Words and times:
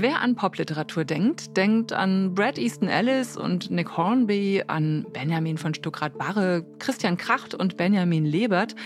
Wer 0.00 0.20
an 0.20 0.36
Popliteratur 0.36 1.04
denkt, 1.04 1.56
denkt 1.56 1.92
an 1.92 2.32
Brad 2.32 2.56
Easton 2.56 2.86
Ellis 2.86 3.36
und 3.36 3.72
Nick 3.72 3.96
Hornby, 3.96 4.62
an 4.68 5.04
Benjamin 5.12 5.58
von 5.58 5.74
Stuckrad-Barre, 5.74 6.64
Christian 6.78 7.16
Kracht 7.16 7.52
und 7.52 7.76
Benjamin 7.76 8.24
Lebert, 8.24 8.76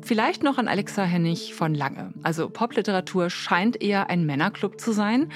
vielleicht 0.00 0.44
noch 0.44 0.58
an 0.58 0.68
Alexa 0.68 1.02
Hennig 1.02 1.54
von 1.54 1.74
Lange. 1.74 2.14
Also 2.22 2.48
Popliteratur 2.48 3.30
scheint 3.30 3.82
eher 3.82 4.10
ein 4.10 4.24
Männerclub 4.24 4.80
zu 4.80 4.92
sein, 4.92 5.32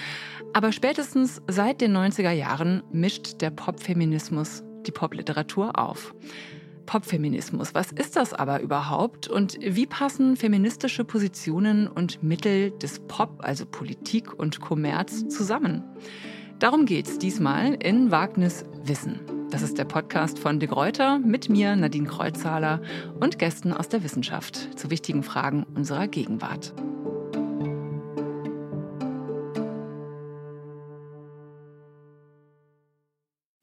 aber 0.52 0.70
spätestens 0.70 1.42
seit 1.48 1.80
den 1.80 1.96
90er 1.96 2.30
Jahren 2.30 2.84
mischt 2.92 3.40
der 3.40 3.50
Popfeminismus 3.50 4.62
die 4.86 4.92
Popliteratur 4.92 5.76
auf. 5.76 6.14
Popfeminismus. 6.86 7.74
Was 7.74 7.92
ist 7.92 8.16
das 8.16 8.32
aber 8.32 8.60
überhaupt 8.60 9.28
und 9.28 9.58
wie 9.60 9.86
passen 9.86 10.36
feministische 10.36 11.04
Positionen 11.04 11.86
und 11.86 12.22
Mittel 12.22 12.70
des 12.70 13.00
Pop, 13.00 13.38
also 13.38 13.66
Politik 13.66 14.32
und 14.32 14.60
Kommerz, 14.60 15.28
zusammen? 15.28 15.82
Darum 16.58 16.86
geht's 16.86 17.18
diesmal 17.18 17.74
in 17.74 18.10
Wagnis 18.10 18.64
Wissen. 18.84 19.20
Das 19.50 19.62
ist 19.62 19.78
der 19.78 19.84
Podcast 19.84 20.38
von 20.38 20.58
De 20.58 20.68
Gruyter 20.68 21.18
mit 21.18 21.48
mir, 21.48 21.76
Nadine 21.76 22.08
Kreuzhaler 22.08 22.80
und 23.20 23.38
Gästen 23.38 23.72
aus 23.72 23.88
der 23.88 24.02
Wissenschaft 24.02 24.78
zu 24.78 24.90
wichtigen 24.90 25.22
Fragen 25.22 25.64
unserer 25.74 26.08
Gegenwart. 26.08 26.74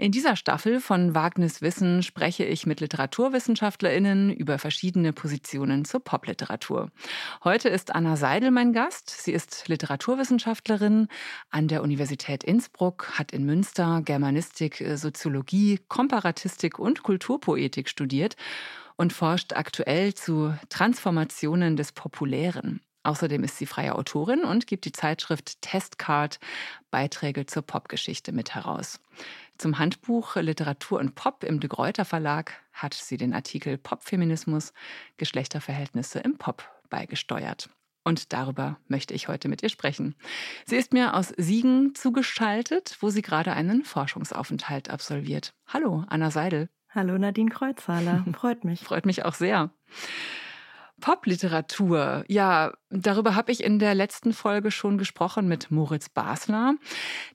In 0.02 0.12
dieser 0.12 0.36
Staffel 0.36 0.80
von 0.80 1.14
Wagnis 1.14 1.62
Wissen 1.62 2.02
spreche 2.02 2.44
ich 2.44 2.66
mit 2.66 2.80
LiteraturwissenschaftlerInnen 2.80 4.34
über 4.34 4.58
verschiedene 4.58 5.14
Positionen 5.14 5.86
zur 5.86 6.00
Popliteratur. 6.00 6.90
Heute 7.44 7.70
ist 7.70 7.94
Anna 7.94 8.18
Seidel 8.18 8.50
mein 8.50 8.74
Gast. 8.74 9.12
Sie 9.12 9.32
ist 9.32 9.68
Literaturwissenschaftlerin 9.68 11.08
an 11.52 11.68
der 11.68 11.84
Universität 11.84 12.44
Innsbruck, 12.44 13.12
hat 13.20 13.32
in 13.32 13.46
Münster 13.46 14.02
Germanistik, 14.04 14.82
äh, 14.82 14.98
Soziologie, 14.98 15.80
Komparatistik 15.88 16.80
und 16.80 17.04
Kulturpoetik 17.04 17.88
studiert 17.88 18.38
und 18.96 19.13
forscht 19.13 19.54
aktuell 19.54 20.15
zu 20.15 20.52
Transformationen 20.70 21.77
des 21.77 21.91
Populären. 21.91 22.82
Außerdem 23.04 23.43
ist 23.43 23.58
sie 23.58 23.65
freie 23.65 23.96
Autorin 23.96 24.43
und 24.43 24.68
gibt 24.68 24.86
die 24.86 24.91
Zeitschrift 24.91 25.62
Testcard 25.62 26.40
Beiträge 26.91 27.46
zur 27.46 27.63
Popgeschichte 27.63 28.32
mit 28.32 28.54
heraus. 28.54 28.99
Zum 29.62 29.77
Handbuch 29.77 30.37
Literatur 30.37 30.99
und 30.99 31.13
Pop 31.13 31.43
im 31.43 31.59
De 31.59 31.70
Gruyter 31.70 32.04
Verlag 32.04 32.54
hat 32.73 32.95
sie 32.95 33.15
den 33.15 33.31
Artikel 33.31 33.77
Popfeminismus, 33.77 34.73
Geschlechterverhältnisse 35.18 36.18
im 36.18 36.40
Pop 36.40 36.68
beigesteuert. 36.90 37.70
Und 38.03 38.34
darüber 38.34 38.79
möchte 38.87 39.13
ich 39.13 39.27
heute 39.27 39.49
mit 39.49 39.62
ihr 39.62 39.70
sprechen. 39.70 40.15
Sie 40.65 40.77
ist 40.77 40.93
mir 40.93 41.13
aus 41.13 41.31
Siegen 41.37 41.93
zugeschaltet, 41.93 42.98
wo 43.01 43.12
sie 43.12 43.21
gerade 43.21 43.53
einen 43.53 43.84
Forschungsaufenthalt 43.84 44.90
absolviert. 44.90 45.53
Hallo, 45.68 46.05
Anna 46.07 46.31
Seidel. 46.31 46.68
Hallo, 46.90 47.20
Nadine 47.20 47.51
Kreuzhaler. 47.51 48.25
Freut 48.34 48.63
mich. 48.63 48.79
Freut 48.79 49.05
mich 49.05 49.25
auch 49.25 49.35
sehr. 49.35 49.70
Popliteratur. 51.02 52.24
Ja, 52.30 52.71
darüber 52.90 53.35
habe 53.35 53.52
ich 53.52 53.63
in 53.63 53.80
der 53.80 53.94
letzten 53.94 54.32
Folge 54.32 54.71
schon 54.71 54.98
gesprochen 54.98 55.48
mit 55.48 55.71
Moritz 55.71 56.08
Basler. 56.08 56.76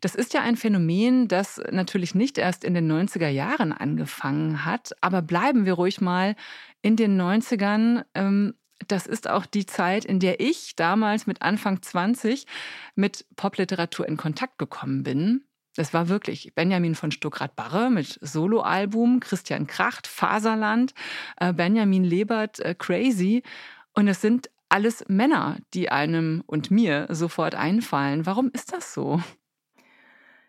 Das 0.00 0.14
ist 0.14 0.32
ja 0.32 0.40
ein 0.40 0.56
Phänomen, 0.56 1.28
das 1.28 1.60
natürlich 1.70 2.14
nicht 2.14 2.38
erst 2.38 2.64
in 2.64 2.72
den 2.72 2.90
90er 2.90 3.28
Jahren 3.28 3.72
angefangen 3.72 4.64
hat, 4.64 4.92
aber 5.02 5.20
bleiben 5.20 5.66
wir 5.66 5.74
ruhig 5.74 6.00
mal 6.00 6.36
in 6.80 6.96
den 6.96 7.20
90ern. 7.20 8.04
Ähm, 8.14 8.54
das 8.88 9.06
ist 9.06 9.28
auch 9.28 9.46
die 9.46 9.66
Zeit, 9.66 10.04
in 10.04 10.20
der 10.20 10.40
ich 10.40 10.76
damals 10.76 11.26
mit 11.26 11.42
Anfang 11.42 11.82
20 11.82 12.46
mit 12.94 13.26
Popliteratur 13.36 14.06
in 14.06 14.16
Kontakt 14.16 14.58
gekommen 14.58 15.02
bin. 15.02 15.45
Das 15.76 15.94
war 15.94 16.08
wirklich 16.08 16.52
Benjamin 16.54 16.94
von 16.94 17.10
Stuckrad-Barre 17.10 17.90
mit 17.90 18.18
Soloalbum, 18.22 19.20
Christian 19.20 19.66
Kracht, 19.66 20.06
Faserland, 20.06 20.94
äh, 21.38 21.52
Benjamin 21.52 22.04
Lebert, 22.04 22.60
äh, 22.60 22.74
Crazy. 22.76 23.42
Und 23.94 24.08
es 24.08 24.20
sind 24.20 24.50
alles 24.68 25.04
Männer, 25.08 25.58
die 25.74 25.90
einem 25.90 26.42
und 26.46 26.70
mir 26.70 27.06
sofort 27.10 27.54
einfallen. 27.54 28.26
Warum 28.26 28.50
ist 28.52 28.72
das 28.72 28.92
so? 28.92 29.20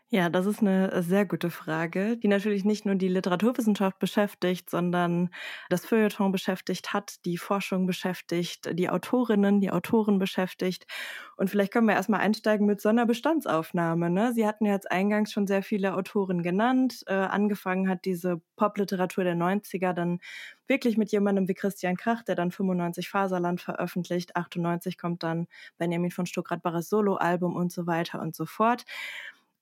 Ja, 0.09 0.29
das 0.29 0.45
ist 0.45 0.61
eine 0.61 1.03
sehr 1.03 1.25
gute 1.25 1.49
Frage, 1.49 2.15
die 2.15 2.29
natürlich 2.29 2.63
nicht 2.63 2.85
nur 2.85 2.95
die 2.95 3.09
Literaturwissenschaft 3.09 3.99
beschäftigt, 3.99 4.69
sondern 4.69 5.29
das 5.69 5.85
Feuilleton 5.85 6.31
beschäftigt 6.31 6.93
hat, 6.93 7.25
die 7.25 7.37
Forschung 7.37 7.85
beschäftigt, 7.87 8.69
die 8.79 8.89
Autorinnen, 8.89 9.59
die 9.59 9.69
Autoren 9.69 10.17
beschäftigt. 10.17 10.87
Und 11.35 11.49
vielleicht 11.49 11.73
können 11.73 11.87
wir 11.87 11.95
erstmal 11.95 12.21
einsteigen 12.21 12.65
mit 12.65 12.79
so 12.79 12.87
einer 12.87 13.05
Bestandsaufnahme. 13.05 14.09
Ne? 14.09 14.31
Sie 14.33 14.47
hatten 14.47 14.65
ja 14.65 14.75
jetzt 14.75 14.89
eingangs 14.89 15.33
schon 15.33 15.45
sehr 15.45 15.61
viele 15.61 15.93
Autoren 15.93 16.41
genannt. 16.41 17.03
Äh, 17.07 17.13
angefangen 17.13 17.89
hat 17.89 18.05
diese 18.05 18.41
Popliteratur 18.55 19.25
der 19.25 19.35
90er 19.35 19.91
dann 19.91 20.19
wirklich 20.67 20.95
mit 20.97 21.11
jemandem 21.11 21.49
wie 21.49 21.53
Christian 21.53 21.97
Krach, 21.97 22.23
der 22.23 22.35
dann 22.35 22.51
95 22.51 23.09
Faserland 23.09 23.59
veröffentlicht, 23.59 24.37
98 24.37 24.97
kommt 24.97 25.23
dann 25.23 25.47
Benjamin 25.77 26.11
von 26.11 26.25
Stuckrad-Barres 26.25 26.87
Soloalbum 26.87 27.57
und 27.57 27.73
so 27.73 27.87
weiter 27.87 28.21
und 28.21 28.37
so 28.37 28.45
fort. 28.45 28.85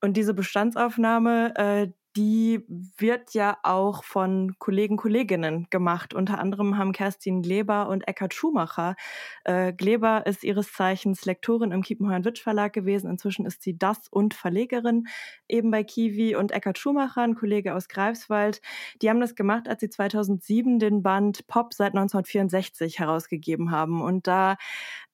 Und 0.05 0.15
diese 0.15 0.35
Bestandsaufnahme, 0.35 1.55
äh, 1.55 1.87
die 2.15 2.63
wird 2.95 3.33
ja 3.33 3.57
auch 3.63 4.03
von 4.03 4.53
Kollegen, 4.59 4.97
Kolleginnen 4.97 5.67
gemacht. 5.71 6.13
Unter 6.13 6.37
anderem 6.39 6.77
haben 6.77 6.91
Kerstin 6.91 7.41
Gleber 7.41 7.89
und 7.89 8.07
Eckhard 8.07 8.35
Schumacher. 8.35 8.95
Äh, 9.43 9.73
Gleber 9.73 10.25
ist 10.27 10.43
ihres 10.43 10.71
Zeichens 10.71 11.25
Lektorin 11.25 11.71
im 11.71 11.81
Kiepenheuer-Witsch 11.81 12.41
Verlag 12.41 12.71
gewesen. 12.71 13.09
Inzwischen 13.09 13.47
ist 13.47 13.63
sie 13.63 13.77
das 13.77 14.07
und 14.09 14.35
Verlegerin 14.35 15.07
eben 15.49 15.71
bei 15.71 15.83
Kiwi. 15.83 16.35
Und 16.35 16.51
Eckhard 16.51 16.77
Schumacher, 16.77 17.23
ein 17.23 17.33
Kollege 17.35 17.73
aus 17.73 17.87
Greifswald, 17.87 18.61
die 19.01 19.09
haben 19.09 19.19
das 19.19 19.33
gemacht, 19.33 19.67
als 19.67 19.81
sie 19.81 19.89
2007 19.89 20.77
den 20.77 21.01
Band 21.01 21.47
Pop 21.47 21.73
seit 21.73 21.95
1964 21.95 22.99
herausgegeben 22.99 23.71
haben. 23.71 24.03
Und 24.03 24.27
da 24.27 24.55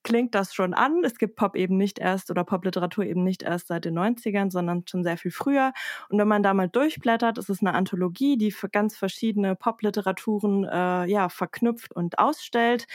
klingt 0.03 0.35
das 0.35 0.53
schon 0.53 0.73
an. 0.73 1.03
Es 1.03 1.17
gibt 1.17 1.35
Pop 1.35 1.55
eben 1.55 1.77
nicht 1.77 1.99
erst 1.99 2.31
oder 2.31 2.43
Popliteratur 2.43 3.05
eben 3.05 3.23
nicht 3.23 3.43
erst 3.43 3.67
seit 3.67 3.85
den 3.85 3.97
90ern, 3.97 4.51
sondern 4.51 4.83
schon 4.87 5.03
sehr 5.03 5.17
viel 5.17 5.31
früher. 5.31 5.73
Und 6.09 6.19
wenn 6.19 6.27
man 6.27 6.43
da 6.43 6.53
mal 6.53 6.69
durchblättert, 6.69 7.37
ist 7.37 7.49
es 7.49 7.61
eine 7.61 7.73
Anthologie, 7.73 8.37
die 8.37 8.51
für 8.51 8.69
ganz 8.69 8.97
verschiedene 8.97 9.55
Popliteraturen 9.55 10.65
äh, 10.65 11.05
ja, 11.05 11.29
verknüpft 11.29 11.95
und 11.95 12.19
ausstellt 12.19 12.87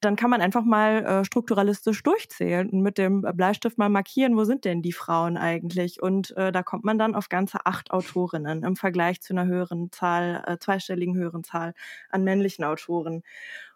dann 0.00 0.16
kann 0.16 0.30
man 0.30 0.40
einfach 0.40 0.64
mal 0.64 1.04
äh, 1.04 1.24
strukturalistisch 1.24 2.02
durchzählen 2.02 2.70
und 2.70 2.80
mit 2.80 2.96
dem 2.96 3.20
Bleistift 3.34 3.76
mal 3.76 3.90
markieren, 3.90 4.36
wo 4.36 4.44
sind 4.44 4.64
denn 4.64 4.82
die 4.82 4.92
Frauen 4.92 5.36
eigentlich? 5.36 6.02
Und 6.02 6.34
äh, 6.36 6.52
da 6.52 6.62
kommt 6.62 6.84
man 6.84 6.98
dann 6.98 7.14
auf 7.14 7.28
ganze 7.28 7.66
acht 7.66 7.90
Autorinnen 7.90 8.62
im 8.62 8.76
Vergleich 8.76 9.20
zu 9.20 9.34
einer 9.34 9.46
höheren 9.46 9.92
Zahl, 9.92 10.42
äh, 10.46 10.56
zweistelligen 10.58 11.14
höheren 11.16 11.44
Zahl 11.44 11.74
an 12.10 12.24
männlichen 12.24 12.64
Autoren. 12.64 13.22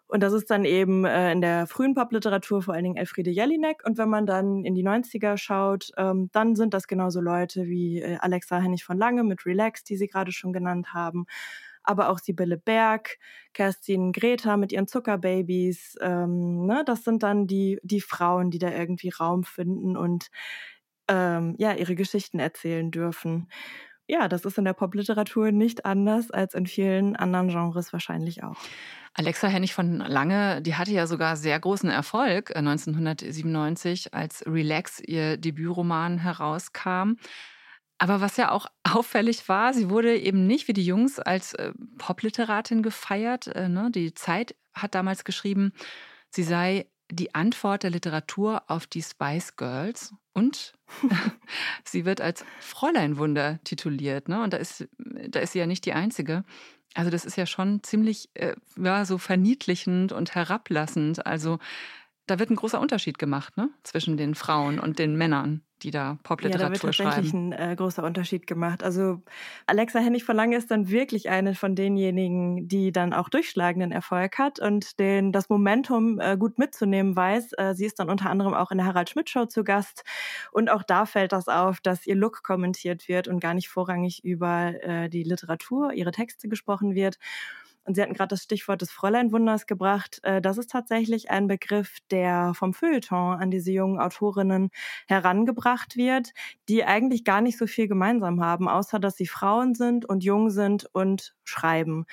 Und 0.07 0.21
das 0.21 0.33
ist 0.33 0.51
dann 0.51 0.65
eben 0.65 1.03
äh, 1.05 1.31
in 1.31 1.41
der 1.41 1.65
frühen 1.65 1.95
Popliteratur 1.95 2.61
vor 2.61 2.73
allen 2.75 2.83
Dingen 2.83 2.97
Elfriede 2.97 3.31
Jelinek. 3.31 3.83
Und 3.85 3.97
wenn 3.97 4.09
man 4.09 4.25
dann 4.25 4.63
in 4.63 4.75
die 4.75 4.83
90er 4.83 5.37
schaut, 5.37 5.91
ähm, 5.97 6.29
dann 6.31 6.55
sind 6.55 6.73
das 6.73 6.87
genauso 6.87 7.21
Leute 7.21 7.65
wie 7.65 8.01
äh, 8.01 8.17
Alexa 8.19 8.59
Hennig 8.59 8.83
von 8.83 8.97
Lange 8.97 9.23
mit 9.23 9.45
Relax, 9.45 9.83
die 9.83 9.97
Sie 9.97 10.07
gerade 10.07 10.31
schon 10.31 10.53
genannt 10.53 10.93
haben. 10.93 11.25
Aber 11.83 12.09
auch 12.09 12.19
Sibylle 12.19 12.57
Berg, 12.57 13.17
Kerstin 13.53 14.11
Greta 14.11 14.57
mit 14.57 14.71
ihren 14.71 14.87
Zuckerbabys. 14.87 15.95
Ähm, 16.01 16.65
ne? 16.65 16.83
Das 16.85 17.03
sind 17.03 17.23
dann 17.23 17.47
die, 17.47 17.79
die 17.83 18.01
Frauen, 18.01 18.51
die 18.51 18.59
da 18.59 18.71
irgendwie 18.71 19.09
Raum 19.09 19.43
finden 19.43 19.97
und 19.97 20.29
ähm, 21.07 21.55
ja, 21.57 21.73
ihre 21.73 21.95
Geschichten 21.95 22.39
erzählen 22.39 22.91
dürfen. 22.91 23.47
Ja, 24.07 24.27
das 24.27 24.45
ist 24.45 24.57
in 24.57 24.65
der 24.65 24.73
Popliteratur 24.73 25.51
nicht 25.51 25.85
anders 25.85 26.29
als 26.29 26.53
in 26.53 26.67
vielen 26.67 27.15
anderen 27.15 27.47
Genres 27.47 27.91
wahrscheinlich 27.91 28.43
auch. 28.43 28.55
Alexa 29.15 29.47
Hennig 29.47 29.73
von 29.73 29.97
Lange, 29.97 30.61
die 30.61 30.75
hatte 30.75 30.91
ja 30.91 31.07
sogar 31.07 31.37
sehr 31.37 31.59
großen 31.59 31.89
Erfolg 31.89 32.55
1997, 32.55 34.07
äh, 34.07 34.09
als 34.15 34.43
Relax 34.45 34.99
ihr 34.99 35.37
Debütroman 35.37 36.19
herauskam. 36.19 37.13
Aber 37.97 38.21
was 38.21 38.37
ja 38.37 38.51
auch 38.51 38.67
auffällig 38.83 39.47
war, 39.49 39.73
sie 39.73 39.89
wurde 39.89 40.15
eben 40.17 40.45
nicht 40.45 40.67
wie 40.67 40.73
die 40.73 40.85
Jungs 40.85 41.17
als 41.19 41.53
äh, 41.53 41.71
Popliteratin 41.97 42.83
gefeiert. 42.83 43.47
Äh, 43.47 43.69
ne? 43.69 43.89
Die 43.89 44.13
Zeit 44.13 44.55
hat 44.73 44.93
damals 44.93 45.23
geschrieben, 45.23 45.71
sie 46.29 46.43
sei 46.43 46.87
die 47.11 47.35
Antwort 47.35 47.83
der 47.83 47.91
Literatur 47.91 48.63
auf 48.67 48.87
die 48.87 49.01
Spice 49.01 49.55
Girls 49.55 50.13
und 50.33 50.73
sie 51.83 52.05
wird 52.05 52.21
als 52.21 52.45
Fräuleinwunder 52.59 53.59
tituliert. 53.63 54.27
Ne? 54.27 54.41
Und 54.43 54.53
da 54.53 54.57
ist, 54.57 54.87
da 54.97 55.39
ist 55.39 55.53
sie 55.53 55.59
ja 55.59 55.67
nicht 55.67 55.85
die 55.85 55.93
Einzige. 55.93 56.43
Also 56.93 57.11
das 57.11 57.25
ist 57.25 57.35
ja 57.35 57.45
schon 57.45 57.83
ziemlich 57.83 58.29
äh, 58.35 58.55
ja, 58.77 59.05
so 59.05 59.17
verniedlichend 59.17 60.11
und 60.11 60.33
herablassend. 60.35 61.25
Also 61.25 61.59
da 62.27 62.39
wird 62.39 62.49
ein 62.49 62.55
großer 62.55 62.79
Unterschied 62.79 63.19
gemacht 63.19 63.55
ne? 63.57 63.69
zwischen 63.83 64.17
den 64.17 64.35
Frauen 64.35 64.79
und 64.79 64.97
den 64.97 65.15
Männern, 65.15 65.61
die 65.83 65.91
da 65.91 66.17
Popliteratur 66.23 66.61
ja, 66.61 66.67
da 66.67 66.73
wird 66.73 66.97
tatsächlich 66.97 67.29
schreiben. 67.29 67.53
ein 67.53 67.71
äh, 67.71 67.75
großer 67.75 68.03
Unterschied 68.03 68.47
gemacht. 68.47 68.83
Also 68.83 69.21
Alexa 69.67 69.99
Hennig 69.99 70.23
von 70.23 70.35
Lange 70.35 70.57
ist 70.57 70.71
dann 70.71 70.89
wirklich 70.89 71.29
eine 71.29 71.53
von 71.53 71.75
denjenigen, 71.75 72.67
die 72.67 72.91
dann 72.91 73.13
auch 73.13 73.29
durchschlagenden 73.29 73.91
Erfolg 73.91 74.39
hat 74.39 74.59
und 74.59 74.99
den 74.99 75.31
das 75.31 75.49
Momentum 75.49 76.19
äh, 76.19 76.35
gut 76.37 76.57
mitzunehmen 76.57 77.15
weiß. 77.15 77.53
Äh, 77.57 77.75
sie 77.75 77.85
ist 77.85 77.99
dann 77.99 78.09
unter 78.09 78.29
anderem 78.29 78.53
auch 78.53 78.71
in 78.71 78.77
der 78.77 78.87
Harald 78.87 79.09
Schmidt 79.09 79.29
Show 79.29 79.45
zu 79.45 79.63
Gast 79.63 80.03
und 80.51 80.69
auch 80.69 80.83
da 80.83 81.05
fällt 81.05 81.31
das 81.31 81.47
auf, 81.47 81.79
dass 81.81 82.07
ihr 82.07 82.15
Look 82.15 82.41
kommentiert 82.43 83.07
wird 83.07 83.27
und 83.27 83.39
gar 83.39 83.53
nicht 83.53 83.69
vorrangig 83.69 84.23
über 84.23 84.73
äh, 84.83 85.09
die 85.09 85.23
Literatur, 85.23 85.93
ihre 85.93 86.11
Texte 86.11 86.49
gesprochen 86.49 86.95
wird. 86.95 87.19
Und 87.85 87.95
Sie 87.95 88.01
hatten 88.01 88.13
gerade 88.13 88.29
das 88.29 88.43
Stichwort 88.43 88.81
des 88.81 88.91
Fräuleinwunders 88.91 89.67
gebracht. 89.67 90.19
Äh, 90.23 90.41
das 90.41 90.57
ist 90.57 90.71
tatsächlich 90.71 91.29
ein 91.29 91.47
Begriff, 91.47 91.97
der 92.11 92.53
vom 92.55 92.73
Feuilleton 92.73 93.39
an 93.39 93.51
diese 93.51 93.71
jungen 93.71 93.99
Autorinnen 93.99 94.69
herangebracht 95.07 95.95
wird, 95.95 96.31
die 96.67 96.83
eigentlich 96.83 97.23
gar 97.23 97.41
nicht 97.41 97.57
so 97.57 97.67
viel 97.67 97.87
gemeinsam 97.87 98.43
haben, 98.43 98.67
außer 98.67 98.99
dass 98.99 99.15
sie 99.15 99.27
Frauen 99.27 99.75
sind 99.75 100.05
und 100.05 100.23
jung 100.23 100.49
sind 100.49 100.89
und 100.93 101.35
schreiben. 101.43 102.05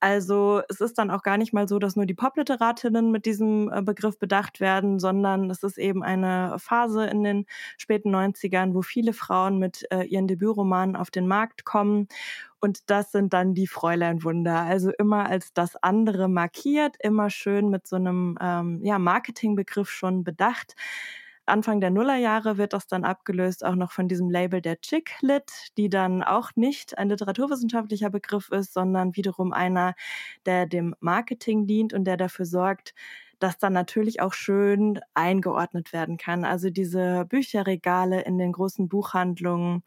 Also 0.00 0.62
es 0.68 0.80
ist 0.80 0.98
dann 0.98 1.10
auch 1.10 1.22
gar 1.22 1.36
nicht 1.36 1.52
mal 1.52 1.68
so, 1.68 1.78
dass 1.78 1.96
nur 1.96 2.06
die 2.06 2.14
Popliteratinnen 2.14 3.10
mit 3.10 3.26
diesem 3.26 3.70
äh, 3.72 3.82
Begriff 3.82 4.18
bedacht 4.18 4.60
werden, 4.60 4.98
sondern 4.98 5.50
es 5.50 5.62
ist 5.62 5.78
eben 5.78 6.02
eine 6.02 6.56
Phase 6.58 7.06
in 7.06 7.22
den 7.22 7.46
späten 7.76 8.10
90ern, 8.10 8.74
wo 8.74 8.82
viele 8.82 9.12
Frauen 9.12 9.58
mit 9.58 9.86
äh, 9.92 10.04
ihren 10.04 10.26
Debütromanen 10.26 10.96
auf 10.96 11.10
den 11.10 11.26
Markt 11.28 11.64
kommen 11.64 12.08
und 12.60 12.90
das 12.90 13.12
sind 13.12 13.32
dann 13.32 13.54
die 13.54 13.66
Fräuleinwunder. 13.66 14.62
Also 14.62 14.90
immer 14.98 15.26
als 15.28 15.52
das 15.52 15.76
andere 15.76 16.28
markiert, 16.28 16.96
immer 17.00 17.30
schön 17.30 17.68
mit 17.70 17.86
so 17.86 17.96
einem 17.96 18.36
ähm, 18.40 18.80
ja, 18.84 18.98
Marketingbegriff 18.98 19.90
schon 19.90 20.24
bedacht. 20.24 20.74
Anfang 21.46 21.80
der 21.80 21.90
Nullerjahre 21.90 22.58
wird 22.58 22.74
das 22.74 22.86
dann 22.86 23.04
abgelöst 23.04 23.64
auch 23.64 23.74
noch 23.74 23.90
von 23.92 24.06
diesem 24.06 24.30
Label 24.30 24.60
der 24.60 24.80
Chick-Lit, 24.80 25.50
die 25.78 25.88
dann 25.88 26.22
auch 26.22 26.50
nicht 26.56 26.98
ein 26.98 27.08
literaturwissenschaftlicher 27.08 28.10
Begriff 28.10 28.50
ist, 28.50 28.74
sondern 28.74 29.16
wiederum 29.16 29.52
einer, 29.54 29.94
der 30.46 30.66
dem 30.66 30.94
Marketing 31.00 31.66
dient 31.66 31.94
und 31.94 32.04
der 32.04 32.16
dafür 32.18 32.44
sorgt, 32.44 32.94
dass 33.38 33.56
dann 33.58 33.72
natürlich 33.72 34.20
auch 34.20 34.34
schön 34.34 35.00
eingeordnet 35.14 35.92
werden 35.92 36.16
kann. 36.18 36.44
Also 36.44 36.70
diese 36.70 37.24
Bücherregale 37.26 38.20
in 38.22 38.36
den 38.38 38.52
großen 38.52 38.88
Buchhandlungen, 38.88 39.82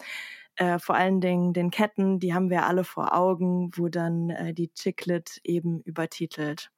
äh, 0.55 0.79
vor 0.79 0.95
allen 0.95 1.21
Dingen 1.21 1.53
den 1.53 1.71
Ketten, 1.71 2.19
die 2.19 2.33
haben 2.33 2.49
wir 2.49 2.65
alle 2.65 2.83
vor 2.83 3.15
Augen, 3.15 3.71
wo 3.75 3.89
dann 3.89 4.29
äh, 4.29 4.53
die 4.53 4.71
Chicklet 4.73 5.39
eben 5.43 5.81
übertitelt. 5.81 6.71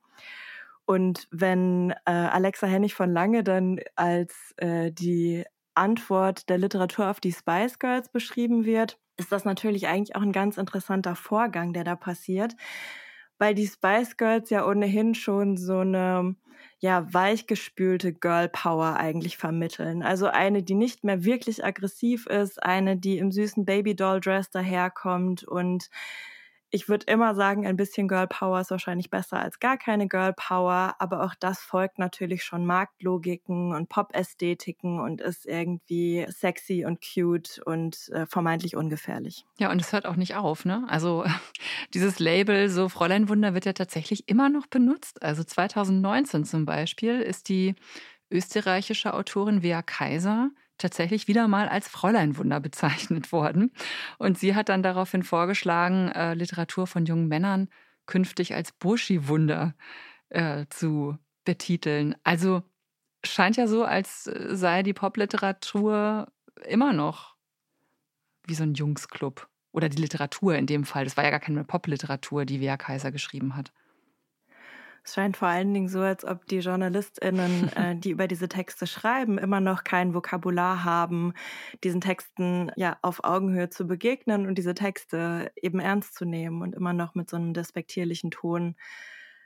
Und 0.85 1.27
wenn 1.31 1.91
äh, 2.05 2.11
Alexa 2.11 2.67
Hennig 2.67 2.93
von 2.93 3.11
Lange 3.11 3.43
dann 3.43 3.79
als 3.95 4.53
äh, 4.57 4.91
die 4.91 5.45
Antwort 5.75 6.49
der 6.49 6.57
Literatur 6.57 7.09
auf 7.09 7.19
die 7.19 7.31
Spice 7.31 7.79
Girls 7.79 8.09
beschrieben 8.09 8.65
wird, 8.65 8.99
ist 9.17 9.31
das 9.31 9.45
natürlich 9.45 9.87
eigentlich 9.87 10.15
auch 10.15 10.21
ein 10.21 10.31
ganz 10.31 10.57
interessanter 10.57 11.15
Vorgang, 11.15 11.73
der 11.73 11.83
da 11.83 11.95
passiert, 11.95 12.55
weil 13.37 13.53
die 13.55 13.67
Spice 13.67 14.17
Girls 14.17 14.49
ja 14.49 14.67
ohnehin 14.67 15.15
schon 15.15 15.57
so 15.57 15.79
eine 15.79 16.35
ja 16.83 17.13
weichgespülte 17.13 18.11
Girl 18.11 18.49
Power 18.49 18.97
eigentlich 18.97 19.37
vermitteln. 19.37 20.03
Also 20.03 20.27
eine, 20.27 20.63
die 20.63 20.75
nicht 20.75 21.05
mehr 21.05 21.23
wirklich 21.23 21.63
aggressiv 21.63 22.27
ist, 22.27 22.61
eine, 22.61 22.97
die 22.97 23.19
im 23.19 23.31
süßen 23.31 23.63
Baby 23.63 23.95
Doll 23.95 24.19
Dress 24.19 24.49
daherkommt 24.49 25.45
und 25.45 25.89
ich 26.73 26.89
würde 26.89 27.05
immer 27.05 27.35
sagen, 27.35 27.67
ein 27.67 27.75
bisschen 27.75 28.07
Girl 28.07 28.25
Power 28.25 28.59
ist 28.59 28.71
wahrscheinlich 28.71 29.11
besser 29.11 29.37
als 29.37 29.59
gar 29.59 29.77
keine 29.77 30.07
Girl 30.07 30.33
Power, 30.33 30.95
aber 30.97 31.23
auch 31.23 31.35
das 31.39 31.59
folgt 31.59 31.99
natürlich 31.99 32.43
schon 32.43 32.65
Marktlogiken 32.65 33.75
und 33.75 33.89
Pop-Ästhetiken 33.89 34.99
und 34.99 35.21
ist 35.21 35.45
irgendwie 35.45 36.25
sexy 36.29 36.83
und 36.83 36.99
cute 36.99 37.61
und 37.63 38.09
äh, 38.09 38.25
vermeintlich 38.25 38.75
ungefährlich. 38.75 39.45
Ja, 39.59 39.69
und 39.69 39.79
es 39.79 39.93
hört 39.93 40.07
auch 40.07 40.15
nicht 40.15 40.33
auf, 40.35 40.65
ne? 40.65 40.83
Also 40.87 41.25
dieses 41.93 42.17
Label, 42.17 42.67
so 42.69 42.89
Fräulein 42.89 43.29
Wunder, 43.29 43.53
wird 43.53 43.65
ja 43.65 43.73
tatsächlich 43.73 44.27
immer 44.27 44.49
noch 44.49 44.65
benutzt. 44.65 45.21
Also 45.21 45.43
2019 45.43 46.43
zum 46.43 46.65
Beispiel 46.65 47.21
ist 47.21 47.49
die 47.49 47.75
österreichische 48.31 49.13
Autorin 49.13 49.61
Wea 49.61 49.83
Kaiser 49.83 50.49
tatsächlich 50.77 51.27
wieder 51.27 51.47
mal 51.47 51.69
als 51.69 51.87
Fräuleinwunder 51.87 52.59
bezeichnet 52.59 53.31
worden. 53.31 53.71
Und 54.17 54.37
sie 54.37 54.55
hat 54.55 54.69
dann 54.69 54.83
daraufhin 54.83 55.23
vorgeschlagen, 55.23 56.09
äh, 56.09 56.33
Literatur 56.33 56.87
von 56.87 57.05
jungen 57.05 57.27
Männern 57.27 57.69
künftig 58.05 58.53
als 58.53 58.71
Burschi-Wunder 58.73 59.75
äh, 60.29 60.65
zu 60.69 61.17
betiteln. 61.45 62.15
Also 62.23 62.63
scheint 63.23 63.57
ja 63.57 63.67
so, 63.67 63.83
als 63.83 64.27
äh, 64.27 64.55
sei 64.55 64.83
die 64.83 64.93
Popliteratur 64.93 66.27
immer 66.65 66.93
noch 66.93 67.35
wie 68.45 68.55
so 68.55 68.63
ein 68.63 68.73
Jungsclub. 68.73 69.47
Oder 69.71 69.89
die 69.89 70.01
Literatur 70.01 70.55
in 70.55 70.67
dem 70.67 70.83
Fall. 70.83 71.03
Das 71.03 71.17
war 71.17 71.23
ja 71.23 71.31
gar 71.31 71.39
keine 71.39 71.63
Popliteratur, 71.63 72.45
die 72.45 72.59
Wea 72.59 72.77
Kaiser 72.77 73.11
geschrieben 73.11 73.55
hat. 73.55 73.73
Es 75.03 75.15
scheint 75.15 75.35
vor 75.35 75.49
allen 75.49 75.73
Dingen 75.73 75.89
so, 75.89 75.99
als 75.99 76.23
ob 76.23 76.45
die 76.47 76.59
JournalistInnen, 76.59 77.71
äh, 77.75 77.95
die 77.95 78.11
über 78.11 78.27
diese 78.27 78.47
Texte 78.47 78.87
schreiben, 78.87 79.37
immer 79.37 79.59
noch 79.59 79.83
kein 79.83 80.13
Vokabular 80.13 80.83
haben, 80.83 81.33
diesen 81.83 82.01
Texten 82.01 82.71
ja 82.75 82.97
auf 83.01 83.23
Augenhöhe 83.23 83.69
zu 83.69 83.85
begegnen 83.85 84.47
und 84.47 84.57
diese 84.57 84.73
Texte 84.73 85.51
eben 85.61 85.79
ernst 85.79 86.15
zu 86.15 86.25
nehmen 86.25 86.61
und 86.61 86.75
immer 86.75 86.93
noch 86.93 87.15
mit 87.15 87.29
so 87.29 87.37
einem 87.37 87.53
despektierlichen 87.53 88.31
Ton 88.31 88.75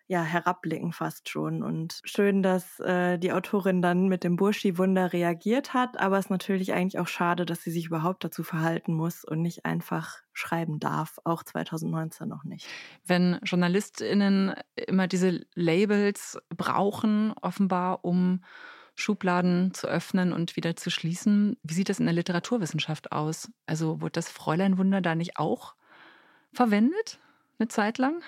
ja, 0.08 0.24
herabblicken 0.24 0.94
fast 0.94 1.28
schon. 1.28 1.62
Und 1.64 2.02
schön, 2.06 2.42
dass 2.42 2.80
äh, 2.80 3.18
die 3.18 3.34
Autorin 3.34 3.82
dann 3.82 4.08
mit 4.08 4.24
dem 4.24 4.38
Burschi-Wunder 4.38 5.12
reagiert 5.12 5.74
hat, 5.74 6.00
aber 6.00 6.18
es 6.18 6.26
ist 6.26 6.32
natürlich 6.32 6.74
eigentlich 6.74 7.00
auch 7.00 7.08
schade, 7.08 7.46
dass 7.46 7.62
sie 7.62 7.72
sich 7.72 7.88
überhaupt 7.88 8.24
dazu 8.24 8.44
verhalten 8.44 8.94
muss 8.94 9.26
und 9.26 9.42
nicht 9.42 9.66
einfach 9.66 10.22
schreiben 10.38 10.80
darf, 10.80 11.18
auch 11.24 11.44
2019 11.44 12.28
noch 12.28 12.44
nicht. 12.44 12.68
Wenn 13.06 13.40
JournalistInnen 13.44 14.54
immer 14.76 15.08
diese 15.08 15.46
Labels 15.56 16.38
brauchen, 16.56 17.34
offenbar, 17.42 18.06
um 18.06 18.44
Schubladen 18.96 19.74
zu 19.74 19.88
öffnen 19.88 20.34
und 20.34 20.56
wieder 20.56 20.76
zu 20.76 20.90
schließen, 20.90 21.58
wie 21.64 21.74
sieht 21.74 21.90
das 21.90 22.00
in 22.00 22.06
der 22.06 22.16
Literaturwissenschaft 22.16 23.12
aus? 23.12 23.52
Also 23.66 24.02
wurde 24.02 24.14
das 24.14 24.30
Fräuleinwunder 24.30 25.02
da 25.02 25.16
nicht 25.16 25.38
auch 25.38 25.76
verwendet, 26.52 27.20
eine 27.60 27.68
Zeit 27.68 27.98
lang? 27.98 28.22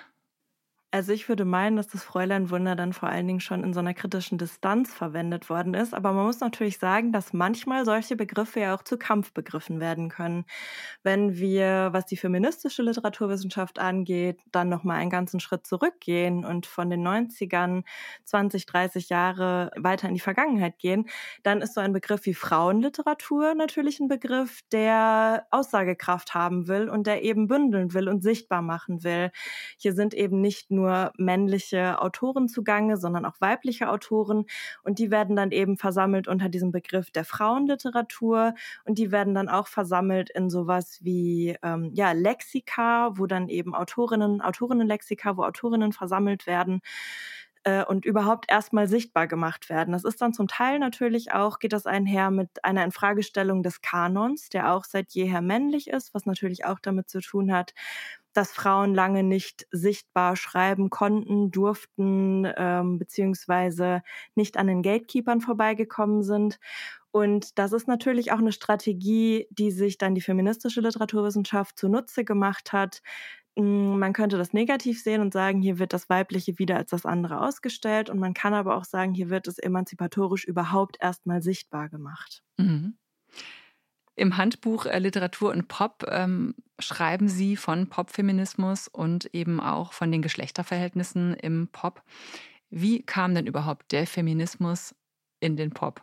Also 0.92 1.12
ich 1.12 1.28
würde 1.28 1.44
meinen, 1.44 1.76
dass 1.76 1.86
das 1.86 2.02
Fräuleinwunder 2.02 2.74
dann 2.74 2.92
vor 2.92 3.08
allen 3.08 3.28
Dingen 3.28 3.38
schon 3.38 3.62
in 3.62 3.72
so 3.72 3.78
einer 3.78 3.94
kritischen 3.94 4.38
Distanz 4.38 4.92
verwendet 4.92 5.48
worden 5.48 5.72
ist. 5.74 5.94
Aber 5.94 6.12
man 6.12 6.26
muss 6.26 6.40
natürlich 6.40 6.78
sagen, 6.78 7.12
dass 7.12 7.32
manchmal 7.32 7.84
solche 7.84 8.16
Begriffe 8.16 8.58
ja 8.58 8.74
auch 8.74 8.82
zu 8.82 8.98
Kampfbegriffen 8.98 9.78
werden 9.78 10.08
können. 10.08 10.46
Wenn 11.04 11.36
wir, 11.36 11.90
was 11.92 12.06
die 12.06 12.16
feministische 12.16 12.82
Literaturwissenschaft 12.82 13.78
angeht, 13.78 14.40
dann 14.50 14.68
nochmal 14.68 14.96
einen 14.98 15.10
ganzen 15.10 15.38
Schritt 15.38 15.64
zurückgehen 15.64 16.44
und 16.44 16.66
von 16.66 16.90
den 16.90 17.02
90ern 17.06 17.84
20, 18.24 18.66
30 18.66 19.10
Jahre 19.10 19.70
weiter 19.76 20.08
in 20.08 20.14
die 20.14 20.20
Vergangenheit 20.20 20.78
gehen, 20.80 21.08
dann 21.44 21.60
ist 21.62 21.74
so 21.74 21.80
ein 21.80 21.92
Begriff 21.92 22.26
wie 22.26 22.34
Frauenliteratur 22.34 23.54
natürlich 23.54 24.00
ein 24.00 24.08
Begriff, 24.08 24.62
der 24.72 25.46
Aussagekraft 25.52 26.34
haben 26.34 26.66
will 26.66 26.88
und 26.88 27.06
der 27.06 27.22
eben 27.22 27.46
bündeln 27.46 27.94
will 27.94 28.08
und 28.08 28.22
sichtbar 28.22 28.60
machen 28.62 29.04
will. 29.04 29.30
Hier 29.78 29.92
sind 29.94 30.14
eben 30.14 30.40
nicht 30.40 30.70
nur 30.70 30.79
nur 30.80 31.12
männliche 31.18 32.00
Autoren 32.00 32.48
zugange, 32.48 32.96
sondern 32.96 33.24
auch 33.24 33.40
weibliche 33.40 33.88
Autoren. 33.90 34.46
Und 34.82 34.98
die 34.98 35.10
werden 35.10 35.36
dann 35.36 35.50
eben 35.52 35.76
versammelt 35.76 36.28
unter 36.28 36.48
diesem 36.48 36.72
Begriff 36.72 37.10
der 37.10 37.24
Frauenliteratur. 37.24 38.54
Und 38.84 38.98
die 38.98 39.12
werden 39.12 39.34
dann 39.34 39.48
auch 39.48 39.68
versammelt 39.68 40.30
in 40.30 40.50
sowas 40.50 40.98
wie 41.02 41.56
ähm, 41.62 41.90
ja, 41.94 42.12
Lexika, 42.12 43.10
wo 43.14 43.26
dann 43.26 43.48
eben 43.48 43.74
Autorinnen, 43.74 44.40
Autorinnenlexika, 44.40 45.36
wo 45.36 45.44
Autorinnen 45.44 45.92
versammelt 45.92 46.46
werden 46.46 46.80
äh, 47.64 47.84
und 47.84 48.04
überhaupt 48.04 48.50
erstmal 48.50 48.88
sichtbar 48.88 49.26
gemacht 49.26 49.68
werden. 49.68 49.92
Das 49.92 50.04
ist 50.04 50.20
dann 50.22 50.32
zum 50.32 50.48
Teil 50.48 50.78
natürlich 50.78 51.32
auch, 51.32 51.58
geht 51.58 51.72
das 51.72 51.86
einher 51.86 52.30
mit 52.30 52.64
einer 52.64 52.84
Infragestellung 52.84 53.62
des 53.62 53.80
Kanons, 53.82 54.48
der 54.48 54.72
auch 54.72 54.84
seit 54.84 55.12
jeher 55.12 55.42
männlich 55.42 55.88
ist, 55.88 56.14
was 56.14 56.26
natürlich 56.26 56.64
auch 56.64 56.80
damit 56.80 57.10
zu 57.10 57.20
tun 57.20 57.52
hat, 57.52 57.74
dass 58.32 58.52
Frauen 58.52 58.94
lange 58.94 59.22
nicht 59.22 59.66
sichtbar 59.70 60.36
schreiben 60.36 60.90
konnten, 60.90 61.50
durften, 61.50 62.46
ähm, 62.56 62.98
beziehungsweise 62.98 64.02
nicht 64.34 64.56
an 64.56 64.66
den 64.66 64.82
Gatekeepern 64.82 65.40
vorbeigekommen 65.40 66.22
sind. 66.22 66.58
Und 67.12 67.58
das 67.58 67.72
ist 67.72 67.88
natürlich 67.88 68.32
auch 68.32 68.38
eine 68.38 68.52
Strategie, 68.52 69.46
die 69.50 69.70
sich 69.72 69.98
dann 69.98 70.14
die 70.14 70.20
feministische 70.20 70.80
Literaturwissenschaft 70.80 71.78
zunutze 71.78 72.24
gemacht 72.24 72.72
hat. 72.72 73.02
Hm, 73.56 73.98
man 73.98 74.12
könnte 74.12 74.38
das 74.38 74.52
negativ 74.52 75.02
sehen 75.02 75.20
und 75.20 75.32
sagen, 75.32 75.60
hier 75.60 75.78
wird 75.78 75.92
das 75.92 76.08
Weibliche 76.08 76.58
wieder 76.58 76.76
als 76.76 76.90
das 76.90 77.06
andere 77.06 77.40
ausgestellt. 77.40 78.10
Und 78.10 78.18
man 78.20 78.34
kann 78.34 78.54
aber 78.54 78.76
auch 78.76 78.84
sagen, 78.84 79.14
hier 79.14 79.30
wird 79.30 79.48
es 79.48 79.58
emanzipatorisch 79.58 80.44
überhaupt 80.44 80.98
erstmal 81.00 81.42
sichtbar 81.42 81.88
gemacht. 81.88 82.42
Mhm. 82.58 82.96
Im 84.20 84.36
Handbuch 84.36 84.84
äh, 84.84 84.98
Literatur 84.98 85.50
und 85.50 85.66
Pop 85.66 86.04
ähm, 86.06 86.54
schreiben 86.78 87.26
Sie 87.26 87.56
von 87.56 87.88
Popfeminismus 87.88 88.86
und 88.86 89.34
eben 89.34 89.60
auch 89.60 89.94
von 89.94 90.12
den 90.12 90.20
Geschlechterverhältnissen 90.20 91.32
im 91.32 91.68
Pop. 91.68 92.02
Wie 92.68 93.02
kam 93.02 93.34
denn 93.34 93.46
überhaupt 93.46 93.92
der 93.92 94.06
Feminismus 94.06 94.94
in 95.40 95.56
den 95.56 95.70
Pop? 95.70 96.02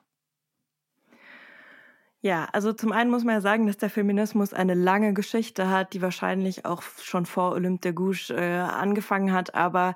Ja, 2.22 2.48
also 2.52 2.74
zum 2.74 2.92
einen 2.92 3.12
muss 3.12 3.24
man 3.24 3.36
ja 3.36 3.42
sagen, 3.42 3.68
dass 3.68 3.78
der 3.78 3.92
Feminismus 3.92 4.52
eine 4.52 4.74
lange 4.74 5.14
Geschichte 5.14 5.70
hat, 5.70 5.94
die 5.94 6.02
wahrscheinlich 6.02 6.66
auch 6.66 6.82
schon 6.82 7.28
vor 7.28 7.52
Olympe 7.52 7.82
de 7.82 7.92
Gouges 7.94 8.32
äh, 8.32 8.36
angefangen 8.36 9.32
hat. 9.32 9.54
Aber 9.54 9.94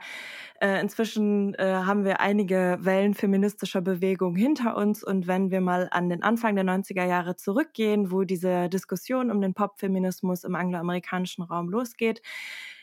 äh, 0.62 0.80
inzwischen 0.80 1.56
äh, 1.56 1.66
haben 1.66 2.06
wir 2.06 2.20
einige 2.20 2.78
Wellen 2.82 3.16
feministischer 3.16 3.82
Bewegung 3.82 4.36
hinter 4.36 4.78
uns. 4.78 5.04
Und 5.04 5.26
wenn 5.26 5.50
wir 5.50 5.62
mal 5.62 5.88
an 5.92 6.10
den 6.10 6.22
Anfang 6.22 6.56
der 6.56 6.64
90er 6.64 7.06
Jahre 7.06 7.38
zurückgehen, 7.38 8.12
wo 8.12 8.24
diese 8.24 8.70
Diskussion 8.70 9.32
um 9.32 9.42
den 9.42 9.56
Popfeminismus 9.56 10.44
im 10.44 10.54
angloamerikanischen 10.54 11.44
Raum 11.44 11.70
losgeht, 11.70 12.22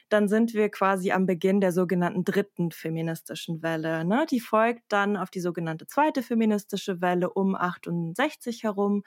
dann 0.08 0.28
sind 0.28 0.54
wir 0.54 0.70
quasi 0.70 1.12
am 1.12 1.26
Beginn 1.26 1.60
der 1.60 1.72
sogenannten 1.72 2.24
dritten 2.24 2.70
feministischen 2.70 3.62
Welle. 3.62 4.04
Ne? 4.04 4.26
Die 4.30 4.40
folgt 4.40 4.84
dann 4.88 5.16
auf 5.16 5.30
die 5.30 5.40
sogenannte 5.40 5.86
zweite 5.86 6.22
feministische 6.22 7.00
Welle 7.00 7.30
um 7.30 7.54
68 7.54 8.64
herum, 8.64 9.02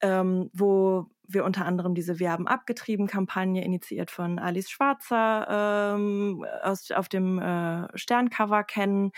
ähm, 0.00 0.50
wo 0.52 1.06
wir 1.28 1.44
unter 1.44 1.64
anderem 1.64 1.94
diese 1.94 2.18
Wir 2.18 2.30
haben 2.30 2.46
abgetrieben 2.46 3.06
Kampagne 3.06 3.64
initiiert 3.64 4.10
von 4.10 4.38
Alice 4.38 4.70
Schwarzer 4.70 5.94
ähm, 5.96 6.44
aus, 6.62 6.90
auf 6.90 7.08
dem 7.08 7.38
äh, 7.38 7.88
Sterncover 7.96 8.62
kennen, 8.64 9.12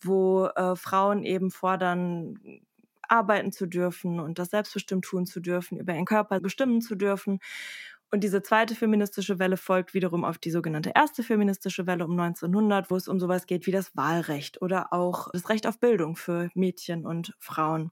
wo 0.00 0.46
äh, 0.46 0.76
Frauen 0.76 1.22
eben 1.22 1.50
fordern, 1.50 2.38
arbeiten 3.08 3.52
zu 3.52 3.66
dürfen 3.66 4.20
und 4.20 4.38
das 4.38 4.50
selbstbestimmt 4.50 5.04
tun 5.04 5.26
zu 5.26 5.40
dürfen, 5.40 5.78
über 5.78 5.94
ihren 5.94 6.04
Körper 6.04 6.40
bestimmen 6.40 6.80
zu 6.80 6.94
dürfen. 6.96 7.38
Und 8.10 8.22
diese 8.22 8.42
zweite 8.42 8.74
feministische 8.74 9.38
Welle 9.38 9.56
folgt 9.56 9.92
wiederum 9.92 10.24
auf 10.24 10.38
die 10.38 10.50
sogenannte 10.50 10.92
erste 10.94 11.22
feministische 11.22 11.86
Welle 11.86 12.04
um 12.04 12.12
1900, 12.12 12.90
wo 12.90 12.96
es 12.96 13.08
um 13.08 13.18
sowas 13.18 13.46
geht 13.46 13.66
wie 13.66 13.72
das 13.72 13.96
Wahlrecht 13.96 14.62
oder 14.62 14.92
auch 14.92 15.28
das 15.32 15.48
Recht 15.48 15.66
auf 15.66 15.80
Bildung 15.80 16.16
für 16.16 16.48
Mädchen 16.54 17.04
und 17.04 17.34
Frauen. 17.40 17.90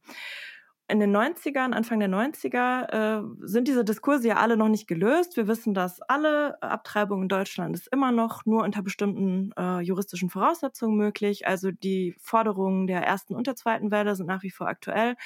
In 0.87 1.00
den 1.00 1.16
90ern, 1.16 1.73
Anfang 1.73 1.99
der 1.99 2.11
90er, 2.11 2.90
äh, 2.92 3.23
sind 3.40 3.68
diese 3.68 3.85
Diskurse 3.85 4.28
ja 4.28 4.37
alle 4.37 4.59
noch 4.59 4.68
nicht 4.68 4.87
gelöst. 4.87 5.35
Wir 5.37 5.49
wissen, 5.49 5.73
dass 5.73 6.02
alle 6.02 6.62
Abtreibungen 6.62 7.23
in 7.23 7.28
Deutschland 7.30 7.75
ist 7.75 7.88
immer 7.90 8.12
noch 8.12 8.44
nur 8.44 8.62
unter 8.64 8.83
bestimmten 8.83 9.52
äh, 9.56 9.80
juristischen 9.80 10.28
Voraussetzungen 10.28 10.97
möglich. 10.99 11.47
Also 11.47 11.71
die 11.71 12.14
Forderungen 12.21 12.87
der 12.87 13.02
ersten 13.02 13.35
und 13.35 13.47
der 13.47 13.56
zweiten 13.56 13.90
Welle 13.90 14.14
sind 14.14 14.26
nach 14.26 14.42
wie 14.42 14.50
vor 14.50 14.68
aktuell. 14.68 15.16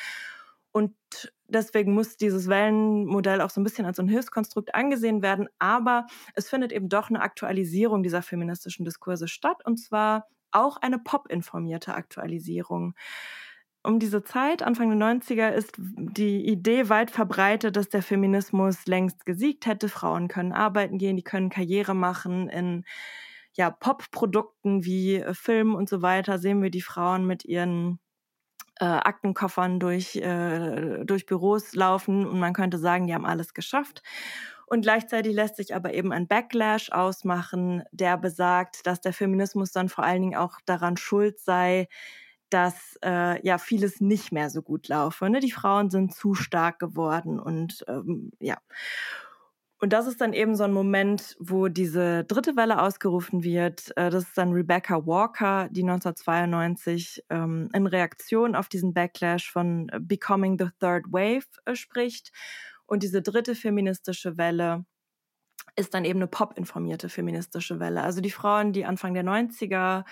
Und 0.71 0.95
deswegen 1.49 1.93
muss 1.93 2.17
dieses 2.17 2.49
Wellenmodell 2.49 3.40
auch 3.40 3.50
so 3.50 3.61
ein 3.61 3.64
bisschen 3.64 3.87
als 3.87 3.99
ein 3.99 4.09
Hilfskonstrukt 4.09 4.75
angesehen 4.75 5.23
werden. 5.23 5.49
Aber 5.59 6.07
es 6.35 6.49
findet 6.49 6.73
eben 6.73 6.88
doch 6.88 7.09
eine 7.09 7.21
Aktualisierung 7.21 8.02
dieser 8.02 8.23
feministischen 8.23 8.85
Diskurse 8.85 9.28
statt. 9.28 9.64
Und 9.64 9.78
zwar 9.78 10.26
auch 10.50 10.76
eine 10.78 10.99
pop-informierte 10.99 11.95
Aktualisierung. 11.95 12.95
Um 13.83 13.99
diese 13.99 14.25
Zeit, 14.25 14.62
Anfang 14.62 14.90
der 14.90 14.99
90er, 14.99 15.50
ist 15.50 15.75
die 15.78 16.47
Idee 16.47 16.88
weit 16.88 17.11
verbreitet, 17.11 17.76
dass 17.76 17.88
der 17.88 18.02
Feminismus 18.02 18.87
längst 18.87 19.25
gesiegt 19.25 19.67
hätte. 19.67 19.88
Frauen 19.88 20.28
können 20.28 20.52
arbeiten 20.52 20.99
gehen, 20.99 21.17
die 21.17 21.23
können 21.23 21.49
Karriere 21.49 21.95
machen. 21.95 22.49
In 22.49 22.85
ja, 23.55 23.71
Pop-Produkten 23.71 24.85
wie 24.85 25.17
äh, 25.17 25.35
Film 25.35 25.75
und 25.75 25.88
so 25.88 26.02
weiter 26.02 26.38
sehen 26.38 26.62
wir 26.62 26.71
die 26.71 26.83
Frauen 26.83 27.26
mit 27.26 27.45
ihren 27.45 27.99
äh, 28.81 28.85
Aktenkoffern 28.85 29.81
durch, 29.81 30.17
äh, 30.17 31.05
durch 31.05 31.27
Büros 31.27 31.75
laufen 31.75 32.27
und 32.27 32.39
man 32.39 32.53
könnte 32.53 32.79
sagen, 32.79 33.07
die 33.07 33.15
haben 33.15 33.27
alles 33.27 33.55
geschafft. 33.55 34.03
Und 34.67 34.83
gleichzeitig 34.83 35.35
lässt 35.35 35.57
sich 35.57 35.75
aber 35.75 35.95
eben 35.95 36.13
ein 36.13 36.29
Backlash 36.29 36.93
ausmachen, 36.93 37.83
der 37.91 38.19
besagt, 38.19 38.87
dass 38.87 39.01
der 39.01 39.15
Feminismus 39.15 39.73
dann 39.73 39.89
vor 39.89 40.05
allen 40.05 40.21
Dingen 40.23 40.37
auch 40.37 40.61
daran 40.67 40.99
schuld 40.99 41.41
sei, 41.41 41.89
dass 42.51 42.99
äh, 43.05 43.45
ja 43.47 43.59
vieles 43.59 44.01
nicht 44.01 44.33
mehr 44.33 44.51
so 44.51 44.63
gut 44.63 44.89
laufe. 44.89 45.29
Ne? 45.31 45.41
Die 45.41 45.51
Frauen 45.51 45.91
sind 45.91 46.15
zu 46.15 46.35
stark 46.35 46.79
geworden 46.79 47.41
und 47.41 47.85
ähm, 47.89 48.33
ja. 48.41 48.59
Und 49.81 49.93
das 49.93 50.09
ist 50.09 50.21
dann 50.21 50.33
eben 50.33 50.57
so 50.57 50.65
ein 50.65 50.73
Moment, 50.73 51.37
wo 51.39 51.69
diese 51.69 52.25
dritte 52.25 52.57
Welle 52.57 52.83
ausgerufen 52.83 53.45
wird. 53.45 53.97
Äh, 53.97 54.11
das 54.11 54.25
ist 54.25 54.37
dann 54.37 54.53
Rebecca 54.53 55.07
Walker, 55.07 55.69
die 55.71 55.83
1992 55.83 57.25
ähm, 57.31 57.69
in 57.73 57.87
Reaktion 57.87 58.57
auf 58.57 58.69
diesen 58.69 58.93
Backlash 58.93 59.51
von 59.51 59.89
Becoming 60.01 60.59
the 60.59 60.71
Third 60.81 61.05
Wave 61.13 61.47
äh, 61.65 61.77
spricht. 61.77 62.33
Und 62.87 63.05
diese 63.05 63.23
dritte 63.23 63.55
feministische 63.55 64.37
Welle 64.37 64.85
ist 65.77 65.95
dann 65.95 66.05
eben 66.05 66.19
eine 66.19 66.27
pop-informierte 66.27 67.09
feministische 67.09 67.79
Welle. 67.79 68.03
Also 68.03 68.21
die 68.21 68.33
Frauen, 68.33 68.73
die 68.73 68.85
Anfang 68.85 69.15
der 69.15 69.25
90er 69.25 70.05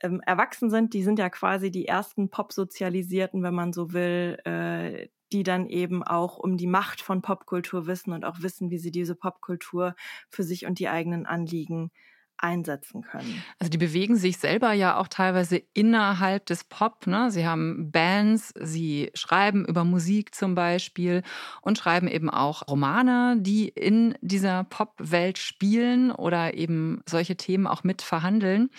ähm, 0.00 0.20
erwachsen 0.26 0.70
sind, 0.70 0.94
die 0.94 1.02
sind 1.02 1.18
ja 1.18 1.28
quasi 1.30 1.70
die 1.70 1.86
ersten 1.86 2.30
Pop-Sozialisierten, 2.30 3.42
wenn 3.42 3.54
man 3.54 3.72
so 3.72 3.92
will, 3.92 4.38
äh, 4.44 5.08
die 5.32 5.42
dann 5.42 5.66
eben 5.68 6.02
auch 6.02 6.38
um 6.38 6.56
die 6.56 6.66
Macht 6.66 7.00
von 7.00 7.22
Popkultur 7.22 7.86
wissen 7.86 8.12
und 8.12 8.24
auch 8.24 8.40
wissen, 8.40 8.70
wie 8.70 8.78
sie 8.78 8.90
diese 8.90 9.14
Popkultur 9.14 9.94
für 10.30 10.42
sich 10.42 10.66
und 10.66 10.78
die 10.78 10.88
eigenen 10.88 11.26
Anliegen 11.26 11.90
einsetzen 12.38 13.02
können. 13.02 13.42
Also 13.58 13.70
die 13.70 13.78
bewegen 13.78 14.16
sich 14.16 14.38
selber 14.38 14.72
ja 14.72 14.96
auch 14.96 15.08
teilweise 15.08 15.60
innerhalb 15.74 16.46
des 16.46 16.64
Pop. 16.64 17.06
Ne? 17.06 17.30
Sie 17.30 17.46
haben 17.46 17.90
Bands, 17.90 18.54
sie 18.60 19.10
schreiben 19.14 19.64
über 19.64 19.84
Musik 19.84 20.34
zum 20.34 20.54
Beispiel 20.54 21.22
und 21.62 21.78
schreiben 21.78 22.08
eben 22.08 22.30
auch 22.30 22.68
Romane, 22.68 23.36
die 23.40 23.68
in 23.68 24.14
dieser 24.20 24.64
Pop-Welt 24.64 25.38
spielen 25.38 26.10
oder 26.12 26.54
eben 26.54 27.02
solche 27.08 27.36
Themen 27.36 27.66
auch 27.66 27.84
mit 27.84 28.02
verhandeln. 28.02 28.70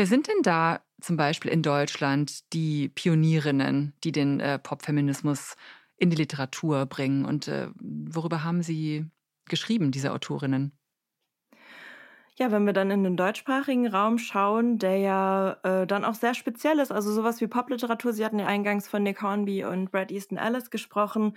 Wer 0.00 0.06
sind 0.06 0.28
denn 0.28 0.42
da 0.42 0.80
zum 1.02 1.18
Beispiel 1.18 1.50
in 1.50 1.60
Deutschland 1.62 2.50
die 2.54 2.88
Pionierinnen, 2.88 3.92
die 4.02 4.12
den 4.12 4.40
äh, 4.40 4.58
Popfeminismus 4.58 5.56
in 5.98 6.08
die 6.08 6.16
Literatur 6.16 6.86
bringen? 6.86 7.26
Und 7.26 7.48
äh, 7.48 7.68
worüber 7.78 8.42
haben 8.42 8.62
Sie 8.62 9.04
geschrieben, 9.44 9.90
diese 9.90 10.12
Autorinnen? 10.14 10.72
Ja, 12.42 12.50
wenn 12.50 12.64
wir 12.64 12.72
dann 12.72 12.90
in 12.90 13.04
den 13.04 13.18
deutschsprachigen 13.18 13.86
Raum 13.86 14.16
schauen, 14.16 14.78
der 14.78 14.96
ja 14.96 15.58
äh, 15.62 15.86
dann 15.86 16.06
auch 16.06 16.14
sehr 16.14 16.32
speziell 16.32 16.78
ist, 16.78 16.90
also 16.90 17.12
sowas 17.12 17.38
wie 17.42 17.46
Popliteratur, 17.46 18.14
Sie 18.14 18.24
hatten 18.24 18.38
ja 18.38 18.46
eingangs 18.46 18.88
von 18.88 19.02
Nick 19.02 19.20
Hornby 19.20 19.62
und 19.62 19.90
Brad 19.90 20.10
Easton 20.10 20.38
Ellis 20.38 20.70
gesprochen, 20.70 21.36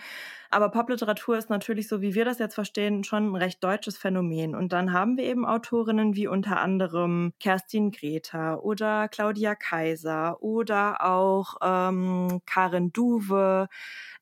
aber 0.50 0.70
Popliteratur 0.70 1.38
ist 1.38 1.50
natürlich, 1.50 1.90
so 1.90 2.02
wie 2.02 2.16
wir 2.16 2.24
das 2.24 2.40
jetzt 2.40 2.56
verstehen, 2.56 3.04
schon 3.04 3.32
ein 3.34 3.36
recht 3.36 3.62
deutsches 3.62 3.98
Phänomen. 3.98 4.56
Und 4.56 4.72
dann 4.72 4.94
haben 4.94 5.18
wir 5.18 5.26
eben 5.26 5.46
Autorinnen 5.46 6.16
wie 6.16 6.28
unter 6.28 6.62
anderem 6.62 7.34
Kerstin 7.38 7.92
Greta 7.92 8.56
oder 8.56 9.10
Claudia 9.10 9.56
Kaiser 9.56 10.42
oder 10.42 11.04
auch 11.04 11.56
ähm, 11.62 12.40
Karin 12.46 12.94
Duwe, 12.94 13.68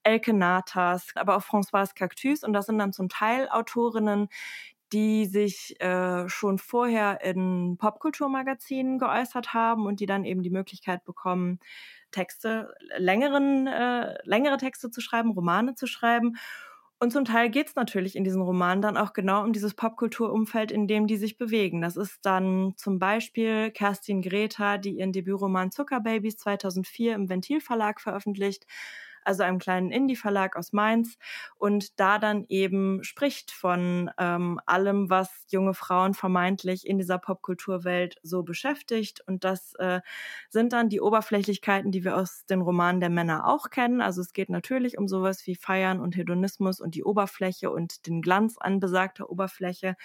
Elke 0.03 0.33
Natas, 0.33 1.09
aber 1.15 1.35
auch 1.37 1.43
Françoise 1.43 1.93
Cactus. 1.93 2.43
Und 2.43 2.53
das 2.53 2.65
sind 2.65 2.79
dann 2.79 2.93
zum 2.93 3.07
Teil 3.09 3.47
Autorinnen, 3.49 4.29
die 4.93 5.25
sich 5.25 5.79
äh, 5.81 6.27
schon 6.27 6.57
vorher 6.57 7.21
in 7.21 7.77
Popkulturmagazinen 7.77 8.99
geäußert 8.99 9.53
haben 9.53 9.85
und 9.85 9.99
die 9.99 10.05
dann 10.05 10.25
eben 10.25 10.43
die 10.43 10.49
Möglichkeit 10.49 11.03
bekommen, 11.05 11.59
Texte, 12.11 12.73
längeren, 12.97 13.67
äh, 13.67 14.17
längere 14.23 14.57
Texte 14.57 14.91
zu 14.91 15.01
schreiben, 15.01 15.31
Romane 15.31 15.75
zu 15.75 15.87
schreiben. 15.87 16.35
Und 16.99 17.11
zum 17.11 17.25
Teil 17.25 17.49
geht 17.49 17.67
es 17.69 17.75
natürlich 17.75 18.15
in 18.15 18.23
diesen 18.23 18.43
Romanen 18.43 18.81
dann 18.83 18.95
auch 18.95 19.13
genau 19.13 19.43
um 19.43 19.53
dieses 19.53 19.73
Popkulturumfeld, 19.73 20.71
in 20.71 20.85
dem 20.87 21.07
die 21.07 21.17
sich 21.17 21.37
bewegen. 21.37 21.81
Das 21.81 21.97
ist 21.97 22.19
dann 22.21 22.73
zum 22.77 22.99
Beispiel 22.99 23.71
Kerstin 23.71 24.21
Greta, 24.21 24.77
die 24.77 24.99
ihren 24.99 25.11
Debütroman 25.11 25.71
Zuckerbabys 25.71 26.37
2004 26.37 27.15
im 27.15 27.27
Ventilverlag 27.27 27.99
veröffentlicht 27.99 28.67
also 29.23 29.43
einem 29.43 29.59
kleinen 29.59 29.91
Indie-Verlag 29.91 30.55
aus 30.55 30.73
Mainz, 30.73 31.17
und 31.57 31.99
da 31.99 32.19
dann 32.19 32.45
eben 32.49 33.03
spricht 33.03 33.51
von 33.51 34.09
ähm, 34.17 34.59
allem, 34.65 35.09
was 35.09 35.45
junge 35.49 35.73
Frauen 35.73 36.13
vermeintlich 36.13 36.87
in 36.87 36.97
dieser 36.97 37.17
Popkulturwelt 37.17 38.17
so 38.23 38.43
beschäftigt. 38.43 39.21
Und 39.27 39.43
das 39.43 39.73
äh, 39.75 40.01
sind 40.49 40.73
dann 40.73 40.89
die 40.89 41.01
Oberflächlichkeiten, 41.01 41.91
die 41.91 42.03
wir 42.03 42.17
aus 42.17 42.45
den 42.45 42.61
Romanen 42.61 42.99
der 42.99 43.09
Männer 43.09 43.47
auch 43.47 43.69
kennen. 43.69 44.01
Also 44.01 44.21
es 44.21 44.33
geht 44.33 44.49
natürlich 44.49 44.97
um 44.97 45.07
sowas 45.07 45.45
wie 45.47 45.55
Feiern 45.55 45.99
und 45.99 46.15
Hedonismus 46.15 46.79
und 46.79 46.95
die 46.95 47.03
Oberfläche 47.03 47.71
und 47.71 48.07
den 48.07 48.21
Glanz 48.21 48.57
an 48.59 48.79
besagter 48.79 49.29
Oberfläche. 49.29 49.95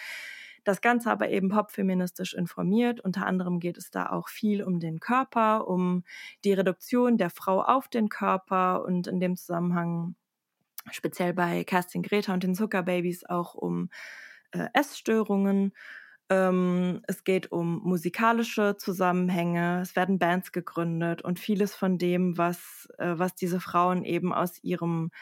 Das 0.66 0.80
Ganze 0.80 1.12
aber 1.12 1.30
eben 1.30 1.48
popfeministisch 1.48 2.34
informiert. 2.34 2.98
Unter 3.00 3.24
anderem 3.24 3.60
geht 3.60 3.78
es 3.78 3.92
da 3.92 4.10
auch 4.10 4.28
viel 4.28 4.64
um 4.64 4.80
den 4.80 4.98
Körper, 4.98 5.68
um 5.68 6.02
die 6.44 6.52
Reduktion 6.52 7.18
der 7.18 7.30
Frau 7.30 7.62
auf 7.62 7.86
den 7.86 8.08
Körper 8.08 8.84
und 8.84 9.06
in 9.06 9.20
dem 9.20 9.36
Zusammenhang 9.36 10.16
speziell 10.90 11.34
bei 11.34 11.62
Kerstin 11.62 12.02
Greta 12.02 12.34
und 12.34 12.42
den 12.42 12.56
Zuckerbabys 12.56 13.24
auch 13.24 13.54
um 13.54 13.90
äh, 14.50 14.66
Essstörungen. 14.72 15.72
Ähm, 16.30 17.00
es 17.06 17.22
geht 17.22 17.52
um 17.52 17.78
musikalische 17.84 18.76
Zusammenhänge, 18.76 19.82
es 19.82 19.94
werden 19.94 20.18
Bands 20.18 20.50
gegründet 20.50 21.22
und 21.22 21.38
vieles 21.38 21.76
von 21.76 21.96
dem, 21.96 22.36
was, 22.38 22.88
äh, 22.98 23.14
was 23.16 23.36
diese 23.36 23.60
Frauen 23.60 24.04
eben 24.04 24.32
aus 24.32 24.58
ihrem 24.64 25.12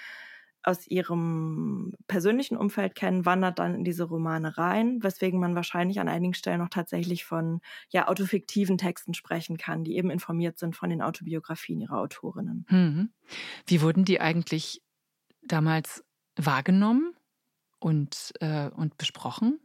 aus 0.65 0.87
ihrem 0.87 1.95
persönlichen 2.07 2.57
Umfeld 2.57 2.95
kennen, 2.95 3.27
wandert 3.27 3.59
dann 3.59 3.75
in 3.75 3.85
diese 3.85 4.05
Romane 4.05 4.57
rein, 4.57 5.03
weswegen 5.03 5.39
man 5.39 5.55
wahrscheinlich 5.55 6.01
an 6.01 6.09
einigen 6.09 6.35
Stellen 6.35 6.61
noch 6.61 6.71
tatsächlich 6.71 7.25
von 7.25 7.61
ja 7.91 8.09
autofiktiven 8.09 8.79
Texten 8.79 9.15
sprechen 9.15 9.59
kann, 9.59 9.85
die 9.85 9.97
eben 9.97 10.11
informiert 10.11 10.59
sind 10.59 10.75
von 10.75 10.89
den 10.89 11.03
Autobiografien 11.03 11.81
ihrer 11.81 11.99
Autorinnen. 11.99 12.67
Mhm. 12.71 13.11
Wie 13.67 13.83
wurden 13.83 14.07
die 14.07 14.21
eigentlich 14.21 14.83
damals 15.43 16.03
wahrgenommen 16.37 17.15
und, 17.79 18.33
äh, 18.41 18.71
und 18.71 18.97
besprochen? 18.97 19.61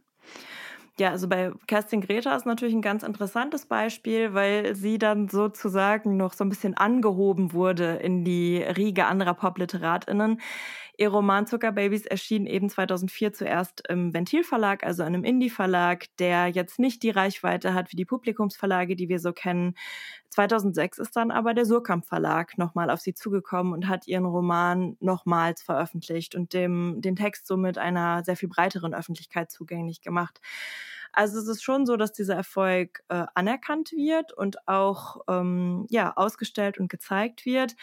Ja, 1.00 1.12
also 1.12 1.28
bei 1.28 1.50
Kerstin 1.66 2.02
Greta 2.02 2.36
ist 2.36 2.44
natürlich 2.44 2.74
ein 2.74 2.82
ganz 2.82 3.02
interessantes 3.04 3.64
Beispiel, 3.64 4.34
weil 4.34 4.74
sie 4.74 4.98
dann 4.98 5.28
sozusagen 5.28 6.18
noch 6.18 6.34
so 6.34 6.44
ein 6.44 6.50
bisschen 6.50 6.76
angehoben 6.76 7.54
wurde 7.54 7.94
in 7.94 8.22
die 8.22 8.58
Riege 8.58 9.06
anderer 9.06 9.32
Pop-LiteratInnen. 9.32 10.42
Ihr 10.98 11.08
Roman 11.08 11.46
Zuckerbabys 11.46 12.04
erschien 12.04 12.44
eben 12.44 12.68
2004 12.68 13.32
zuerst 13.32 13.82
im 13.88 14.12
Ventilverlag, 14.12 14.84
also 14.84 15.02
einem 15.02 15.24
Indie-Verlag, 15.24 16.04
der 16.18 16.48
jetzt 16.48 16.78
nicht 16.78 17.02
die 17.02 17.08
Reichweite 17.08 17.72
hat 17.72 17.90
wie 17.92 17.96
die 17.96 18.04
Publikumsverlage, 18.04 18.94
die 18.94 19.08
wir 19.08 19.20
so 19.20 19.32
kennen. 19.32 19.76
2006 20.30 20.98
ist 20.98 21.16
dann 21.16 21.30
aber 21.30 21.54
der 21.54 21.66
Surkamp 21.66 22.06
Verlag 22.06 22.56
nochmal 22.56 22.90
auf 22.90 23.00
sie 23.00 23.14
zugekommen 23.14 23.72
und 23.72 23.88
hat 23.88 24.06
ihren 24.06 24.24
Roman 24.24 24.96
nochmals 25.00 25.62
veröffentlicht 25.62 26.34
und 26.34 26.54
dem, 26.54 27.00
den 27.00 27.16
Text 27.16 27.46
somit 27.46 27.78
einer 27.78 28.24
sehr 28.24 28.36
viel 28.36 28.48
breiteren 28.48 28.94
Öffentlichkeit 28.94 29.50
zugänglich 29.50 30.00
gemacht. 30.02 30.40
Also 31.12 31.38
es 31.38 31.48
ist 31.48 31.62
schon 31.62 31.86
so, 31.86 31.96
dass 31.96 32.12
dieser 32.12 32.34
Erfolg 32.36 33.02
äh, 33.08 33.24
anerkannt 33.34 33.92
wird 33.92 34.32
und 34.32 34.66
auch 34.68 35.18
ähm, 35.28 35.86
ja 35.90 36.12
ausgestellt 36.16 36.78
und 36.78 36.88
gezeigt 36.88 37.44
wird. 37.46 37.74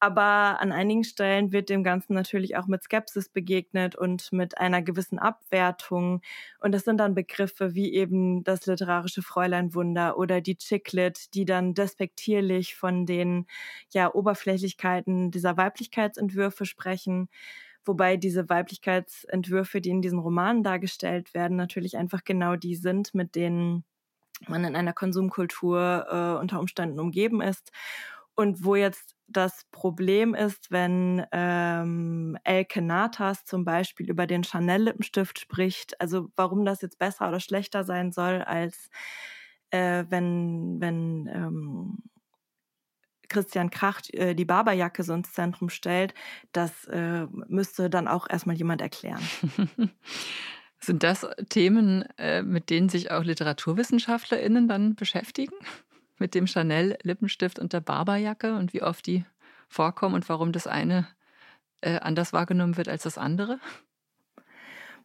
Aber 0.00 0.60
an 0.60 0.72
einigen 0.72 1.04
Stellen 1.04 1.52
wird 1.52 1.68
dem 1.68 1.82
Ganzen 1.84 2.14
natürlich 2.14 2.56
auch 2.56 2.66
mit 2.66 2.82
Skepsis 2.84 3.28
begegnet 3.28 3.96
und 3.96 4.32
mit 4.32 4.58
einer 4.58 4.82
gewissen 4.82 5.18
Abwertung. 5.18 6.20
Und 6.60 6.72
das 6.72 6.84
sind 6.84 6.98
dann 6.98 7.14
Begriffe 7.14 7.74
wie 7.74 7.92
eben 7.94 8.44
das 8.44 8.66
literarische 8.66 9.22
Fräuleinwunder 9.22 10.16
oder 10.18 10.40
die 10.40 10.56
Chicklit, 10.56 11.34
die 11.34 11.44
dann 11.44 11.74
despektierlich 11.74 12.76
von 12.76 13.06
den 13.06 13.46
ja 13.92 14.12
Oberflächlichkeiten 14.14 15.30
dieser 15.30 15.56
Weiblichkeitsentwürfe 15.56 16.66
sprechen. 16.66 17.28
Wobei 17.86 18.16
diese 18.16 18.48
Weiblichkeitsentwürfe, 18.48 19.80
die 19.80 19.90
in 19.90 20.02
diesen 20.02 20.18
Romanen 20.18 20.62
dargestellt 20.62 21.32
werden, 21.34 21.56
natürlich 21.56 21.96
einfach 21.96 22.24
genau 22.24 22.56
die 22.56 22.74
sind, 22.74 23.14
mit 23.14 23.34
denen 23.34 23.84
man 24.48 24.64
in 24.64 24.76
einer 24.76 24.92
Konsumkultur 24.92 26.06
äh, 26.10 26.40
unter 26.40 26.60
Umständen 26.60 27.00
umgeben 27.00 27.40
ist. 27.40 27.72
Und 28.34 28.64
wo 28.64 28.74
jetzt 28.76 29.14
das 29.28 29.64
Problem 29.72 30.34
ist, 30.34 30.70
wenn 30.70 31.24
ähm, 31.32 32.36
Elke 32.44 32.82
Natas 32.82 33.44
zum 33.44 33.64
Beispiel 33.64 34.10
über 34.10 34.26
den 34.26 34.44
Chanel-Lippenstift 34.44 35.38
spricht, 35.38 35.98
also 36.00 36.28
warum 36.36 36.64
das 36.64 36.82
jetzt 36.82 36.98
besser 36.98 37.28
oder 37.28 37.40
schlechter 37.40 37.82
sein 37.82 38.12
soll, 38.12 38.42
als 38.42 38.90
äh, 39.70 40.04
wenn, 40.10 40.80
wenn 40.80 41.26
ähm, 41.32 41.98
Christian 43.36 43.68
Kracht 43.68 44.14
äh, 44.14 44.34
die 44.34 44.46
Barberjacke 44.46 45.02
so 45.02 45.12
ins 45.12 45.34
Zentrum 45.34 45.68
stellt, 45.68 46.14
das 46.52 46.86
äh, 46.86 47.26
müsste 47.48 47.90
dann 47.90 48.08
auch 48.08 48.26
erstmal 48.30 48.56
jemand 48.56 48.80
erklären. 48.80 49.20
Sind 50.80 51.02
das 51.02 51.26
Themen, 51.50 52.06
äh, 52.16 52.42
mit 52.42 52.70
denen 52.70 52.88
sich 52.88 53.10
auch 53.10 53.24
LiteraturwissenschaftlerInnen 53.24 54.68
dann 54.68 54.94
beschäftigen? 54.94 55.54
Mit 56.18 56.34
dem 56.34 56.46
Chanel-Lippenstift 56.46 57.58
und 57.58 57.74
der 57.74 57.80
Barberjacke 57.80 58.56
und 58.56 58.72
wie 58.72 58.82
oft 58.82 59.06
die 59.06 59.26
vorkommen 59.68 60.14
und 60.14 60.26
warum 60.30 60.50
das 60.50 60.66
eine 60.66 61.06
äh, 61.82 61.98
anders 61.98 62.32
wahrgenommen 62.32 62.78
wird 62.78 62.88
als 62.88 63.02
das 63.02 63.18
andere? 63.18 63.60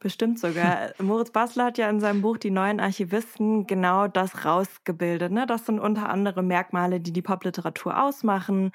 Bestimmt 0.01 0.39
sogar. 0.39 0.89
Moritz 0.97 1.29
Basler 1.29 1.65
hat 1.65 1.77
ja 1.77 1.87
in 1.87 1.99
seinem 1.99 2.23
Buch 2.23 2.37
Die 2.37 2.49
neuen 2.49 2.79
Archivisten 2.79 3.67
genau 3.67 4.07
das 4.07 4.45
rausgebildet. 4.45 5.31
Ne? 5.31 5.45
Das 5.45 5.67
sind 5.67 5.79
unter 5.79 6.09
anderem 6.09 6.47
Merkmale, 6.47 6.99
die 6.99 7.13
die 7.13 7.21
Popliteratur 7.21 8.01
ausmachen. 8.03 8.71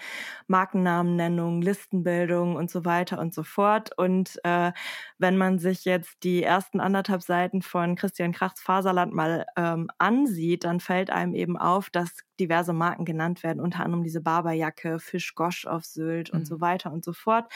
Markennamennennung, 0.47 1.62
Listenbildung 1.62 2.54
und 2.54 2.71
so 2.71 2.85
weiter 2.85 3.18
und 3.18 3.35
so 3.35 3.42
fort. 3.42 3.90
Und 3.99 4.38
äh, 4.45 4.71
wenn 5.18 5.37
man 5.37 5.59
sich 5.59 5.85
jetzt 5.85 6.23
die 6.23 6.45
ersten 6.45 6.78
anderthalb 6.78 7.23
Seiten 7.23 7.61
von 7.61 7.97
Christian 7.97 8.30
Krachts 8.30 8.62
Faserland 8.62 9.12
mal 9.12 9.47
ähm, 9.56 9.88
ansieht, 9.99 10.62
dann 10.62 10.78
fällt 10.78 11.11
einem 11.11 11.35
eben 11.35 11.56
auf, 11.56 11.90
dass 11.90 12.18
diverse 12.38 12.73
Marken 12.73 13.04
genannt 13.04 13.42
werden, 13.42 13.61
unter 13.61 13.80
anderem 13.80 14.04
diese 14.04 14.21
Barberjacke, 14.21 15.00
Fisch 15.00 15.35
Gosch 15.35 15.66
auf 15.66 15.85
Sylt 15.85 16.33
mhm. 16.33 16.40
und 16.40 16.45
so 16.47 16.61
weiter 16.61 16.92
und 16.92 17.04
so 17.04 17.12
fort. 17.12 17.52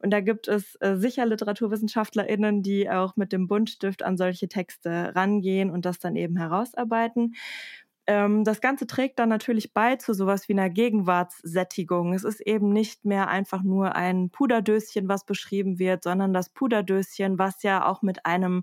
Und 0.00 0.10
da 0.10 0.20
gibt 0.20 0.48
es 0.48 0.76
äh, 0.76 0.96
sicher 0.96 1.26
LiteraturwissenschaftlerInnen, 1.26 2.62
die 2.62 2.88
auch 2.88 3.16
mit 3.16 3.32
dem 3.32 3.48
Buntstift 3.48 4.02
an 4.02 4.16
solche 4.16 4.48
Texte 4.48 5.12
rangehen 5.14 5.70
und 5.70 5.84
das 5.84 5.98
dann 5.98 6.16
eben 6.16 6.36
herausarbeiten. 6.36 7.34
Ähm, 8.08 8.42
das 8.42 8.60
Ganze 8.62 8.86
trägt 8.86 9.18
dann 9.18 9.28
natürlich 9.28 9.74
bei 9.74 9.96
zu 9.96 10.14
sowas 10.14 10.48
wie 10.48 10.54
einer 10.54 10.70
Gegenwartssättigung. 10.70 12.14
Es 12.14 12.24
ist 12.24 12.40
eben 12.40 12.72
nicht 12.72 13.04
mehr 13.04 13.28
einfach 13.28 13.62
nur 13.62 13.96
ein 13.96 14.30
Puderdöschen, 14.30 15.08
was 15.08 15.24
beschrieben 15.26 15.78
wird, 15.78 16.04
sondern 16.04 16.32
das 16.32 16.48
Puderdöschen, 16.48 17.38
was 17.38 17.62
ja 17.62 17.86
auch 17.86 18.00
mit 18.00 18.24
einem 18.24 18.62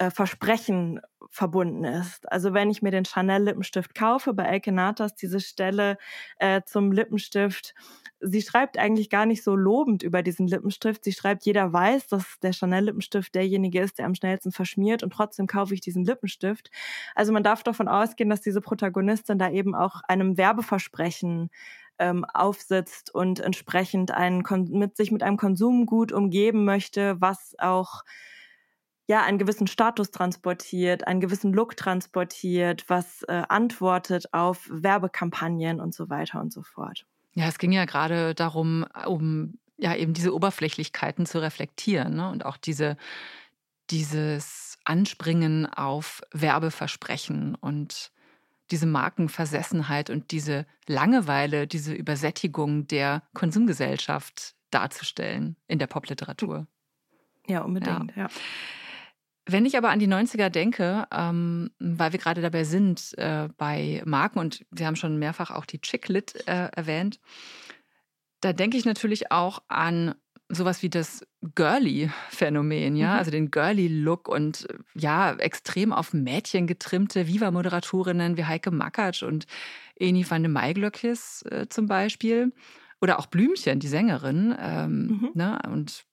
äh, 0.00 0.10
Versprechen 0.10 0.98
verbunden 1.28 1.84
ist. 1.84 2.30
Also 2.32 2.54
wenn 2.54 2.70
ich 2.70 2.80
mir 2.80 2.90
den 2.90 3.04
Chanel 3.04 3.44
Lippenstift 3.44 3.94
kaufe, 3.94 4.32
bei 4.32 4.44
Elke 4.44 4.72
Natas 4.72 5.14
diese 5.14 5.40
Stelle 5.40 5.98
äh, 6.38 6.62
zum 6.64 6.90
Lippenstift, 6.90 7.74
sie 8.18 8.40
schreibt 8.40 8.78
eigentlich 8.78 9.10
gar 9.10 9.26
nicht 9.26 9.44
so 9.44 9.54
lobend 9.54 10.02
über 10.02 10.22
diesen 10.22 10.46
Lippenstift. 10.46 11.04
Sie 11.04 11.12
schreibt, 11.12 11.44
jeder 11.44 11.74
weiß, 11.74 12.06
dass 12.08 12.38
der 12.42 12.54
Chanel 12.54 12.86
Lippenstift 12.86 13.34
derjenige 13.34 13.82
ist, 13.82 13.98
der 13.98 14.06
am 14.06 14.14
schnellsten 14.14 14.52
verschmiert 14.52 15.02
und 15.02 15.12
trotzdem 15.12 15.46
kaufe 15.46 15.74
ich 15.74 15.82
diesen 15.82 16.06
Lippenstift. 16.06 16.70
Also 17.14 17.34
man 17.34 17.42
darf 17.42 17.62
davon 17.62 17.86
ausgehen, 17.86 18.30
dass 18.30 18.40
diese 18.40 18.62
Protagonistin 18.62 19.38
da 19.38 19.50
eben 19.50 19.74
auch 19.74 20.00
einem 20.08 20.38
Werbeversprechen 20.38 21.50
ähm, 21.98 22.24
aufsitzt 22.24 23.14
und 23.14 23.40
entsprechend 23.40 24.12
einen, 24.12 24.42
mit 24.70 24.96
sich 24.96 25.12
mit 25.12 25.22
einem 25.22 25.36
Konsumgut 25.36 26.10
umgeben 26.10 26.64
möchte, 26.64 27.20
was 27.20 27.54
auch 27.58 28.02
ja 29.10 29.24
einen 29.24 29.38
gewissen 29.38 29.66
Status 29.66 30.12
transportiert, 30.12 31.06
einen 31.06 31.20
gewissen 31.20 31.52
Look 31.52 31.76
transportiert, 31.76 32.84
was 32.88 33.24
äh, 33.24 33.42
antwortet 33.48 34.32
auf 34.32 34.68
Werbekampagnen 34.70 35.80
und 35.80 35.92
so 35.92 36.08
weiter 36.08 36.40
und 36.40 36.52
so 36.52 36.62
fort. 36.62 37.04
Ja, 37.34 37.46
es 37.46 37.58
ging 37.58 37.72
ja 37.72 37.86
gerade 37.86 38.36
darum, 38.36 38.86
um 39.06 39.58
ja 39.76 39.96
eben 39.96 40.14
diese 40.14 40.32
Oberflächlichkeiten 40.32 41.26
zu 41.26 41.42
reflektieren 41.42 42.14
ne? 42.14 42.30
und 42.30 42.46
auch 42.46 42.56
diese 42.56 42.96
dieses 43.90 44.78
Anspringen 44.84 45.66
auf 45.66 46.20
Werbeversprechen 46.32 47.56
und 47.56 48.12
diese 48.70 48.86
Markenversessenheit 48.86 50.10
und 50.10 50.30
diese 50.30 50.66
Langeweile, 50.86 51.66
diese 51.66 51.92
Übersättigung 51.92 52.86
der 52.86 53.24
Konsumgesellschaft 53.34 54.54
darzustellen 54.70 55.56
in 55.66 55.80
der 55.80 55.88
Popliteratur. 55.88 56.68
Ja, 57.48 57.62
unbedingt, 57.62 58.14
ja. 58.14 58.22
ja. 58.22 58.28
Wenn 59.46 59.66
ich 59.66 59.76
aber 59.76 59.90
an 59.90 59.98
die 59.98 60.08
90er 60.08 60.48
denke, 60.48 61.06
ähm, 61.12 61.70
weil 61.78 62.12
wir 62.12 62.18
gerade 62.18 62.42
dabei 62.42 62.64
sind 62.64 63.16
äh, 63.18 63.48
bei 63.56 64.02
Marken 64.04 64.38
und 64.38 64.64
wir 64.70 64.86
haben 64.86 64.96
schon 64.96 65.18
mehrfach 65.18 65.50
auch 65.50 65.64
die 65.64 65.80
Chicklit 65.80 66.46
äh, 66.46 66.68
erwähnt, 66.74 67.18
da 68.40 68.52
denke 68.52 68.76
ich 68.76 68.84
natürlich 68.84 69.32
auch 69.32 69.62
an 69.68 70.14
sowas 70.48 70.82
wie 70.82 70.90
das 70.90 71.24
Girly-Phänomen, 71.54 72.96
ja, 72.96 73.12
mhm. 73.12 73.18
also 73.18 73.30
den 73.30 73.50
Girly-Look 73.50 74.28
und 74.28 74.66
ja, 74.94 75.32
extrem 75.34 75.92
auf 75.92 76.12
Mädchen 76.12 76.66
getrimmte 76.66 77.26
Viva-Moderatorinnen 77.26 78.36
wie 78.36 78.44
Heike 78.44 78.70
Makatsch 78.70 79.22
und 79.22 79.46
Eni 79.96 80.28
van 80.28 80.42
de 80.42 80.50
Maiglöckis 80.50 81.42
äh, 81.50 81.66
zum 81.68 81.86
Beispiel. 81.86 82.52
Oder 83.00 83.18
auch 83.18 83.26
Blümchen, 83.26 83.80
die 83.80 83.88
Sängerin. 83.88 84.54
Ähm, 84.58 85.06
mhm. 85.06 85.30
ne? 85.34 85.58
Und 85.68 86.04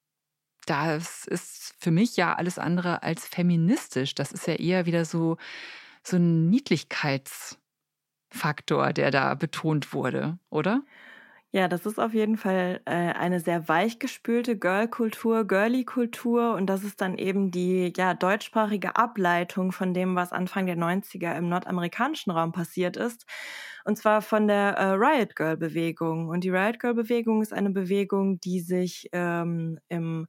das 0.69 1.25
ist 1.25 1.73
für 1.79 1.91
mich 1.91 2.17
ja 2.17 2.35
alles 2.35 2.59
andere 2.59 3.03
als 3.03 3.27
feministisch. 3.27 4.15
Das 4.15 4.31
ist 4.31 4.47
ja 4.47 4.55
eher 4.55 4.85
wieder 4.85 5.05
so, 5.05 5.37
so 6.03 6.17
ein 6.17 6.49
Niedlichkeitsfaktor, 6.49 8.93
der 8.93 9.11
da 9.11 9.35
betont 9.35 9.93
wurde, 9.93 10.39
oder? 10.49 10.81
Ja, 11.57 11.67
das 11.67 11.87
ist 11.87 11.97
auf 11.97 12.13
jeden 12.13 12.37
Fall 12.37 12.81
äh, 12.85 12.91
eine 12.91 13.39
sehr 13.39 13.67
weichgespülte 13.67 14.59
Girl-Kultur, 14.59 15.43
Girly-Kultur 15.47 16.53
und 16.53 16.67
das 16.67 16.83
ist 16.83 17.01
dann 17.01 17.17
eben 17.17 17.49
die 17.49 17.91
ja 17.97 18.13
deutschsprachige 18.13 18.95
Ableitung 18.95 19.71
von 19.71 19.91
dem, 19.91 20.15
was 20.15 20.31
Anfang 20.33 20.67
der 20.67 20.77
90er 20.77 21.35
im 21.35 21.49
nordamerikanischen 21.49 22.31
Raum 22.31 22.51
passiert 22.51 22.95
ist. 22.95 23.25
Und 23.85 23.97
zwar 23.97 24.21
von 24.21 24.47
der 24.47 24.77
äh, 24.77 24.83
Riot 24.91 25.35
Girl-Bewegung. 25.35 26.29
Und 26.29 26.43
die 26.43 26.51
Riot 26.51 26.79
Girl-Bewegung 26.79 27.41
ist 27.41 27.53
eine 27.53 27.71
Bewegung, 27.71 28.39
die 28.39 28.59
sich 28.59 29.09
ähm, 29.11 29.79
im, 29.89 30.27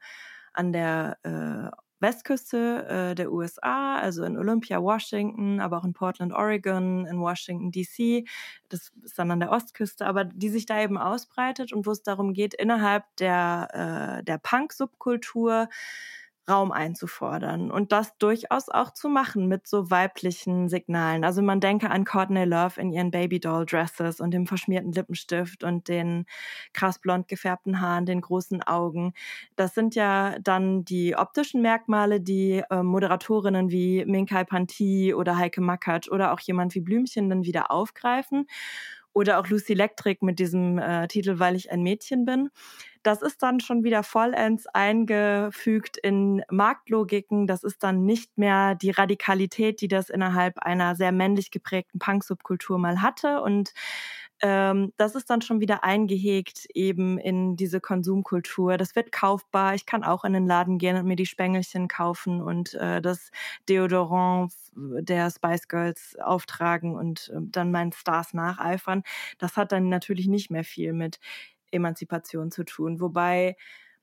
an 0.55 0.73
der 0.73 1.19
äh, 1.25 1.77
Westküste 2.01 2.87
äh, 2.87 3.15
der 3.15 3.33
USA, 3.33 3.97
also 3.97 4.25
in 4.25 4.37
Olympia, 4.37 4.81
Washington, 4.83 5.61
aber 5.61 5.79
auch 5.79 5.85
in 5.85 5.93
Portland, 5.93 6.33
Oregon, 6.33 7.07
in 7.07 7.21
Washington, 7.21 7.71
DC. 7.71 8.29
Das 8.69 8.93
ist 9.03 9.19
dann 9.19 9.31
an 9.31 9.41
der 9.41 9.51
Ostküste, 9.51 10.07
aber 10.07 10.25
die 10.25 10.49
sich 10.49 10.67
da 10.67 10.81
eben 10.81 10.99
ausbreitet 10.99 11.73
und 11.73 11.87
wo 11.87 11.91
es 11.91 12.03
darum 12.03 12.33
geht, 12.33 12.55
innerhalb 12.55 13.05
der, 13.17 14.19
äh, 14.21 14.25
der 14.25 14.39
Punk-Subkultur 14.39 15.69
Raum 16.49 16.73
einzufordern 16.73 17.71
und 17.71 17.93
das 17.93 18.17
durchaus 18.19 18.69
auch 18.69 18.93
zu 18.93 19.09
machen 19.09 19.47
mit 19.49 19.67
so 19.67 19.91
weiblichen 19.91 20.69
Signalen. 20.69 21.25
Also 21.25 21.43
man 21.43 21.61
denke 21.61 21.91
an 21.91 22.05
Courtney 22.05 22.45
Love 22.45 22.81
in 22.81 22.91
ihren 22.93 23.11
Babydoll 23.11 23.67
Dresses 23.67 24.21
und 24.21 24.33
dem 24.33 24.47
verschmierten 24.47 24.93
Lippenstift 24.93 25.65
und 25.65 25.89
den 25.89 26.27
krass 26.73 26.99
blond 26.99 27.29
gefärbten 27.29 27.81
Haaren, 27.81 28.07
den 28.07 28.21
großen 28.21 28.63
Augen. 28.63 29.13
Das 29.57 29.75
sind 29.75 29.95
ja 29.95 30.39
dann 30.41 30.85
die 30.85 31.17
optischen 31.17 31.63
Merkmale, 31.63 32.21
die 32.21 32.63
äh, 32.71 32.83
Moderatorinnen 32.83 33.71
wie 33.71 34.05
Minkai 34.07 34.45
Panti 34.45 35.15
oder 35.15 35.37
Heike 35.37 35.61
Mackert 35.61 36.11
oder 36.11 36.33
auch 36.33 36.41
jemand 36.41 36.75
wie 36.75 36.81
Blümchen 36.81 37.29
dann 37.29 37.45
wieder 37.45 37.71
aufgreifen 37.71 38.47
oder 39.13 39.39
auch 39.39 39.49
Lucy 39.49 39.73
Electric 39.73 40.25
mit 40.25 40.39
diesem 40.39 40.79
äh, 40.79 41.09
Titel 41.09 41.39
Weil 41.39 41.57
ich 41.57 41.71
ein 41.71 41.83
Mädchen 41.83 42.25
bin. 42.25 42.51
Das 43.03 43.23
ist 43.23 43.43
dann 43.43 43.61
schon 43.61 43.85
wieder 43.85 44.03
vollends 44.03 44.67
eingefügt 44.67 45.97
in 45.97 46.43
Marktlogiken. 46.51 47.47
Das 47.47 47.65
ist 47.65 47.83
dann 47.83 48.05
nicht 48.05 48.37
mehr 48.37 48.75
die 48.75 48.91
Radikalität, 48.91 49.81
die 49.81 49.89
das 49.89 50.11
innerhalb 50.11 50.59
einer 50.59 50.95
sehr 50.95 51.13
männlich 51.13 51.51
geprägten 51.51 51.99
Punk-Subkultur 51.99 52.79
mal 52.79 53.01
hatte. 53.01 53.41
Und 53.41 53.73
ähm, 54.41 54.93
das 54.97 55.15
ist 55.15 55.31
dann 55.31 55.43
schon 55.43 55.61
wieder 55.61 55.85
eingehegt 55.85 56.67
eben 56.75 57.19
in 57.19 57.57
diese 57.57 57.81
Konsumkultur. 57.81 58.77
Das 58.77 58.95
wird 58.95 59.13
kaufbar. 59.13 59.75
Ich 59.75 59.87
kann 59.87 60.05
auch 60.05 60.25
in 60.25 60.33
den 60.33 60.47
Laden 60.47 60.79
gehen 60.79 60.97
und 60.97 61.07
mir 61.07 61.17
die 61.17 61.27
Spengelchen 61.27 61.89
kaufen 61.89 62.41
und 62.41 62.75
äh, 62.75 63.01
das 63.03 63.31
Deodorant 63.69 64.53
der 64.75 65.31
Spice 65.31 65.69
Girls 65.69 66.17
auftragen 66.23 66.95
und 66.95 67.31
äh, 67.35 67.39
dann 67.41 67.73
meinen 67.73 67.93
Stars 67.93 68.35
nacheifern. 68.35 69.03
Das 69.39 69.57
hat 69.57 69.73
dann 69.73 69.89
natürlich 69.89 70.29
nicht 70.29 70.51
mehr 70.51 70.65
viel 70.65 70.93
mit 70.93 71.19
Emanzipation 71.73 72.51
zu 72.51 72.65
tun. 72.65 73.01
Wobei 73.01 73.57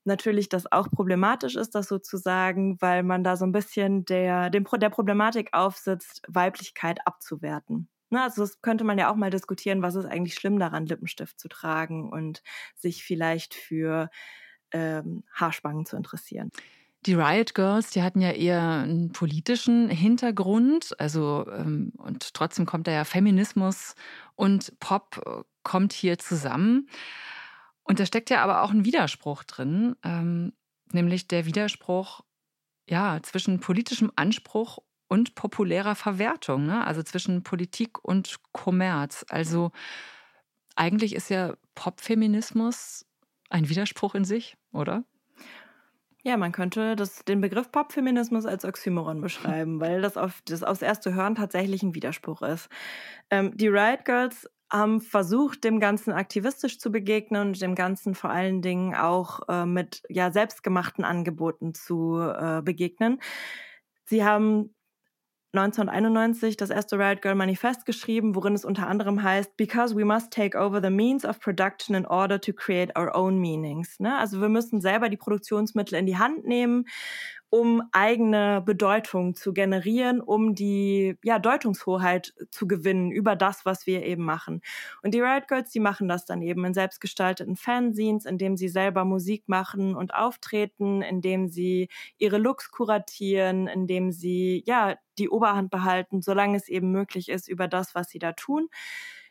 natürlich 0.04 0.48
das 0.48 0.70
auch 0.70 0.90
problematisch 0.90 1.56
ist, 1.56 1.74
das 1.74 1.88
sozusagen, 1.88 2.80
weil 2.80 3.02
man 3.02 3.24
da 3.24 3.36
so 3.36 3.44
ein 3.44 3.52
bisschen 3.52 4.04
der, 4.04 4.50
dem, 4.50 4.66
der 4.80 4.90
Problematik 4.90 5.50
aufsitzt, 5.52 6.22
Weiblichkeit 6.28 6.98
abzuwerten. 7.06 7.88
Ne, 8.10 8.22
also 8.22 8.42
das 8.42 8.60
könnte 8.62 8.84
man 8.84 8.98
ja 8.98 9.10
auch 9.10 9.16
mal 9.16 9.30
diskutieren, 9.30 9.82
was 9.82 9.96
ist 9.96 10.06
eigentlich 10.06 10.34
schlimm 10.34 10.58
daran, 10.58 10.86
Lippenstift 10.86 11.40
zu 11.40 11.48
tragen 11.48 12.08
und 12.08 12.42
sich 12.76 13.02
vielleicht 13.04 13.54
für 13.54 14.10
ähm, 14.72 15.24
Haarspangen 15.32 15.86
zu 15.86 15.96
interessieren. 15.96 16.50
Die 17.04 17.14
Riot 17.14 17.54
Girls, 17.54 17.90
die 17.90 18.02
hatten 18.02 18.20
ja 18.20 18.32
eher 18.32 18.62
einen 18.62 19.12
politischen 19.12 19.88
Hintergrund, 19.88 20.98
also 20.98 21.46
ähm, 21.52 21.92
und 21.98 22.34
trotzdem 22.34 22.66
kommt 22.66 22.88
da 22.88 22.92
ja 22.92 23.04
Feminismus 23.04 23.94
und 24.34 24.78
Pop 24.80 25.22
äh, 25.24 25.42
kommt 25.62 25.92
hier 25.92 26.18
zusammen. 26.18 26.88
Und 27.84 28.00
da 28.00 28.06
steckt 28.06 28.30
ja 28.30 28.42
aber 28.42 28.62
auch 28.62 28.70
ein 28.70 28.84
Widerspruch 28.84 29.44
drin, 29.44 29.94
ähm, 30.02 30.52
nämlich 30.92 31.28
der 31.28 31.46
Widerspruch 31.46 32.22
ja 32.88 33.20
zwischen 33.22 33.60
politischem 33.60 34.10
Anspruch 34.16 34.78
und 35.08 35.34
populärer 35.34 35.94
Verwertung, 35.94 36.66
ne? 36.66 36.84
also 36.84 37.02
zwischen 37.02 37.42
Politik 37.42 38.02
und 38.02 38.36
Kommerz. 38.52 39.24
Also 39.28 39.70
eigentlich 40.74 41.14
ist 41.14 41.30
ja 41.30 41.54
Popfeminismus 41.74 43.06
ein 43.50 43.68
Widerspruch 43.68 44.14
in 44.14 44.24
sich, 44.24 44.56
oder? 44.72 45.04
Ja, 46.22 46.36
man 46.36 46.50
könnte 46.50 46.96
das, 46.96 47.24
den 47.24 47.40
Begriff 47.40 47.70
Popfeminismus 47.70 48.46
als 48.46 48.64
Oxymoron 48.64 49.20
beschreiben, 49.20 49.80
weil 49.80 50.02
das 50.02 50.16
auf 50.16 50.42
das 50.44 50.64
aufs 50.64 50.82
erste 50.82 51.14
Hören 51.14 51.36
tatsächlich 51.36 51.84
ein 51.84 51.94
Widerspruch 51.94 52.42
ist. 52.42 52.68
Ähm, 53.30 53.56
die 53.56 53.68
Riot 53.68 54.04
Girls 54.04 54.50
haben 54.68 55.00
versucht, 55.00 55.62
dem 55.62 55.78
Ganzen 55.78 56.12
aktivistisch 56.12 56.80
zu 56.80 56.90
begegnen 56.90 57.48
und 57.48 57.62
dem 57.62 57.76
Ganzen 57.76 58.16
vor 58.16 58.30
allen 58.30 58.60
Dingen 58.60 58.96
auch 58.96 59.48
äh, 59.48 59.64
mit 59.64 60.02
ja 60.08 60.32
selbstgemachten 60.32 61.04
Angeboten 61.04 61.74
zu 61.74 62.18
äh, 62.18 62.60
begegnen. 62.62 63.20
Sie 64.04 64.24
haben 64.24 64.74
1991 65.58 66.56
das 66.56 66.70
erste 66.70 66.98
Riot 66.98 67.22
Girl 67.22 67.34
Manifest 67.34 67.86
geschrieben, 67.86 68.34
worin 68.34 68.54
es 68.54 68.64
unter 68.64 68.86
anderem 68.86 69.22
heißt, 69.22 69.56
because 69.56 69.96
we 69.96 70.04
must 70.04 70.32
take 70.32 70.56
over 70.58 70.80
the 70.82 70.90
means 70.90 71.24
of 71.24 71.40
production 71.40 71.94
in 71.94 72.06
order 72.06 72.40
to 72.40 72.52
create 72.52 72.96
our 72.98 73.14
own 73.14 73.38
meanings. 73.38 73.98
Ne? 73.98 74.18
Also 74.18 74.40
wir 74.40 74.48
müssen 74.48 74.80
selber 74.80 75.08
die 75.08 75.16
Produktionsmittel 75.16 75.98
in 75.98 76.06
die 76.06 76.18
Hand 76.18 76.46
nehmen 76.46 76.86
um 77.56 77.82
eigene 77.92 78.60
Bedeutung 78.60 79.34
zu 79.34 79.54
generieren, 79.54 80.20
um 80.20 80.54
die 80.54 81.16
ja, 81.24 81.38
Deutungshoheit 81.38 82.34
zu 82.50 82.68
gewinnen 82.68 83.10
über 83.10 83.34
das, 83.34 83.64
was 83.64 83.86
wir 83.86 84.04
eben 84.04 84.24
machen. 84.24 84.60
Und 85.02 85.14
die 85.14 85.22
Riot 85.22 85.48
Girls, 85.48 85.70
die 85.70 85.80
machen 85.80 86.06
das 86.06 86.26
dann 86.26 86.42
eben 86.42 86.66
in 86.66 86.74
selbstgestalteten 86.74 87.56
Fanzines, 87.56 88.26
indem 88.26 88.58
sie 88.58 88.68
selber 88.68 89.06
Musik 89.06 89.44
machen 89.46 89.96
und 89.96 90.12
auftreten, 90.12 91.00
indem 91.00 91.48
sie 91.48 91.88
ihre 92.18 92.36
Looks 92.36 92.70
kuratieren, 92.70 93.68
indem 93.68 94.12
sie 94.12 94.62
ja 94.66 94.96
die 95.16 95.30
Oberhand 95.30 95.70
behalten, 95.70 96.20
solange 96.20 96.58
es 96.58 96.68
eben 96.68 96.92
möglich 96.92 97.30
ist 97.30 97.48
über 97.48 97.68
das, 97.68 97.94
was 97.94 98.10
sie 98.10 98.18
da 98.18 98.32
tun. 98.32 98.68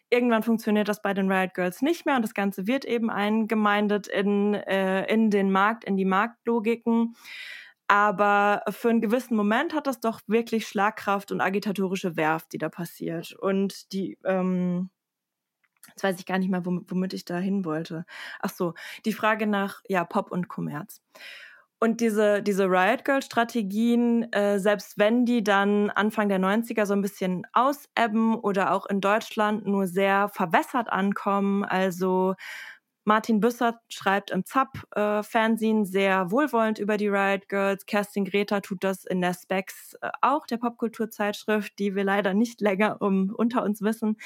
Irgendwann 0.09 0.41
funktioniert 0.41 0.87
das 0.87 1.03
bei 1.03 1.13
den 1.13 1.31
Riot 1.31 1.53
Girls 1.53 1.83
nicht 1.83 2.07
mehr 2.07 2.15
und 2.15 2.23
das 2.23 2.33
Ganze 2.33 2.65
wird 2.65 2.85
eben 2.85 3.11
eingemeindet 3.11 4.07
in, 4.07 4.55
äh, 4.55 5.05
in 5.13 5.29
den 5.29 5.51
Markt, 5.51 5.83
in 5.83 5.95
die 5.95 6.05
Marktlogiken. 6.05 7.15
Aber 7.87 8.63
für 8.69 8.89
einen 8.89 9.01
gewissen 9.01 9.35
Moment 9.35 9.73
hat 9.73 9.87
das 9.87 9.99
doch 9.99 10.21
wirklich 10.27 10.67
Schlagkraft 10.67 11.31
und 11.31 11.41
agitatorische 11.41 12.15
Werf, 12.15 12.47
die 12.47 12.57
da 12.57 12.69
passiert. 12.69 13.33
Und 13.33 13.91
die, 13.93 14.17
ähm, 14.25 14.89
jetzt 15.89 16.03
weiß 16.03 16.19
ich 16.19 16.25
gar 16.25 16.39
nicht 16.39 16.49
mal, 16.49 16.65
womit, 16.65 17.13
ich 17.13 17.25
da 17.25 17.37
hin 17.37 17.65
wollte. 17.65 18.05
Ach 18.39 18.49
so, 18.49 18.73
die 19.05 19.13
Frage 19.13 19.47
nach 19.47 19.81
ja 19.87 20.03
Pop 20.03 20.31
und 20.31 20.47
Kommerz. 20.47 21.01
Und 21.79 22.01
diese, 22.01 22.41
diese 22.41 22.65
Riot 22.65 23.05
Girl 23.05 23.21
Strategien, 23.21 24.31
äh, 24.31 24.59
selbst 24.59 24.97
wenn 24.97 25.25
die 25.25 25.43
dann 25.43 25.89
Anfang 25.91 26.29
der 26.29 26.39
90er 26.39 26.85
so 26.85 26.93
ein 26.93 27.01
bisschen 27.01 27.45
ausebben 27.53 28.35
oder 28.35 28.71
auch 28.71 28.85
in 28.87 29.01
Deutschland 29.01 29.67
nur 29.67 29.85
sehr 29.85 30.29
verwässert 30.29 30.89
ankommen, 30.89 31.63
also 31.65 32.35
Martin 33.05 33.39
Büssert 33.39 33.77
schreibt 33.87 34.31
im 34.31 34.45
ZAP-Fernsehen 34.45 35.83
äh, 35.83 35.85
sehr 35.85 36.31
wohlwollend 36.31 36.79
über 36.79 36.97
die 36.97 37.07
Riot 37.07 37.47
Girls. 37.47 37.85
Kerstin 37.85 38.25
Greta 38.25 38.61
tut 38.61 38.83
das 38.83 39.05
in 39.05 39.21
der 39.21 39.35
Specs 39.35 39.93
äh, 40.01 40.09
auch, 40.21 40.47
der 40.47 40.57
Popkulturzeitschrift, 40.57 41.77
die 41.77 41.95
wir 41.95 42.03
leider 42.03 42.33
nicht 42.33 42.61
länger 42.61 43.01
um, 43.01 43.31
unter 43.35 43.63
uns 43.63 43.83
wissen. 43.83 44.17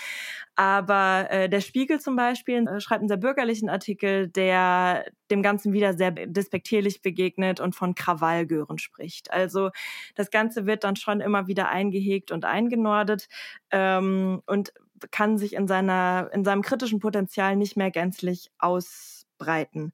Aber 0.56 1.28
äh, 1.30 1.50
der 1.50 1.60
Spiegel 1.60 2.00
zum 2.00 2.16
Beispiel 2.16 2.66
äh, 2.68 2.80
schreibt 2.80 3.02
einen 3.02 3.10
sehr 3.10 3.18
bürgerlichen 3.18 3.70
Artikel, 3.70 4.30
der 4.30 5.06
dem 5.30 5.44
Ganzen 5.44 5.74
wieder 5.74 5.94
sehr 5.94 6.12
despektierlich 6.12 7.02
begegnet 7.02 7.60
und 7.60 7.76
von 7.76 7.96
Krawallgören 7.96 8.78
spricht. 8.78 9.32
Also 9.32 9.72
das 10.16 10.32
Ganze 10.32 10.66
wird 10.66 10.86
dann 10.86 10.96
schon 10.96 11.20
immer 11.20 11.48
wieder 11.48 11.70
eingehegt 11.70 12.32
und 12.32 12.46
eingenordet. 12.46 13.28
Ähm, 13.72 14.42
und 14.46 14.74
kann 15.12 15.38
sich 15.38 15.54
in 15.54 15.68
seiner, 15.68 16.30
in 16.34 16.44
seinem 16.44 16.62
kritischen 16.62 17.00
Potenzial 17.00 17.56
nicht 17.56 17.78
mehr 17.78 17.92
gänzlich 17.92 18.52
ausbreiten. 18.60 19.94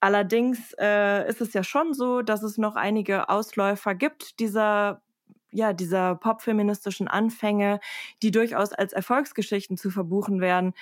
Allerdings 0.00 0.74
äh, 0.78 1.28
ist 1.28 1.40
es 1.40 1.52
ja 1.52 1.62
schon 1.62 1.94
so, 1.94 2.22
dass 2.22 2.42
es 2.42 2.58
noch 2.58 2.76
einige 2.76 3.28
Ausläufer 3.28 3.94
gibt 3.94 4.40
dieser 4.40 5.02
ja, 5.52 5.72
dieser 5.72 6.14
popfeministischen 6.14 7.08
Anfänge, 7.08 7.80
die 8.22 8.30
durchaus 8.30 8.72
als 8.72 8.92
Erfolgsgeschichten 8.92 9.76
zu 9.76 9.90
verbuchen 9.90 10.40
werden. 10.40 10.74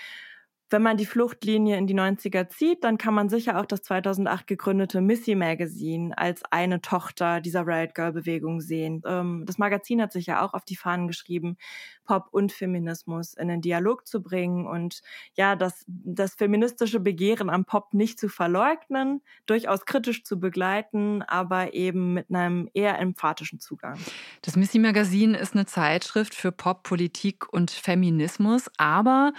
Wenn 0.71 0.83
man 0.83 0.97
die 0.97 1.07
Fluchtlinie 1.07 1.79
in 1.79 1.87
die 1.87 1.95
90er 1.95 2.49
zieht, 2.49 2.85
dann 2.85 2.99
kann 2.99 3.15
man 3.15 3.29
sicher 3.29 3.59
auch 3.59 3.65
das 3.65 3.83
2008 3.83 4.47
gegründete 4.47 5.01
Missy 5.01 5.35
Magazine 5.35 6.17
als 6.17 6.43
eine 6.51 6.83
Tochter 6.83 7.41
dieser 7.41 7.67
Riot 7.67 7.95
Girl 7.95 8.13
Bewegung 8.13 8.61
sehen. 8.61 9.03
Ähm, 9.07 9.45
das 9.47 9.59
Magazin 9.59 10.03
hat 10.03 10.13
sich 10.13 10.27
ja 10.27 10.45
auch 10.45 10.53
auf 10.53 10.65
die 10.65 10.77
Fahnen 10.77 11.07
geschrieben, 11.07 11.57
Pop 12.05 12.29
und 12.31 12.53
Feminismus 12.53 13.35
in 13.35 13.49
den 13.49 13.61
Dialog 13.61 14.07
zu 14.07 14.23
bringen 14.23 14.67
und 14.67 15.03
ja, 15.35 15.57
das, 15.57 15.85
das 15.87 16.35
feministische 16.35 17.01
Begehren 17.01 17.51
am 17.51 17.65
Pop 17.65 17.95
nicht 17.95 18.19
zu 18.19 18.29
verleugnen, 18.29 19.23
durchaus 19.47 19.87
kritisch 19.87 20.25
zu 20.25 20.41
begleiten, 20.41 21.23
aber 21.23 21.75
eben 21.75 22.15
mit 22.15 22.31
einem 22.31 22.69
eher 22.73 22.99
emphatischen 22.99 23.61
Zugang. 23.61 23.99
Das 24.43 24.57
Missy 24.57 24.79
Magazine 24.79 25.37
ist 25.39 25.55
eine 25.55 25.67
Zeitschrift 25.67 26.35
für 26.35 26.53
Pop, 26.53 26.83
Politik 26.83 27.51
und 27.53 27.71
Feminismus, 27.71 28.71
aber 28.79 29.33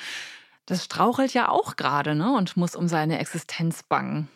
das 0.69 0.85
strauchelt 0.85 1.33
ja 1.33 1.49
auch 1.49 1.75
gerade 1.75 2.13
ne? 2.13 2.31
und 2.35 2.55
muss 2.55 2.75
um 2.75 2.87
seine 2.87 3.17
Existenz 3.19 3.81
bangen. 3.81 4.29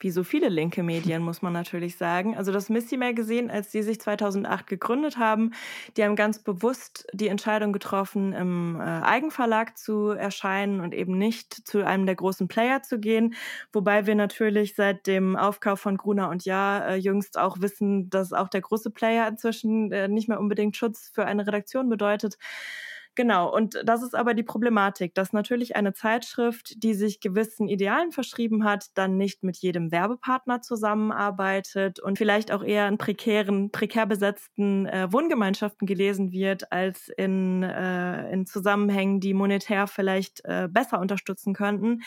Wie 0.00 0.10
so 0.10 0.22
viele 0.22 0.48
linke 0.48 0.84
Medien, 0.84 1.22
muss 1.22 1.42
man 1.42 1.52
natürlich 1.52 1.96
sagen. 1.96 2.36
Also 2.36 2.52
das 2.52 2.68
Missy 2.68 2.96
Magazine, 2.96 3.52
als 3.52 3.70
die 3.70 3.82
sich 3.82 4.00
2008 4.00 4.66
gegründet 4.66 5.18
haben, 5.18 5.52
die 5.96 6.04
haben 6.04 6.14
ganz 6.14 6.40
bewusst 6.40 7.06
die 7.12 7.26
Entscheidung 7.26 7.72
getroffen, 7.72 8.32
im 8.32 8.80
äh, 8.80 8.84
Eigenverlag 8.84 9.76
zu 9.76 10.10
erscheinen 10.10 10.80
und 10.80 10.94
eben 10.94 11.18
nicht 11.18 11.52
zu 11.66 11.84
einem 11.84 12.06
der 12.06 12.14
großen 12.14 12.46
Player 12.46 12.82
zu 12.82 13.00
gehen. 13.00 13.34
Wobei 13.72 14.06
wir 14.06 14.14
natürlich 14.14 14.76
seit 14.76 15.08
dem 15.08 15.36
Aufkauf 15.36 15.80
von 15.80 15.96
Gruner 15.96 16.28
und 16.28 16.44
Ja 16.44 16.90
äh, 16.90 16.94
jüngst 16.96 17.36
auch 17.36 17.60
wissen, 17.60 18.08
dass 18.08 18.32
auch 18.32 18.48
der 18.48 18.60
große 18.60 18.90
Player 18.90 19.26
inzwischen 19.26 19.90
äh, 19.90 20.06
nicht 20.06 20.28
mehr 20.28 20.38
unbedingt 20.38 20.76
Schutz 20.76 21.10
für 21.12 21.24
eine 21.24 21.46
Redaktion 21.46 21.88
bedeutet. 21.88 22.38
Genau, 23.18 23.52
und 23.52 23.80
das 23.84 24.04
ist 24.04 24.14
aber 24.14 24.32
die 24.32 24.44
Problematik, 24.44 25.12
dass 25.12 25.32
natürlich 25.32 25.74
eine 25.74 25.92
Zeitschrift, 25.92 26.84
die 26.84 26.94
sich 26.94 27.18
gewissen 27.18 27.66
Idealen 27.66 28.12
verschrieben 28.12 28.62
hat, 28.62 28.96
dann 28.96 29.16
nicht 29.16 29.42
mit 29.42 29.56
jedem 29.56 29.90
Werbepartner 29.90 30.60
zusammenarbeitet 30.62 31.98
und 31.98 32.16
vielleicht 32.16 32.52
auch 32.52 32.62
eher 32.62 32.86
in 32.86 32.96
prekären, 32.96 33.72
prekär 33.72 34.06
besetzten 34.06 34.86
äh, 34.86 35.12
Wohngemeinschaften 35.12 35.84
gelesen 35.84 36.30
wird, 36.30 36.70
als 36.70 37.08
in, 37.16 37.64
äh, 37.64 38.30
in 38.30 38.46
Zusammenhängen, 38.46 39.18
die 39.18 39.34
monetär 39.34 39.88
vielleicht 39.88 40.44
äh, 40.44 40.68
besser 40.70 41.00
unterstützen 41.00 41.54
könnten, 41.54 42.02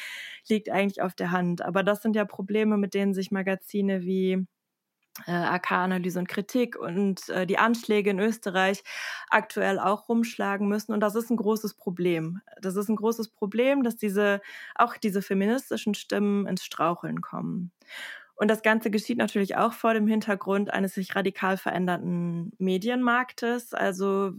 liegt 0.47 0.69
eigentlich 0.69 1.01
auf 1.01 1.13
der 1.13 1.31
Hand. 1.31 1.61
Aber 1.61 1.83
das 1.83 2.01
sind 2.01 2.15
ja 2.15 2.23
Probleme, 2.23 2.77
mit 2.77 2.93
denen 2.93 3.13
sich 3.13 3.31
Magazine 3.31 4.03
wie 4.03 4.47
äh, 5.27 5.31
AK-Analyse 5.31 6.19
und 6.19 6.27
Kritik 6.27 6.77
und 6.77 7.29
äh, 7.29 7.45
die 7.45 7.57
Anschläge 7.57 8.09
in 8.09 8.19
Österreich 8.19 8.83
aktuell 9.29 9.79
auch 9.79 10.09
rumschlagen 10.09 10.67
müssen. 10.67 10.93
Und 10.93 10.99
das 11.01 11.15
ist 11.15 11.29
ein 11.29 11.37
großes 11.37 11.73
Problem. 11.73 12.41
Das 12.61 12.75
ist 12.75 12.89
ein 12.89 12.95
großes 12.95 13.29
Problem, 13.29 13.83
dass 13.83 13.97
diese, 13.97 14.41
auch 14.75 14.97
diese 14.97 15.21
feministischen 15.21 15.93
Stimmen 15.93 16.47
ins 16.47 16.63
Straucheln 16.63 17.21
kommen. 17.21 17.71
Und 18.35 18.49
das 18.49 18.63
Ganze 18.63 18.89
geschieht 18.89 19.19
natürlich 19.19 19.55
auch 19.55 19.73
vor 19.73 19.93
dem 19.93 20.07
Hintergrund 20.07 20.73
eines 20.73 20.95
sich 20.95 21.15
radikal 21.15 21.57
veränderten 21.57 22.53
Medienmarktes. 22.57 23.73
Also 23.73 24.31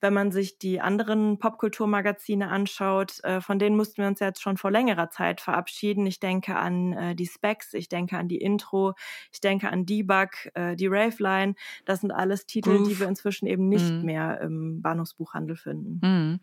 wenn 0.00 0.12
man 0.12 0.30
sich 0.30 0.58
die 0.58 0.80
anderen 0.80 1.38
Popkulturmagazine 1.38 2.48
anschaut, 2.48 3.22
äh, 3.24 3.40
von 3.40 3.58
denen 3.58 3.76
mussten 3.76 4.02
wir 4.02 4.08
uns 4.08 4.20
jetzt 4.20 4.42
schon 4.42 4.56
vor 4.56 4.70
längerer 4.70 5.10
Zeit 5.10 5.40
verabschieden. 5.40 6.06
Ich 6.06 6.20
denke 6.20 6.56
an 6.56 6.92
äh, 6.92 7.14
die 7.14 7.26
Specs, 7.26 7.74
ich 7.74 7.88
denke 7.88 8.18
an 8.18 8.28
die 8.28 8.38
Intro, 8.38 8.94
ich 9.32 9.40
denke 9.40 9.70
an 9.70 9.86
Debug, 9.86 10.30
äh, 10.54 10.76
die 10.76 10.86
Raveline. 10.86 11.54
Das 11.84 12.00
sind 12.00 12.10
alles 12.10 12.46
Titel, 12.46 12.76
Groove. 12.76 12.88
die 12.88 13.00
wir 13.00 13.08
inzwischen 13.08 13.46
eben 13.46 13.68
nicht 13.68 13.90
mhm. 13.90 14.02
mehr 14.04 14.40
im 14.40 14.82
Bahnhofsbuchhandel 14.82 15.56
finden. 15.56 16.00
Mhm. 16.02 16.40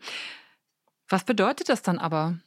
Was 1.10 1.24
bedeutet 1.24 1.70
das 1.70 1.82
dann 1.84 2.00
aber 2.00 2.40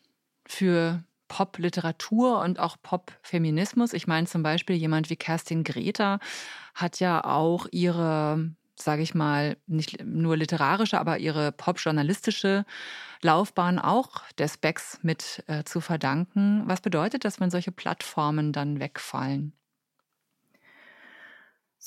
für 0.47 1.05
Pop-Literatur 1.29 2.41
und 2.41 2.59
auch 2.59 2.77
Pop-Feminismus? 2.83 3.93
Ich 3.93 4.07
meine 4.07 4.27
zum 4.27 4.43
Beispiel 4.43 4.77
jemand 4.77 5.09
wie 5.09 5.17
Kerstin 5.17 5.63
Greta 5.63 6.19
hat 6.75 7.01
ja 7.01 7.25
auch 7.25 7.67
ihre 7.71 8.51
sage 8.77 9.03
ich 9.03 9.15
mal, 9.15 9.57
nicht 9.67 10.05
nur 10.05 10.37
literarische, 10.37 10.99
aber 11.01 11.19
ihre 11.19 11.53
popjournalistische 11.53 12.65
Laufbahn 13.23 13.79
auch 13.79 14.23
der 14.39 14.49
Specs 14.49 14.99
mit 15.03 15.45
äh, 15.49 15.65
zu 15.65 15.81
verdanken. 15.81 16.63
Was 16.67 16.81
bedeutet 16.81 17.25
das, 17.25 17.41
wenn 17.41 17.51
solche 17.51 17.73
Plattformen 17.73 18.53
dann 18.53 18.81
wegfallen? 18.81 19.53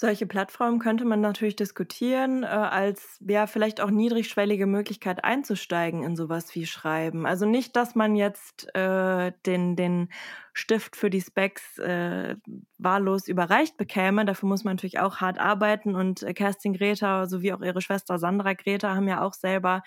Solche 0.02 0.26
Plattformen 0.26 0.80
könnte 0.80 1.04
man 1.04 1.20
natürlich 1.20 1.58
diskutieren, 1.58 2.44
äh, 2.44 2.46
als 2.46 3.20
ja 3.20 3.48
vielleicht 3.48 3.82
auch 3.82 3.90
niedrigschwellige 3.90 4.66
Möglichkeit 4.66 5.26
einzusteigen 5.26 6.04
in 6.04 6.16
sowas 6.16 6.56
wie 6.56 6.66
Schreiben. 6.66 7.26
Also 7.26 7.46
nicht, 7.46 7.76
dass 7.76 7.96
man 7.96 8.16
jetzt 8.16 8.74
äh, 8.78 9.34
den, 9.46 9.76
den 9.76 10.08
Stift 10.54 10.96
für 10.96 11.10
die 11.10 11.20
Specs 11.20 11.80
äh, 11.80 12.38
wahllos 12.78 13.28
überreicht 13.28 13.76
bekäme. 13.76 14.24
Dafür 14.24 14.48
muss 14.48 14.64
man 14.64 14.78
natürlich 14.78 15.00
auch 15.00 15.18
hart 15.18 15.38
arbeiten 15.38 15.96
und 15.96 16.24
äh, 16.24 16.34
Kerstin 16.34 16.76
Greta 16.76 17.28
sowie 17.28 17.52
auch 17.52 17.62
ihre 17.62 17.82
Schwester 17.82 18.18
Sandra 18.20 18.54
Greta 18.54 18.96
haben 18.96 19.10
ja 19.10 19.22
auch 19.22 19.34
selber 19.34 19.84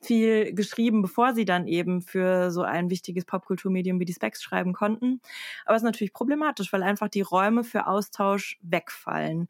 viel 0.00 0.54
geschrieben, 0.54 1.02
bevor 1.02 1.34
sie 1.34 1.44
dann 1.44 1.66
eben 1.66 2.02
für 2.02 2.50
so 2.50 2.62
ein 2.62 2.90
wichtiges 2.90 3.24
Popkulturmedium 3.24 4.00
wie 4.00 4.04
die 4.04 4.12
Specs 4.14 4.42
schreiben 4.42 4.72
konnten. 4.72 5.20
Aber 5.64 5.76
es 5.76 5.82
ist 5.82 5.86
natürlich 5.86 6.12
problematisch, 6.12 6.72
weil 6.72 6.82
einfach 6.82 7.08
die 7.08 7.22
Räume 7.22 7.64
für 7.64 7.86
Austausch 7.86 8.58
wegfallen. 8.62 9.48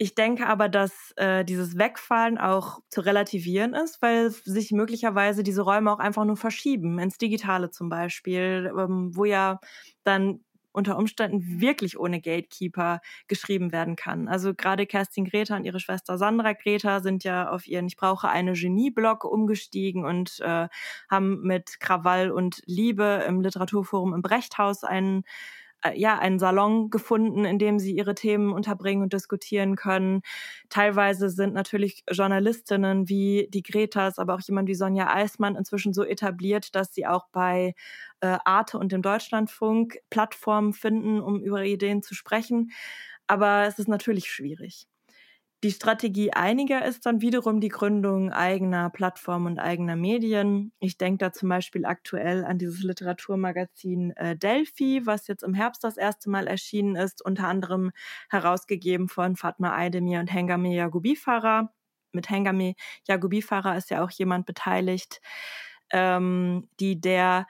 Ich 0.00 0.14
denke 0.14 0.46
aber, 0.46 0.68
dass 0.68 1.12
äh, 1.16 1.44
dieses 1.44 1.76
Wegfallen 1.76 2.38
auch 2.38 2.78
zu 2.88 3.00
relativieren 3.00 3.74
ist, 3.74 4.00
weil 4.00 4.30
sich 4.30 4.70
möglicherweise 4.70 5.42
diese 5.42 5.62
Räume 5.62 5.92
auch 5.92 5.98
einfach 5.98 6.24
nur 6.24 6.36
verschieben, 6.36 7.00
ins 7.00 7.18
Digitale 7.18 7.70
zum 7.70 7.88
Beispiel, 7.88 8.72
ähm, 8.78 9.10
wo 9.16 9.24
ja 9.24 9.58
dann 10.04 10.40
unter 10.72 10.98
Umständen 10.98 11.60
wirklich 11.60 11.98
ohne 11.98 12.20
Gatekeeper 12.20 13.00
geschrieben 13.26 13.72
werden 13.72 13.96
kann. 13.96 14.28
Also 14.28 14.54
gerade 14.54 14.86
Kerstin 14.86 15.24
Greta 15.24 15.56
und 15.56 15.64
ihre 15.64 15.80
Schwester 15.80 16.18
Sandra 16.18 16.52
Greta 16.52 17.00
sind 17.00 17.24
ja 17.24 17.50
auf 17.50 17.66
ihren 17.66 17.86
Ich 17.86 17.96
brauche 17.96 18.28
eine 18.28 18.52
Genie-Blog 18.52 19.24
umgestiegen 19.24 20.04
und 20.04 20.40
äh, 20.40 20.68
haben 21.10 21.42
mit 21.42 21.80
Krawall 21.80 22.30
und 22.30 22.62
Liebe 22.66 23.24
im 23.26 23.40
Literaturforum 23.40 24.14
im 24.14 24.22
Brechthaus 24.22 24.84
einen 24.84 25.24
ja, 25.94 26.18
einen 26.18 26.38
Salon 26.38 26.90
gefunden, 26.90 27.44
in 27.44 27.58
dem 27.58 27.78
sie 27.78 27.92
ihre 27.92 28.14
Themen 28.14 28.52
unterbringen 28.52 29.02
und 29.02 29.12
diskutieren 29.12 29.76
können. 29.76 30.22
Teilweise 30.68 31.30
sind 31.30 31.54
natürlich 31.54 32.02
Journalistinnen 32.10 33.08
wie 33.08 33.48
die 33.52 33.62
Gretas, 33.62 34.18
aber 34.18 34.34
auch 34.34 34.40
jemand 34.40 34.68
wie 34.68 34.74
Sonja 34.74 35.12
Eismann 35.12 35.56
inzwischen 35.56 35.92
so 35.92 36.04
etabliert, 36.04 36.74
dass 36.74 36.92
sie 36.94 37.06
auch 37.06 37.28
bei 37.32 37.74
äh, 38.20 38.38
Arte 38.44 38.78
und 38.78 38.92
dem 38.92 39.02
Deutschlandfunk 39.02 39.98
Plattformen 40.10 40.72
finden, 40.72 41.20
um 41.20 41.40
über 41.42 41.64
Ideen 41.64 42.02
zu 42.02 42.14
sprechen. 42.14 42.70
Aber 43.26 43.66
es 43.66 43.78
ist 43.78 43.88
natürlich 43.88 44.30
schwierig. 44.30 44.88
Die 45.64 45.72
Strategie 45.72 46.32
einiger 46.32 46.84
ist 46.84 47.04
dann 47.04 47.20
wiederum 47.20 47.60
die 47.60 47.68
Gründung 47.68 48.32
eigener 48.32 48.90
Plattformen 48.90 49.46
und 49.46 49.58
eigener 49.58 49.96
Medien. 49.96 50.72
Ich 50.78 50.98
denke 50.98 51.18
da 51.18 51.32
zum 51.32 51.48
Beispiel 51.48 51.84
aktuell 51.84 52.44
an 52.44 52.58
dieses 52.58 52.84
Literaturmagazin 52.84 54.12
äh, 54.16 54.36
Delphi, 54.36 55.02
was 55.04 55.26
jetzt 55.26 55.42
im 55.42 55.54
Herbst 55.54 55.82
das 55.82 55.96
erste 55.96 56.30
Mal 56.30 56.46
erschienen 56.46 56.94
ist, 56.94 57.24
unter 57.24 57.48
anderem 57.48 57.90
herausgegeben 58.30 59.08
von 59.08 59.34
Fatma 59.34 59.76
Aydemir 59.76 60.20
und 60.20 60.32
Hengame 60.32 60.72
Yagubifara. 60.74 61.72
Mit 62.12 62.30
Hengame 62.30 62.74
Yagubifara 63.08 63.76
ist 63.76 63.90
ja 63.90 64.04
auch 64.04 64.10
jemand 64.12 64.46
beteiligt, 64.46 65.20
ähm, 65.90 66.68
die 66.78 67.00
der 67.00 67.46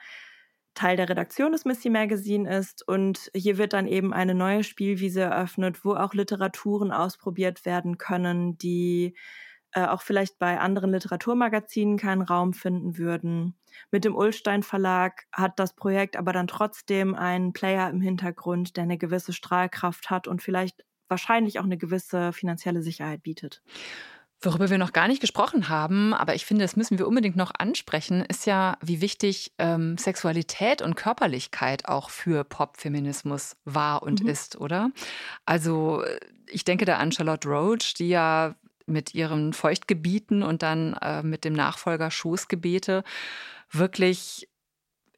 Teil 0.73 0.97
der 0.97 1.09
Redaktion 1.09 1.51
des 1.51 1.65
Missy 1.65 1.89
Magazine 1.89 2.49
ist. 2.57 2.87
Und 2.87 3.29
hier 3.33 3.57
wird 3.57 3.73
dann 3.73 3.87
eben 3.87 4.13
eine 4.13 4.35
neue 4.35 4.63
Spielwiese 4.63 5.21
eröffnet, 5.21 5.83
wo 5.83 5.93
auch 5.93 6.13
Literaturen 6.13 6.91
ausprobiert 6.91 7.65
werden 7.65 7.97
können, 7.97 8.57
die 8.57 9.15
äh, 9.73 9.85
auch 9.85 10.01
vielleicht 10.01 10.39
bei 10.39 10.59
anderen 10.59 10.91
Literaturmagazinen 10.91 11.97
keinen 11.97 12.21
Raum 12.21 12.53
finden 12.53 12.97
würden. 12.97 13.55
Mit 13.91 14.03
dem 14.03 14.15
Ullstein 14.15 14.63
Verlag 14.63 15.25
hat 15.31 15.59
das 15.59 15.75
Projekt 15.75 16.15
aber 16.17 16.33
dann 16.33 16.47
trotzdem 16.47 17.13
einen 17.13 17.53
Player 17.53 17.89
im 17.89 18.01
Hintergrund, 18.01 18.77
der 18.77 18.83
eine 18.83 18.97
gewisse 18.97 19.33
Strahlkraft 19.33 20.09
hat 20.09 20.27
und 20.27 20.41
vielleicht 20.41 20.83
wahrscheinlich 21.07 21.59
auch 21.59 21.65
eine 21.65 21.77
gewisse 21.77 22.33
finanzielle 22.33 22.81
Sicherheit 22.81 23.21
bietet. 23.21 23.61
Worüber 24.41 24.69
wir 24.69 24.77
noch 24.77 24.93
gar 24.93 25.09
nicht 25.09 25.19
gesprochen 25.19 25.67
haben, 25.67 26.13
aber 26.13 26.33
ich 26.33 26.45
finde, 26.45 26.63
das 26.63 26.77
müssen 26.77 26.97
wir 26.97 27.07
unbedingt 27.07 27.35
noch 27.35 27.51
ansprechen, 27.57 28.23
ist 28.23 28.45
ja, 28.45 28.77
wie 28.81 29.01
wichtig 29.01 29.51
ähm, 29.57 29.97
Sexualität 29.97 30.81
und 30.81 30.95
Körperlichkeit 30.95 31.89
auch 31.89 32.09
für 32.09 32.45
Popfeminismus 32.45 33.57
war 33.65 34.01
und 34.01 34.23
mhm. 34.23 34.29
ist, 34.29 34.55
oder? 34.55 34.91
Also 35.45 36.03
ich 36.47 36.63
denke 36.63 36.85
da 36.85 36.97
an 36.97 37.11
Charlotte 37.11 37.49
Roach, 37.49 37.93
die 37.97 38.09
ja 38.09 38.55
mit 38.85 39.13
ihren 39.13 39.53
Feuchtgebieten 39.53 40.41
und 40.41 40.63
dann 40.63 40.93
äh, 40.93 41.21
mit 41.21 41.43
dem 41.43 41.53
Nachfolger 41.53 42.09
Schoßgebete 42.09 43.03
wirklich 43.71 44.49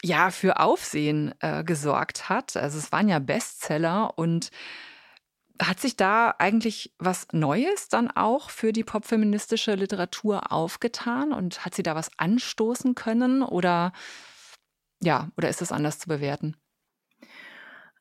ja 0.03 0.31
für 0.31 0.59
Aufsehen 0.59 1.33
äh, 1.39 1.63
gesorgt 1.63 2.27
hat. 2.27 2.57
Also 2.57 2.77
es 2.77 2.91
waren 2.91 3.07
ja 3.07 3.19
Bestseller 3.19 4.17
und 4.17 4.49
hat 5.61 5.79
sich 5.79 5.95
da 5.95 6.35
eigentlich 6.39 6.93
was 6.97 7.27
Neues 7.31 7.87
dann 7.87 8.09
auch 8.09 8.49
für 8.49 8.73
die 8.73 8.83
popfeministische 8.83 9.75
Literatur 9.75 10.51
aufgetan 10.51 11.33
und 11.33 11.65
hat 11.65 11.75
sie 11.75 11.83
da 11.83 11.95
was 11.95 12.09
anstoßen 12.17 12.95
können 12.95 13.43
oder 13.43 13.93
ja, 15.03 15.29
oder 15.37 15.49
ist 15.49 15.61
das 15.61 15.71
anders 15.71 15.99
zu 15.99 16.07
bewerten? 16.07 16.55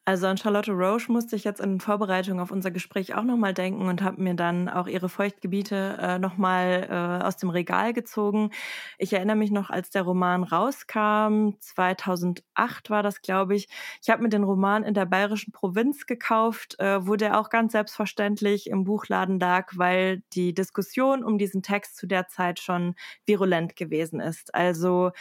Also 0.07 0.27
an 0.27 0.39
Charlotte 0.39 0.73
Roche 0.73 1.13
musste 1.13 1.37
ich 1.37 1.45
jetzt 1.45 1.61
in 1.61 1.79
Vorbereitung 1.79 2.41
auf 2.41 2.51
unser 2.51 2.71
Gespräch 2.71 3.15
auch 3.15 3.23
nochmal 3.23 3.53
denken 3.53 3.87
und 3.87 4.03
habe 4.03 4.21
mir 4.21 4.35
dann 4.35 4.69
auch 4.69 4.87
ihre 4.89 5.11
Feuchtgebiete 5.11 5.99
äh, 6.01 6.19
nochmal 6.19 6.89
äh, 6.91 7.25
aus 7.25 7.37
dem 7.37 7.51
Regal 7.51 7.93
gezogen. 7.93 8.51
Ich 8.99 9.13
erinnere 9.13 9.37
mich 9.37 9.51
noch, 9.51 9.69
als 9.69 9.91
der 9.91 10.03
Roman 10.03 10.43
rauskam, 10.43 11.51
2008 11.61 12.89
war 12.89 13.03
das, 13.03 13.21
glaube 13.21 13.55
ich. 13.55 13.69
Ich 14.03 14.09
habe 14.09 14.23
mir 14.23 14.31
den 14.31 14.43
Roman 14.43 14.85
in 14.85 14.95
der 14.95 15.05
bayerischen 15.05 15.53
Provinz 15.53 16.07
gekauft, 16.07 16.81
äh, 16.81 17.07
wo 17.07 17.17
der 17.17 17.39
auch 17.39 17.51
ganz 17.51 17.73
selbstverständlich 17.73 18.69
im 18.69 18.85
Buchladen 18.85 19.39
lag, 19.39 19.71
weil 19.77 20.23
die 20.33 20.55
Diskussion 20.55 21.23
um 21.23 21.37
diesen 21.37 21.63
Text 21.63 21.97
zu 21.99 22.07
der 22.07 22.27
Zeit 22.27 22.59
schon 22.59 22.95
virulent 23.27 23.77
gewesen 23.77 24.19
ist. 24.19 24.55
Also 24.55 25.13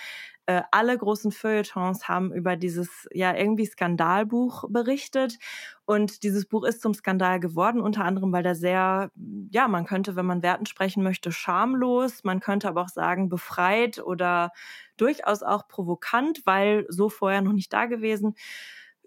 äh, 0.50 0.64
alle 0.72 0.98
großen 0.98 1.32
Feuilletons 1.32 2.08
haben 2.08 2.34
über 2.34 2.56
dieses 2.56 3.08
ja 3.14 3.36
irgendwie 3.36 3.68
Skandalbuch 3.68 4.66
berichtet 4.68 5.38
und 5.86 6.24
dieses 6.24 6.48
Buch 6.48 6.64
ist 6.64 6.82
zum 6.82 6.96
Skandal 6.96 7.40
geworden, 7.40 7.80
unter 7.82 8.04
anderem, 8.04 8.32
weil 8.32 8.42
da 8.42 8.56
sehr, 8.56 9.12
ja, 9.52 9.68
man 9.68 9.86
könnte, 9.86 10.16
wenn 10.16 10.26
man 10.26 10.42
Werten 10.42 10.66
sprechen 10.66 11.04
möchte, 11.04 11.32
schamlos, 11.32 12.24
man 12.24 12.40
könnte 12.40 12.68
aber 12.68 12.82
auch 12.82 12.90
sagen 12.90 13.30
befreit 13.30 14.00
oder 14.00 14.52
durchaus 14.98 15.44
auch 15.44 15.68
provokant, 15.68 16.42
weil 16.46 16.88
so 16.90 17.10
vorher 17.10 17.44
noch 17.44 17.54
nicht 17.54 17.72
da 17.72 17.86
gewesen 17.86 18.34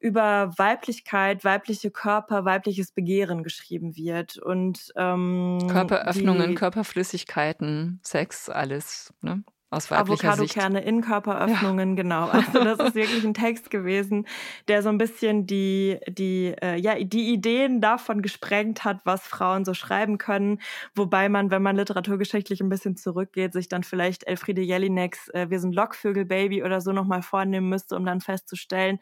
über 0.01 0.53
Weiblichkeit, 0.59 1.45
weibliche 1.45 1.91
Körper, 1.91 2.45
weibliches 2.45 2.93
Begehren 2.93 3.43
geschrieben 3.43 3.97
wird. 3.97 4.39
Und 4.39 4.93
ähm, 4.95 5.59
Körperöffnungen, 5.69 6.51
die, 6.51 6.55
Körperflüssigkeiten, 6.55 7.99
Sex, 8.05 8.49
alles. 8.49 9.13
Ne? 9.23 9.43
Aus 9.73 9.91
weiblicher 9.91 10.29
Avocado-Kerne 10.29 10.81
in 10.81 11.01
Körperöffnungen, 11.01 11.97
ja. 11.97 12.03
genau. 12.03 12.29
Also 12.29 12.63
das 12.63 12.79
ist 12.89 12.95
wirklich 12.95 13.25
ein 13.25 13.35
Text 13.35 13.71
gewesen, 13.71 14.27
der 14.69 14.83
so 14.83 14.91
ein 14.91 14.99
bisschen 14.99 15.47
die, 15.47 15.99
die, 16.09 16.55
äh, 16.63 16.77
ja, 16.77 16.95
die 17.03 17.33
Ideen 17.33 17.81
davon 17.81 18.21
gesprengt 18.21 18.85
hat, 18.85 19.01
was 19.05 19.27
Frauen 19.27 19.65
so 19.65 19.73
schreiben 19.73 20.19
können. 20.19 20.61
Wobei 20.95 21.29
man, 21.29 21.51
wenn 21.51 21.63
man 21.63 21.77
literaturgeschichtlich 21.77 22.61
ein 22.61 22.69
bisschen 22.69 22.97
zurückgeht, 22.97 23.55
sich 23.55 23.69
dann 23.69 23.83
vielleicht 23.83 24.25
Elfriede 24.25 24.61
Jelineks 24.61 25.29
äh, 25.31 25.49
Wir 25.49 25.59
sind 25.59 25.75
Lockvögel-Baby 25.75 26.63
oder 26.63 26.81
so 26.81 26.93
nochmal 26.93 27.23
vornehmen 27.23 27.69
müsste, 27.69 27.97
um 27.97 28.05
dann 28.05 28.21
festzustellen, 28.21 28.99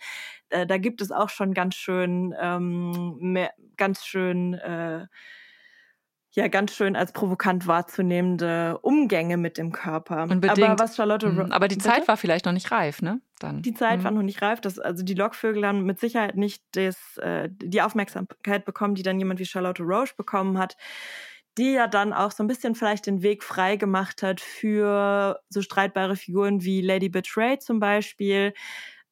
äh, 0.50 0.66
da 0.66 0.78
gibt 0.78 1.00
es 1.00 1.11
auch 1.11 1.30
schon 1.30 1.52
ganz 1.52 1.74
schön, 1.74 2.35
ähm, 2.40 3.16
mehr, 3.18 3.52
ganz 3.76 4.04
schön, 4.04 4.54
äh, 4.54 5.06
ja 6.32 6.48
ganz 6.48 6.74
schön 6.74 6.96
als 6.96 7.12
provokant 7.12 7.66
wahrzunehmende 7.66 8.78
Umgänge 8.82 9.36
mit 9.36 9.58
dem 9.58 9.72
Körper. 9.72 10.22
Unbedingt. 10.22 10.68
Aber 10.68 10.78
was 10.78 10.96
Charlotte 10.96 11.28
mhm. 11.28 11.52
Aber 11.52 11.68
die 11.68 11.76
Bitte? 11.76 11.88
Zeit 11.88 12.08
war 12.08 12.16
vielleicht 12.16 12.44
noch 12.44 12.52
nicht 12.52 12.70
reif, 12.70 13.02
ne? 13.02 13.20
Dann. 13.38 13.62
Die 13.62 13.74
Zeit 13.74 14.00
mhm. 14.00 14.04
war 14.04 14.10
noch 14.12 14.22
nicht 14.22 14.42
reif. 14.42 14.60
Das, 14.60 14.78
also 14.78 15.02
die 15.02 15.14
Lockvögel 15.14 15.66
haben 15.66 15.84
mit 15.84 15.98
Sicherheit 15.98 16.36
nicht 16.36 16.62
das, 16.72 17.16
äh, 17.18 17.48
die 17.50 17.82
Aufmerksamkeit 17.82 18.64
bekommen, 18.64 18.94
die 18.94 19.02
dann 19.02 19.18
jemand 19.18 19.40
wie 19.40 19.46
Charlotte 19.46 19.82
Roche 19.82 20.14
bekommen 20.16 20.58
hat 20.58 20.76
die 21.58 21.72
ja 21.72 21.86
dann 21.86 22.12
auch 22.12 22.30
so 22.30 22.42
ein 22.42 22.46
bisschen 22.46 22.74
vielleicht 22.74 23.06
den 23.06 23.22
Weg 23.22 23.42
frei 23.42 23.76
gemacht 23.76 24.22
hat 24.22 24.40
für 24.40 25.40
so 25.48 25.62
streitbare 25.62 26.16
Figuren 26.16 26.62
wie 26.62 26.80
Lady 26.80 27.08
Betray 27.08 27.58
zum 27.58 27.80
Beispiel, 27.80 28.54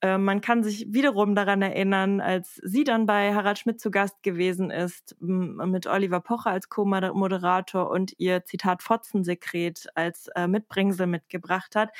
äh, 0.00 0.16
man 0.18 0.40
kann 0.40 0.62
sich 0.62 0.87
wiederum 0.92 1.34
daran 1.34 1.61
erinnern, 1.61 2.20
als 2.20 2.61
sie 2.62 2.84
dann 2.84 3.06
bei 3.06 3.34
Harald 3.34 3.58
Schmidt 3.58 3.80
zu 3.80 3.90
Gast 3.90 4.22
gewesen 4.22 4.70
ist, 4.70 5.16
mit 5.20 5.87
Oliver 5.87 6.20
Pocher 6.20 6.50
als 6.50 6.68
Co-Moderator 6.68 7.90
und 7.90 8.14
ihr 8.18 8.44
Zitat 8.44 8.82
Fotzensekret 8.82 9.88
als 9.96 10.28
äh, 10.37 10.46
Mitbringsel 10.46 11.06
mitgebracht 11.08 11.74
hat. 11.74 11.90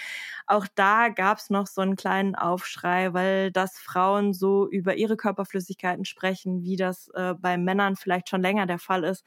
Auch 0.46 0.66
da 0.74 1.08
gab 1.08 1.38
es 1.38 1.50
noch 1.50 1.66
so 1.66 1.80
einen 1.80 1.96
kleinen 1.96 2.34
Aufschrei, 2.37 3.12
weil 3.14 3.50
das 3.50 3.78
Frauen 3.78 4.32
so 4.32 4.68
über 4.68 4.94
ihre 4.96 5.16
Körperflüssigkeiten 5.16 6.04
sprechen, 6.04 6.62
wie 6.62 6.76
das 6.76 7.08
äh, 7.14 7.34
bei 7.34 7.58
Männern 7.58 7.96
vielleicht 7.96 8.28
schon 8.28 8.42
länger 8.42 8.66
der 8.66 8.78
Fall 8.78 9.04
ist, 9.04 9.24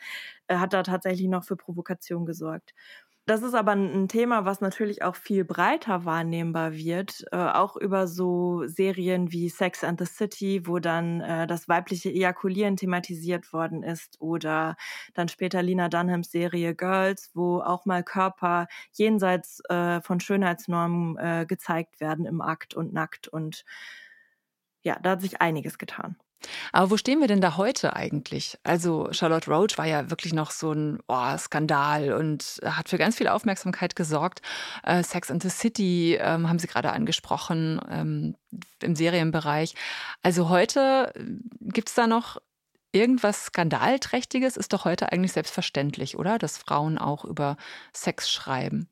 hat 0.49 0.73
da 0.73 0.83
tatsächlich 0.83 1.27
noch 1.29 1.43
für 1.45 1.55
Provokation 1.55 2.25
gesorgt. 2.25 2.73
Das 3.31 3.43
ist 3.43 3.53
aber 3.53 3.71
ein 3.71 4.09
Thema, 4.09 4.43
was 4.43 4.59
natürlich 4.59 5.03
auch 5.03 5.15
viel 5.15 5.45
breiter 5.45 6.03
wahrnehmbar 6.03 6.73
wird, 6.73 7.23
äh, 7.31 7.37
auch 7.37 7.77
über 7.77 8.05
so 8.05 8.67
Serien 8.67 9.31
wie 9.31 9.47
Sex 9.47 9.85
and 9.85 9.97
the 10.01 10.05
City, 10.05 10.67
wo 10.67 10.79
dann 10.79 11.21
äh, 11.21 11.47
das 11.47 11.69
weibliche 11.69 12.09
Ejakulieren 12.09 12.75
thematisiert 12.75 13.53
worden 13.53 13.83
ist, 13.83 14.19
oder 14.19 14.75
dann 15.13 15.29
später 15.29 15.63
Lina 15.63 15.87
Dunhams 15.87 16.29
Serie 16.29 16.75
Girls, 16.75 17.31
wo 17.33 17.61
auch 17.61 17.85
mal 17.85 18.03
Körper 18.03 18.67
jenseits 18.91 19.61
äh, 19.69 20.01
von 20.01 20.19
Schönheitsnormen 20.19 21.15
äh, 21.17 21.45
gezeigt 21.47 22.01
werden 22.01 22.25
im 22.25 22.41
Akt 22.41 22.73
und 22.73 22.91
nackt. 22.91 23.29
Und 23.29 23.63
ja, 24.83 24.99
da 25.01 25.11
hat 25.11 25.21
sich 25.21 25.39
einiges 25.39 25.77
getan. 25.77 26.17
Aber 26.71 26.91
wo 26.91 26.97
stehen 26.97 27.19
wir 27.19 27.27
denn 27.27 27.41
da 27.41 27.57
heute 27.57 27.95
eigentlich? 27.95 28.57
Also 28.63 29.09
Charlotte 29.11 29.49
Roach 29.49 29.77
war 29.77 29.85
ja 29.85 30.09
wirklich 30.09 30.33
noch 30.33 30.51
so 30.51 30.71
ein 30.71 30.99
oh, 31.07 31.37
Skandal 31.37 32.13
und 32.13 32.59
hat 32.63 32.89
für 32.89 32.97
ganz 32.97 33.17
viel 33.17 33.27
Aufmerksamkeit 33.27 33.95
gesorgt. 33.95 34.41
Äh, 34.83 35.03
Sex 35.03 35.31
and 35.31 35.41
the 35.41 35.49
City 35.49 36.17
ähm, 36.19 36.49
haben 36.49 36.59
Sie 36.59 36.67
gerade 36.67 36.91
angesprochen 36.91 37.81
ähm, 37.89 38.35
im 38.81 38.95
Serienbereich. 38.95 39.75
Also 40.23 40.49
heute 40.49 41.13
äh, 41.15 41.23
gibt 41.61 41.89
es 41.89 41.95
da 41.95 42.07
noch 42.07 42.37
irgendwas 42.91 43.45
Skandalträchtiges? 43.45 44.57
Ist 44.57 44.73
doch 44.73 44.85
heute 44.85 45.11
eigentlich 45.11 45.31
selbstverständlich, 45.31 46.17
oder? 46.17 46.37
Dass 46.37 46.57
Frauen 46.57 46.97
auch 46.97 47.25
über 47.25 47.57
Sex 47.93 48.29
schreiben. 48.29 48.90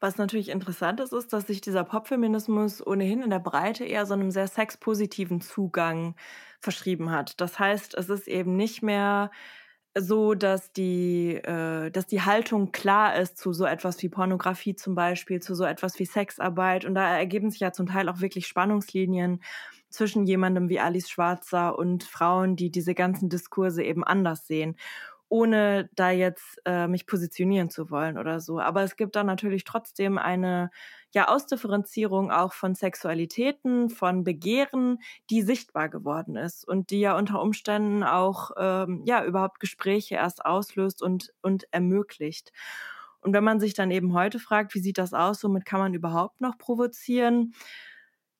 Was 0.00 0.16
natürlich 0.16 0.48
interessant 0.50 1.00
ist, 1.00 1.12
ist, 1.12 1.32
dass 1.32 1.46
sich 1.48 1.60
dieser 1.60 1.82
Popfeminismus 1.82 2.86
ohnehin 2.86 3.22
in 3.22 3.30
der 3.30 3.40
Breite 3.40 3.84
eher 3.84 4.06
so 4.06 4.14
einem 4.14 4.30
sehr 4.30 4.46
sexpositiven 4.46 5.40
Zugang 5.40 6.14
verschrieben 6.60 7.10
hat. 7.10 7.40
Das 7.40 7.58
heißt, 7.58 7.94
es 7.96 8.08
ist 8.08 8.28
eben 8.28 8.54
nicht 8.56 8.82
mehr 8.82 9.32
so, 9.96 10.34
dass 10.34 10.72
die, 10.72 11.34
äh, 11.34 11.90
dass 11.90 12.06
die 12.06 12.22
Haltung 12.22 12.70
klar 12.70 13.16
ist 13.16 13.38
zu 13.38 13.52
so 13.52 13.64
etwas 13.64 14.00
wie 14.02 14.08
Pornografie 14.08 14.76
zum 14.76 14.94
Beispiel, 14.94 15.40
zu 15.40 15.56
so 15.56 15.64
etwas 15.64 15.98
wie 15.98 16.04
Sexarbeit. 16.04 16.84
Und 16.84 16.94
da 16.94 17.16
ergeben 17.18 17.50
sich 17.50 17.60
ja 17.60 17.72
zum 17.72 17.86
Teil 17.86 18.08
auch 18.08 18.20
wirklich 18.20 18.46
Spannungslinien 18.46 19.42
zwischen 19.90 20.26
jemandem 20.26 20.68
wie 20.68 20.78
Alice 20.80 21.10
Schwarzer 21.10 21.76
und 21.78 22.04
Frauen, 22.04 22.54
die 22.54 22.70
diese 22.70 22.94
ganzen 22.94 23.28
Diskurse 23.30 23.82
eben 23.82 24.04
anders 24.04 24.46
sehen 24.46 24.76
ohne 25.28 25.88
da 25.94 26.10
jetzt 26.10 26.60
äh, 26.64 26.86
mich 26.88 27.06
positionieren 27.06 27.70
zu 27.70 27.90
wollen 27.90 28.18
oder 28.18 28.40
so. 28.40 28.60
Aber 28.60 28.82
es 28.82 28.96
gibt 28.96 29.16
da 29.16 29.24
natürlich 29.24 29.64
trotzdem 29.64 30.18
eine 30.18 30.70
ja 31.14 31.28
Ausdifferenzierung 31.28 32.30
auch 32.30 32.52
von 32.52 32.74
Sexualitäten, 32.74 33.90
von 33.90 34.24
Begehren, 34.24 34.98
die 35.30 35.42
sichtbar 35.42 35.88
geworden 35.88 36.36
ist 36.36 36.66
und 36.66 36.90
die 36.90 37.00
ja 37.00 37.16
unter 37.16 37.40
Umständen 37.42 38.02
auch 38.04 38.50
ähm, 38.58 39.02
ja 39.06 39.24
überhaupt 39.24 39.60
Gespräche 39.60 40.16
erst 40.16 40.44
auslöst 40.44 41.02
und 41.02 41.32
und 41.42 41.66
ermöglicht. 41.72 42.52
Und 43.20 43.32
wenn 43.32 43.44
man 43.44 43.60
sich 43.60 43.74
dann 43.74 43.90
eben 43.90 44.14
heute 44.14 44.38
fragt, 44.38 44.74
wie 44.74 44.80
sieht 44.80 44.98
das 44.98 45.12
aus, 45.12 45.42
womit 45.42 45.64
kann 45.64 45.80
man 45.80 45.94
überhaupt 45.94 46.40
noch 46.40 46.56
provozieren? 46.58 47.52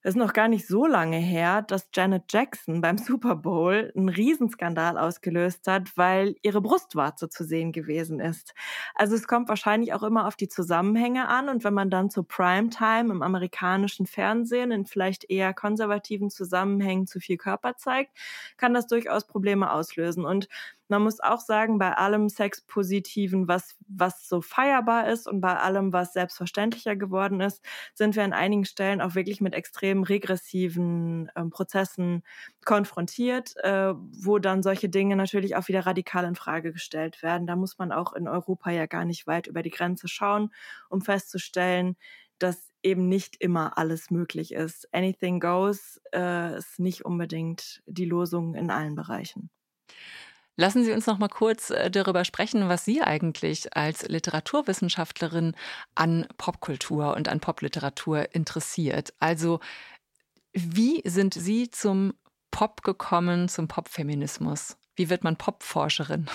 Es 0.03 0.11
ist 0.11 0.17
noch 0.17 0.33
gar 0.33 0.47
nicht 0.47 0.67
so 0.67 0.87
lange 0.87 1.17
her, 1.17 1.61
dass 1.63 1.89
Janet 1.93 2.33
Jackson 2.33 2.81
beim 2.81 2.99
Super 2.99 3.35
Bowl 3.35 3.93
einen 3.97 4.09
Riesenskandal 4.09 4.97
ausgelöst 4.97 5.67
hat, 5.67 5.97
weil 5.97 6.37
ihre 6.43 6.61
Brustwarze 6.61 7.29
zu 7.29 7.43
sehen 7.45 7.73
gewesen 7.73 8.21
ist. 8.21 8.55
Also 8.95 9.17
es 9.17 9.27
kommt 9.27 9.49
wahrscheinlich 9.49 9.93
auch 9.95 10.05
immer 10.05 10.29
auf 10.29 10.37
die 10.37 10.49
Zusammenhänge 10.49 11.29
an 11.29 11.49
und 11.49 11.65
wenn 11.65 11.75
man 11.75 11.91
dann 11.91 12.11
zu 12.11 12.23
Primetime 12.23 13.11
im 13.13 13.23
amerikanischen 13.23 14.07
Fernsehen 14.07 14.71
in 14.71 14.87
vielleicht 14.87 15.29
eher 15.29 15.53
konservativen 15.53 16.31
Zusammenhängen 16.31 17.09
zu 17.09 17.19
viel 17.19 17.37
Körper 17.37 17.77
zeigt, 17.77 18.17
kann 18.57 18.75
das 18.75 18.87
durchaus 18.87 19.27
Probleme 19.27 19.73
auslösen. 19.73 20.25
Und 20.25 20.49
man 20.89 21.03
muss 21.03 21.21
auch 21.21 21.41
sagen, 21.41 21.79
bei 21.79 21.93
allem 21.93 22.29
Sexpositiven, 22.29 23.49
was, 23.49 23.77
was 23.87 24.29
so 24.29 24.41
feierbar 24.41 25.09
ist 25.09 25.29
und 25.29 25.41
bei 25.41 25.57
allem, 25.57 25.93
was 25.93 26.13
selbstverständlicher 26.13 26.97
geworden 26.97 27.41
ist, 27.41 27.65
sind 27.95 28.17
wir 28.17 28.25
an 28.25 28.33
einigen 28.33 28.65
Stellen 28.65 29.01
auch 29.01 29.15
wirklich 29.15 29.41
mit 29.41 29.55
extrem 29.55 30.03
regressiven 30.03 31.31
ähm, 31.37 31.51
Prozessen 31.51 32.23
konfrontiert, 32.65 33.57
äh, 33.63 33.95
wo 33.95 34.39
dann 34.39 34.63
solche 34.63 34.89
Dinge 34.89 35.17
natürlich 35.17 35.57
auch 35.57 35.69
wieder 35.69 35.87
radikal 35.87 36.25
in 36.25 36.35
Frage 36.35 36.73
gestellt 36.73 37.23
werden. 37.23 37.47
Da 37.47 37.57
muss 37.57 37.79
man 37.79 37.93
auch 37.93 38.13
in 38.13 38.29
Europa 38.29 38.71
ja 38.71 38.87
gar 38.87 39.05
nicht 39.05 39.27
weit 39.27 39.47
über 39.47 39.63
die 39.63 39.71
Grenze 39.71 40.09
schauen, 40.09 40.53
um 40.89 41.01
festzustellen, 41.01 41.97
dass 42.39 42.73
eben 42.83 43.09
nicht 43.09 43.37
immer 43.41 43.77
alles 43.79 44.11
möglich 44.11 44.53
ist. 44.53 44.93
Anything 44.95 45.41
goes 45.41 46.01
äh, 46.15 46.57
ist 46.57 46.79
nicht 46.79 47.05
unbedingt 47.05 47.83
die 47.87 48.05
Losung 48.05 48.55
in 48.55 48.71
allen 48.71 48.95
Bereichen. 48.95 49.51
Lassen 50.61 50.83
Sie 50.83 50.91
uns 50.91 51.07
noch 51.07 51.19
mal 51.19 51.29
kurz 51.29 51.71
äh, 51.71 51.89
darüber 51.89 52.25
sprechen, 52.25 52.69
was 52.69 52.85
Sie 52.85 53.01
eigentlich 53.01 53.77
als 53.77 54.09
Literaturwissenschaftlerin 54.09 55.55
an 55.95 56.27
Popkultur 56.37 57.15
und 57.15 57.29
an 57.29 57.39
Popliteratur 57.39 58.35
interessiert. 58.35 59.15
Also 59.21 59.61
wie 60.53 61.01
sind 61.05 61.35
Sie 61.35 61.71
zum 61.71 62.13
Pop 62.51 62.83
gekommen, 62.83 63.49
zum 63.49 63.69
Popfeminismus? 63.69 64.77
Wie 64.97 65.09
wird 65.11 65.23
man 65.23 65.37
Popforscherin? 65.37 66.29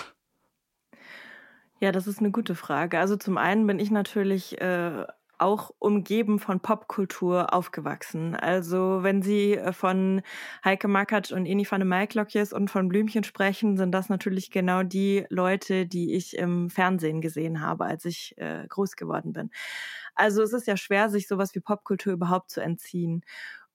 Ja, 1.80 1.92
das 1.92 2.06
ist 2.06 2.20
eine 2.20 2.30
gute 2.30 2.54
Frage. 2.54 2.98
Also 2.98 3.16
zum 3.16 3.36
einen 3.36 3.66
bin 3.66 3.78
ich 3.78 3.90
natürlich 3.90 4.58
äh, 4.58 5.04
auch 5.38 5.70
umgeben 5.78 6.38
von 6.38 6.60
Popkultur 6.60 7.52
aufgewachsen. 7.52 8.34
Also 8.34 9.02
wenn 9.02 9.22
Sie 9.22 9.54
äh, 9.54 9.72
von 9.72 10.22
Heike 10.64 10.88
Makatsch 10.88 11.32
und 11.32 11.46
Eni 11.46 11.66
van 11.70 11.80
de 11.80 11.88
Maiklokjes 11.88 12.52
und 12.52 12.70
von 12.70 12.88
Blümchen 12.88 13.24
sprechen, 13.24 13.76
sind 13.76 13.92
das 13.92 14.08
natürlich 14.08 14.50
genau 14.50 14.82
die 14.82 15.26
Leute, 15.30 15.86
die 15.86 16.14
ich 16.14 16.36
im 16.36 16.70
Fernsehen 16.70 17.20
gesehen 17.20 17.60
habe, 17.60 17.84
als 17.84 18.04
ich 18.04 18.34
äh, 18.38 18.66
groß 18.68 18.96
geworden 18.96 19.32
bin. 19.32 19.50
Also 20.14 20.42
es 20.42 20.52
ist 20.52 20.66
ja 20.66 20.76
schwer, 20.76 21.10
sich 21.10 21.26
sowas 21.26 21.54
wie 21.54 21.60
Popkultur 21.60 22.12
überhaupt 22.12 22.50
zu 22.50 22.60
entziehen. 22.60 23.24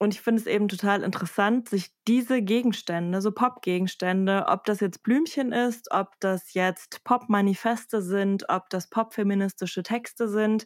Und 0.02 0.14
ich 0.14 0.22
finde 0.22 0.40
es 0.40 0.48
eben 0.48 0.70
total 0.70 1.04
interessant, 1.04 1.68
sich 1.68 1.92
diese 2.08 2.42
Gegenstände, 2.42 3.22
so 3.22 3.34
Pop-Gegenstände, 3.34 4.46
ob 4.48 4.64
das 4.64 4.80
jetzt 4.80 5.04
Blümchen 5.04 5.52
ist, 5.52 5.92
ob 5.92 6.18
das 6.22 6.54
jetzt 6.54 7.04
Pop-Manifeste 7.04 8.02
sind, 8.02 8.48
ob 8.48 8.70
das 8.70 8.90
pop-feministische 8.90 9.84
Texte 9.84 10.30
sind, 10.30 10.66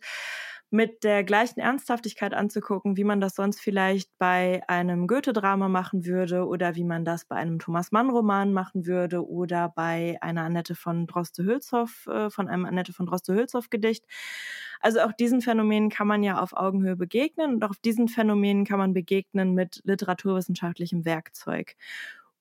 mit 0.73 1.03
der 1.03 1.23
gleichen 1.23 1.59
Ernsthaftigkeit 1.59 2.33
anzugucken, 2.33 2.97
wie 2.97 3.03
man 3.03 3.21
das 3.21 3.35
sonst 3.35 3.61
vielleicht 3.61 4.09
bei 4.17 4.63
einem 4.67 5.05
Goethe-Drama 5.05 5.69
machen 5.69 6.07
würde 6.07 6.47
oder 6.47 6.73
wie 6.75 6.83
man 6.83 7.05
das 7.05 7.25
bei 7.25 7.35
einem 7.35 7.59
Thomas 7.59 7.91
Mann-Roman 7.91 8.53
machen 8.53 8.87
würde 8.87 9.23
oder 9.23 9.69
bei 9.69 10.17
einer 10.21 10.41
Annette 10.41 10.73
von 10.73 11.05
Droste-Hülshoff, 11.05 12.07
äh, 12.07 12.31
von 12.31 12.47
einem 12.47 12.65
Annette 12.65 12.91
von 12.91 13.05
Droste-Hülshoff-Gedicht. 13.05 14.03
Also 14.79 15.01
auch 15.01 15.11
diesen 15.11 15.41
Phänomenen 15.41 15.89
kann 15.89 16.07
man 16.07 16.23
ja 16.23 16.41
auf 16.41 16.53
Augenhöhe 16.53 16.95
begegnen 16.95 17.53
und 17.53 17.63
auch 17.63 17.75
diesen 17.75 18.07
Phänomenen 18.07 18.65
kann 18.65 18.79
man 18.79 18.93
begegnen 18.93 19.53
mit 19.53 19.79
literaturwissenschaftlichem 19.83 21.05
Werkzeug. 21.05 21.75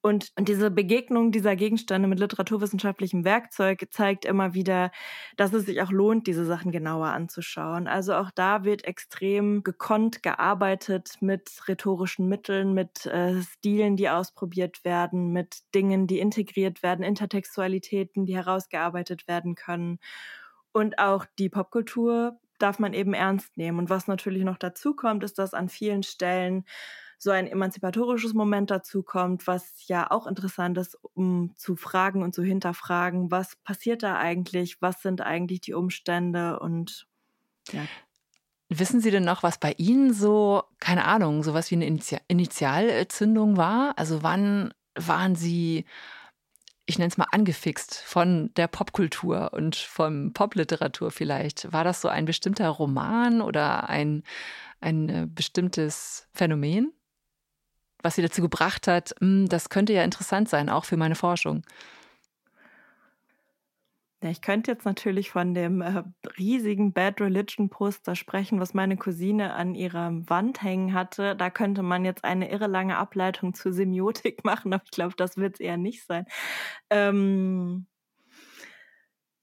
Und 0.03 0.33
diese 0.37 0.73
Begegnung 0.73 1.31
dieser 1.31 1.55
Gegenstände 1.55 2.09
mit 2.09 2.19
literaturwissenschaftlichem 2.19 3.25
Werkzeug 3.25 3.87
zeigt 3.93 4.25
immer 4.25 4.53
wieder, 4.53 4.91
dass 5.37 5.53
es 5.53 5.67
sich 5.67 5.81
auch 5.81 5.93
lohnt, 5.93 6.27
diese 6.27 6.45
Sachen 6.45 6.73
genauer 6.73 7.07
anzuschauen. 7.09 7.87
Also 7.87 8.15
auch 8.15 8.33
da 8.33 8.65
wird 8.65 8.85
extrem 8.85 9.63
gekonnt 9.63 10.25
gearbeitet 10.25 11.19
mit 11.21 11.53
rhetorischen 11.69 12.29
Mitteln, 12.29 12.75
mit 12.75 13.07
äh, 13.07 13.41
Stilen, 13.43 13.95
die 13.95 14.09
ausprobiert 14.09 14.85
werden, 14.85 15.31
mit 15.31 15.59
Dingen, 15.73 16.09
die 16.09 16.19
integriert 16.19 16.83
werden, 16.83 17.05
Intertextualitäten, 17.05 18.27
die 18.27 18.35
herausgearbeitet 18.35 19.29
werden 19.29 19.55
können. 19.55 20.01
Und 20.73 20.99
auch 20.99 21.27
die 21.39 21.49
Popkultur 21.49 22.41
darf 22.59 22.81
man 22.81 22.93
eben 22.93 23.15
ernst 23.15 23.57
nehmen. 23.57 23.79
Und 23.79 23.91
was 23.91 24.09
natürlich 24.09 24.43
noch 24.43 24.59
dazu 24.59 24.95
kommt, 24.95 25.23
ist, 25.23 25.39
dass 25.39 25.55
an 25.55 25.69
vielen 25.69 26.03
Stellen 26.03 26.65
so 27.23 27.31
ein 27.31 27.47
emanzipatorisches 27.47 28.35
Moment 28.35 28.73
dazu 28.73 29.05
kommt, 29.05 29.47
was 29.47 29.87
ja 29.87 30.11
auch 30.11 30.27
interessant 30.27 30.77
ist, 30.77 30.99
um 31.15 31.55
zu 31.55 31.77
fragen 31.77 32.25
und 32.25 32.35
zu 32.35 32.43
hinterfragen, 32.43 33.31
was 33.31 33.55
passiert 33.55 34.03
da 34.03 34.17
eigentlich, 34.17 34.83
was 34.83 35.03
sind 35.03 35.21
eigentlich 35.21 35.61
die 35.61 35.75
Umstände 35.75 36.59
und 36.59 37.07
ja. 37.71 37.85
Wissen 38.69 39.01
Sie 39.01 39.13
denn 39.13 39.25
noch, 39.25 39.45
was 39.45 39.59
bei 39.59 39.75
Ihnen 39.77 40.13
so, 40.13 40.65
keine 40.81 41.05
Ahnung, 41.05 41.45
sowas 41.45 41.71
wie 41.71 41.77
eine 41.77 41.99
Initialzündung 42.27 43.57
war? 43.57 43.97
Also 43.99 44.25
wann 44.25 44.73
waren 44.97 45.37
Sie, 45.37 45.85
ich 46.87 46.99
nenne 46.99 47.09
es 47.09 47.19
mal 47.19 47.29
angefixt 47.31 47.99
von 47.99 48.53
der 48.57 48.67
Popkultur 48.67 49.53
und 49.53 49.77
von 49.77 50.33
Popliteratur 50.33 51.13
vielleicht? 51.13 51.73
War 51.73 51.85
das 51.85 52.01
so 52.01 52.09
ein 52.09 52.25
bestimmter 52.25 52.69
Roman 52.69 53.43
oder 53.43 53.89
ein, 53.89 54.25
ein 54.81 55.09
äh, 55.09 55.27
bestimmtes 55.29 56.27
Phänomen? 56.33 56.93
Was 58.03 58.17
sie 58.17 58.23
dazu 58.23 58.43
gebracht 58.43 58.87
hat, 58.87 59.15
hm, 59.21 59.49
das 59.49 59.69
könnte 59.69 59.93
ja 59.93 60.05
interessant 60.05 60.49
sein, 60.49 60.69
auch 60.69 60.85
für 60.85 60.97
meine 60.97 61.15
Forschung. 61.15 61.63
Ja, 64.23 64.31
ich 64.31 64.41
könnte 64.41 64.71
jetzt 64.71 64.85
natürlich 64.85 65.33
von 65.33 65.53
dem 65.53 65.81
äh, 65.81 66.05
riesigen 66.39 66.93
Bad 66.93 67.21
Religion 67.21 67.71
Poster 67.71 68.15
sprechen, 68.15 68.61
was 68.61 68.73
meine 68.73 68.97
Cousine 68.97 69.55
an 69.55 69.75
ihrer 69.75 70.13
Wand 70.31 70.63
hängen 70.63 70.95
hatte. 70.95 71.35
Da 71.35 71.51
könnte 71.51 71.83
man 71.83 72.05
jetzt 72.05 72.23
eine 72.23 72.49
irre 72.53 72.69
lange 72.69 72.99
Ableitung 72.99 73.53
zur 73.53 73.73
Semiotik 73.73 74.45
machen, 74.45 74.73
aber 74.73 74.85
ich 74.85 74.93
glaube, 74.93 75.15
das 75.17 75.37
wird 75.39 75.55
es 75.55 75.61
eher 75.61 75.77
nicht 75.77 76.05
sein. 76.07 76.27
Ähm, 76.89 77.87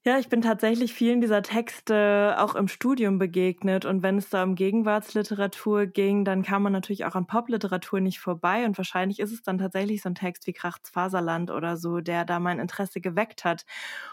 ja, 0.02 0.18
ich 0.18 0.30
bin 0.30 0.40
tatsächlich 0.40 0.94
vielen 0.94 1.20
dieser 1.20 1.42
Texte 1.42 2.34
auch 2.38 2.54
im 2.54 2.68
Studium 2.68 3.18
begegnet. 3.18 3.84
Und 3.84 4.02
wenn 4.02 4.16
es 4.16 4.30
da 4.30 4.42
um 4.44 4.54
Gegenwartsliteratur 4.54 5.84
ging, 5.86 6.24
dann 6.24 6.42
kam 6.42 6.62
man 6.62 6.72
natürlich 6.72 7.04
auch 7.04 7.14
an 7.14 7.26
Popliteratur 7.26 8.00
nicht 8.00 8.18
vorbei. 8.18 8.64
Und 8.64 8.78
wahrscheinlich 8.78 9.20
ist 9.20 9.30
es 9.30 9.42
dann 9.42 9.58
tatsächlich 9.58 10.00
so 10.00 10.08
ein 10.08 10.14
Text 10.14 10.46
wie 10.46 10.54
Krachts 10.54 10.88
Faserland 10.88 11.50
oder 11.50 11.76
so, 11.76 12.00
der 12.00 12.24
da 12.24 12.40
mein 12.40 12.60
Interesse 12.60 13.02
geweckt 13.02 13.44
hat. 13.44 13.66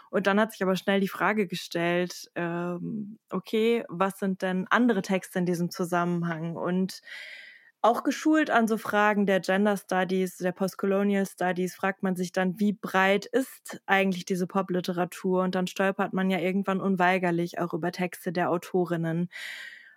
Und 0.10 0.28
dann 0.28 0.42
hat 0.42 0.52
sich 0.52 0.62
aber 0.62 0.76
schnell 0.76 1.00
die 1.00 1.08
Frage 1.08 1.48
gestellt, 1.48 2.30
ähm, 2.36 3.18
okay, 3.30 3.86
was 3.88 4.20
sind 4.20 4.42
denn 4.42 4.68
andere 4.70 5.02
Texte 5.02 5.40
in 5.40 5.46
diesem 5.46 5.70
Zusammenhang? 5.72 6.58
Und 6.58 7.02
auch 7.88 8.04
geschult 8.04 8.50
an 8.50 8.68
so 8.68 8.78
Fragen 8.78 9.26
der 9.26 9.40
Gender 9.40 9.78
Studies, 9.78 10.38
der 10.38 10.52
Postcolonial 10.52 11.26
Studies, 11.26 11.74
fragt 11.74 12.04
man 12.04 12.18
sich 12.18 12.34
dann, 12.34 12.60
wie 12.60 12.74
breit 12.74 13.26
ist 13.26 13.82
eigentlich 13.86 14.26
diese 14.26 14.46
Popliteratur? 14.46 15.42
Und 15.44 15.56
dann 15.56 15.68
stolpert 15.68 16.12
man 16.14 16.30
ja 16.30 16.40
irgendwann 16.40 16.82
unweigerlich 16.82 17.60
auch 17.60 17.74
über 17.74 17.92
Texte 17.94 18.34
der 18.34 18.52
Autorinnen. 18.52 19.30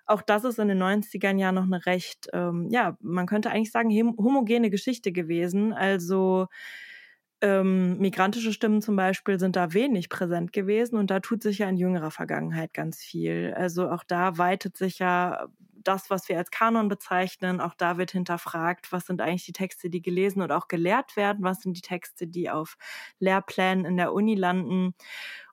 Auch 0.06 0.22
das 0.22 0.44
ist 0.44 0.60
in 0.60 0.68
den 0.68 0.78
90ern 0.78 1.38
ja 1.38 1.50
noch 1.50 1.64
eine 1.64 1.84
recht, 1.84 2.28
ähm, 2.32 2.68
ja, 2.70 2.96
man 3.00 3.26
könnte 3.26 3.50
eigentlich 3.50 3.72
sagen, 3.72 3.90
homogene 3.90 4.70
Geschichte 4.70 5.10
gewesen. 5.10 5.72
Also 5.72 6.46
ähm, 7.42 7.98
migrantische 7.98 8.52
Stimmen 8.52 8.82
zum 8.82 8.96
Beispiel 8.96 9.38
sind 9.40 9.56
da 9.56 9.72
wenig 9.72 10.08
präsent 10.08 10.52
gewesen 10.52 10.96
und 10.96 11.10
da 11.10 11.20
tut 11.20 11.42
sich 11.42 11.58
ja 11.58 11.68
in 11.68 11.76
jüngerer 11.76 12.10
Vergangenheit 12.10 12.74
ganz 12.74 12.98
viel. 13.02 13.54
Also 13.56 13.90
auch 13.90 14.04
da 14.04 14.36
weitet 14.38 14.76
sich 14.76 14.98
ja 14.98 15.48
das, 15.82 16.10
was 16.10 16.28
wir 16.28 16.36
als 16.36 16.50
Kanon 16.50 16.88
bezeichnen, 16.88 17.60
auch 17.60 17.74
da 17.74 17.96
wird 17.96 18.10
hinterfragt, 18.10 18.92
was 18.92 19.06
sind 19.06 19.20
eigentlich 19.20 19.46
die 19.46 19.52
Texte, 19.52 19.88
die 19.90 20.02
gelesen 20.02 20.42
und 20.42 20.52
auch 20.52 20.68
gelehrt 20.68 21.16
werden, 21.16 21.42
was 21.42 21.60
sind 21.62 21.76
die 21.76 21.82
Texte, 21.82 22.26
die 22.26 22.50
auf 22.50 22.76
Lehrplänen 23.18 23.84
in 23.84 23.96
der 23.96 24.12
Uni 24.12 24.34
landen. 24.34 24.94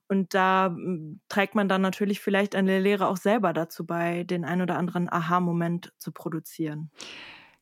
Und 0.09 0.33
da 0.33 0.67
hm, 0.67 1.19
trägt 1.29 1.55
man 1.55 1.69
dann 1.69 1.81
natürlich 1.81 2.19
vielleicht 2.19 2.55
eine 2.55 2.79
Lehre 2.79 3.07
auch 3.07 3.17
selber 3.17 3.53
dazu 3.53 3.85
bei, 3.85 4.23
den 4.23 4.45
ein 4.45 4.61
oder 4.61 4.77
anderen 4.77 5.11
Aha-Moment 5.11 5.93
zu 5.97 6.11
produzieren. 6.11 6.91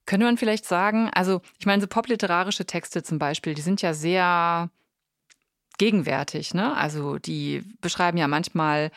Könnte 0.05 0.25
man 0.25 0.37
vielleicht 0.37 0.65
sagen, 0.65 1.09
also 1.13 1.41
ich 1.59 1.65
meine, 1.65 1.81
so 1.81 1.87
popliterarische 1.87 2.65
Texte 2.65 3.03
zum 3.03 3.19
Beispiel, 3.19 3.53
die 3.53 3.61
sind 3.61 3.81
ja 3.81 3.93
sehr 3.93 4.69
gegenwärtig, 5.77 6.53
ne? 6.53 6.75
Also 6.77 7.17
die 7.17 7.63
beschreiben 7.81 8.17
ja 8.17 8.27
manchmal 8.27 8.91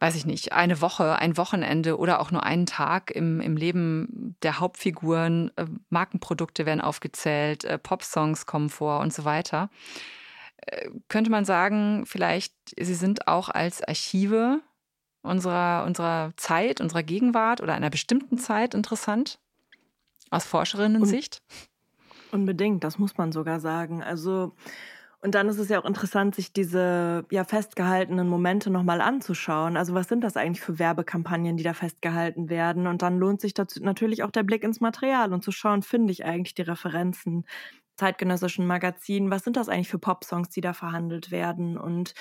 weiß 0.00 0.16
ich 0.16 0.26
nicht, 0.26 0.52
eine 0.52 0.82
Woche, 0.82 1.16
ein 1.16 1.38
Wochenende 1.38 1.98
oder 1.98 2.20
auch 2.20 2.30
nur 2.30 2.42
einen 2.42 2.66
Tag 2.66 3.10
im, 3.10 3.40
im 3.40 3.56
Leben 3.56 4.36
der 4.42 4.60
Hauptfiguren. 4.60 5.50
Äh, 5.56 5.64
Markenprodukte 5.88 6.66
werden 6.66 6.82
aufgezählt, 6.82 7.64
äh, 7.64 7.78
Popsongs 7.78 8.44
kommen 8.44 8.68
vor 8.68 9.00
und 9.00 9.14
so 9.14 9.24
weiter. 9.24 9.70
Äh, 10.58 10.90
könnte 11.08 11.30
man 11.30 11.44
sagen, 11.44 12.04
vielleicht, 12.06 12.52
sie 12.78 12.94
sind 12.94 13.28
auch 13.28 13.48
als 13.48 13.82
Archive 13.82 14.60
unserer, 15.22 15.84
unserer 15.86 16.32
Zeit, 16.36 16.82
unserer 16.82 17.02
Gegenwart 17.02 17.62
oder 17.62 17.74
einer 17.74 17.90
bestimmten 17.90 18.36
Zeit 18.36 18.74
interessant? 18.74 19.38
Aus 20.30 20.44
Forscherinnen-Sicht? 20.44 21.42
Unbedingt, 22.32 22.82
das 22.84 22.98
muss 22.98 23.16
man 23.16 23.32
sogar 23.32 23.60
sagen. 23.60 24.02
Also 24.02 24.52
und 25.24 25.34
dann 25.34 25.48
ist 25.48 25.58
es 25.58 25.70
ja 25.70 25.80
auch 25.80 25.86
interessant, 25.86 26.34
sich 26.34 26.52
diese 26.52 27.24
ja 27.30 27.44
festgehaltenen 27.44 28.28
Momente 28.28 28.68
nochmal 28.68 29.00
anzuschauen. 29.00 29.78
Also 29.78 29.94
was 29.94 30.06
sind 30.06 30.22
das 30.22 30.36
eigentlich 30.36 30.60
für 30.60 30.78
Werbekampagnen, 30.78 31.56
die 31.56 31.62
da 31.62 31.72
festgehalten 31.72 32.50
werden? 32.50 32.86
Und 32.86 33.00
dann 33.00 33.16
lohnt 33.16 33.40
sich 33.40 33.54
dazu 33.54 33.82
natürlich 33.82 34.22
auch 34.22 34.30
der 34.30 34.42
Blick 34.42 34.62
ins 34.62 34.82
Material 34.82 35.32
und 35.32 35.42
zu 35.42 35.50
schauen, 35.50 35.80
finde 35.80 36.12
ich 36.12 36.26
eigentlich 36.26 36.52
die 36.52 36.60
Referenzen 36.60 37.46
zeitgenössischen 37.96 38.66
Magazinen, 38.66 39.30
was 39.30 39.44
sind 39.44 39.56
das 39.56 39.68
eigentlich 39.68 39.88
für 39.88 39.98
Popsongs, 39.98 40.50
die 40.50 40.60
da 40.60 40.72
verhandelt 40.72 41.30
werden 41.30 41.78
und 41.78 42.14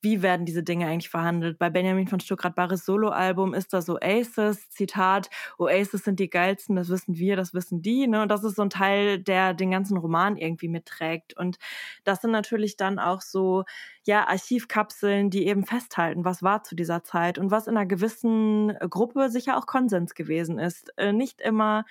wie 0.00 0.22
werden 0.22 0.46
diese 0.46 0.62
Dinge 0.62 0.86
eigentlich 0.86 1.10
verhandelt? 1.10 1.58
Bei 1.58 1.70
Benjamin 1.70 2.06
von 2.06 2.20
Stuckrad-Barres 2.20 2.84
Soloalbum 2.84 3.54
ist 3.54 3.72
da 3.72 3.82
so 3.82 3.96
Oasis, 3.96 4.68
Zitat, 4.70 5.28
Oasis 5.58 6.04
sind 6.04 6.20
die 6.20 6.30
geilsten, 6.30 6.76
das 6.76 6.88
wissen 6.88 7.16
wir, 7.18 7.36
das 7.36 7.54
wissen 7.54 7.82
die, 7.82 8.06
ne? 8.06 8.22
Und 8.22 8.28
das 8.30 8.44
ist 8.44 8.56
so 8.56 8.62
ein 8.62 8.70
Teil, 8.70 9.18
der 9.18 9.54
den 9.54 9.70
ganzen 9.70 9.96
Roman 9.96 10.36
irgendwie 10.36 10.68
mitträgt. 10.68 11.36
Und 11.36 11.58
das 12.04 12.20
sind 12.22 12.30
natürlich 12.30 12.76
dann 12.76 12.98
auch 12.98 13.20
so, 13.20 13.64
ja, 14.04 14.26
Archivkapseln, 14.28 15.30
die 15.30 15.46
eben 15.46 15.64
festhalten, 15.66 16.24
was 16.24 16.42
war 16.42 16.62
zu 16.62 16.74
dieser 16.74 17.04
Zeit 17.04 17.38
und 17.38 17.50
was 17.50 17.66
in 17.66 17.76
einer 17.76 17.86
gewissen 17.86 18.74
Gruppe 18.88 19.30
sicher 19.30 19.58
auch 19.58 19.66
Konsens 19.66 20.14
gewesen 20.14 20.58
ist. 20.58 20.92
Äh, 20.96 21.12
nicht 21.12 21.40
immer 21.40 21.84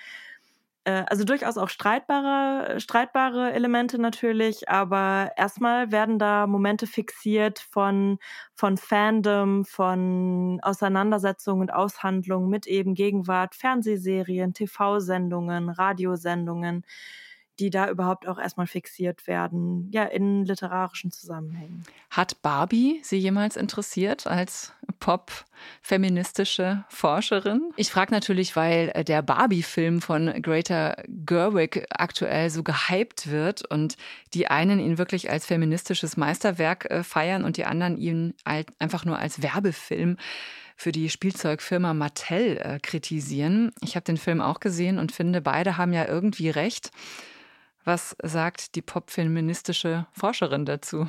äh, 0.88 1.04
also 1.08 1.24
durchaus 1.24 1.58
auch 1.58 1.68
streitbare, 1.68 2.80
streitbare 2.80 3.52
Elemente 3.52 3.98
natürlich, 3.98 4.70
aber 4.70 5.32
erstmal 5.36 5.92
werden 5.92 6.18
da 6.18 6.46
Momente 6.46 6.86
fixiert 6.86 7.58
von, 7.58 8.18
von 8.54 8.78
Fandom, 8.78 9.66
von 9.66 10.60
Auseinandersetzungen 10.62 11.60
und 11.60 11.74
Aushandlungen 11.74 12.48
mit 12.48 12.66
eben 12.66 12.94
Gegenwart, 12.94 13.54
Fernsehserien, 13.54 14.54
TV-Sendungen, 14.54 15.68
Radiosendungen 15.68 16.84
die 17.58 17.70
da 17.70 17.88
überhaupt 17.88 18.26
auch 18.26 18.38
erstmal 18.38 18.66
fixiert 18.66 19.26
werden, 19.26 19.88
ja, 19.92 20.04
in 20.04 20.44
literarischen 20.44 21.10
Zusammenhängen. 21.10 21.84
Hat 22.10 22.40
Barbie 22.42 23.00
Sie 23.02 23.18
jemals 23.18 23.56
interessiert 23.56 24.26
als 24.26 24.72
pop-feministische 25.00 26.84
Forscherin? 26.88 27.70
Ich 27.76 27.90
frage 27.90 28.12
natürlich, 28.12 28.56
weil 28.56 28.90
äh, 28.94 29.04
der 29.04 29.22
Barbie-Film 29.22 30.00
von 30.00 30.42
Greta 30.42 30.96
Gerwig 31.08 31.86
aktuell 31.90 32.50
so 32.50 32.62
gehypt 32.62 33.30
wird 33.30 33.68
und 33.70 33.96
die 34.34 34.48
einen 34.48 34.78
ihn 34.78 34.98
wirklich 34.98 35.30
als 35.30 35.46
feministisches 35.46 36.16
Meisterwerk 36.16 36.90
äh, 36.90 37.02
feiern 37.02 37.44
und 37.44 37.56
die 37.56 37.64
anderen 37.64 37.96
ihn 37.96 38.34
einfach 38.44 39.04
nur 39.04 39.18
als 39.18 39.42
Werbefilm 39.42 40.16
für 40.76 40.92
die 40.92 41.10
Spielzeugfirma 41.10 41.92
Mattel 41.92 42.56
äh, 42.58 42.78
kritisieren. 42.80 43.72
Ich 43.82 43.96
habe 43.96 44.04
den 44.04 44.16
Film 44.16 44.40
auch 44.40 44.60
gesehen 44.60 44.98
und 44.98 45.10
finde, 45.10 45.40
beide 45.40 45.76
haben 45.76 45.92
ja 45.92 46.06
irgendwie 46.06 46.50
recht. 46.50 46.92
Was 47.84 48.16
sagt 48.22 48.74
die 48.74 48.82
popfeministische 48.82 50.06
Forscherin 50.12 50.64
dazu? 50.64 51.08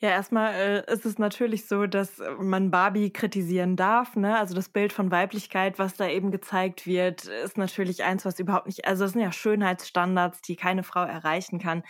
Ja, 0.00 0.10
erstmal 0.10 0.54
äh, 0.54 0.92
ist 0.92 1.04
es 1.04 1.18
natürlich 1.18 1.66
so, 1.66 1.86
dass 1.86 2.22
man 2.38 2.70
Barbie 2.70 3.10
kritisieren 3.10 3.74
darf. 3.74 4.14
Ne? 4.14 4.38
Also 4.38 4.54
das 4.54 4.68
Bild 4.68 4.92
von 4.92 5.10
Weiblichkeit, 5.10 5.80
was 5.80 5.94
da 5.94 6.08
eben 6.08 6.30
gezeigt 6.30 6.86
wird, 6.86 7.24
ist 7.24 7.58
natürlich 7.58 8.04
eins, 8.04 8.24
was 8.24 8.38
überhaupt 8.38 8.66
nicht, 8.68 8.86
also 8.86 9.04
das 9.04 9.12
sind 9.12 9.22
ja 9.22 9.32
Schönheitsstandards, 9.32 10.40
die 10.42 10.54
keine 10.54 10.84
Frau 10.84 11.02
erreichen 11.02 11.58
kann. 11.58 11.82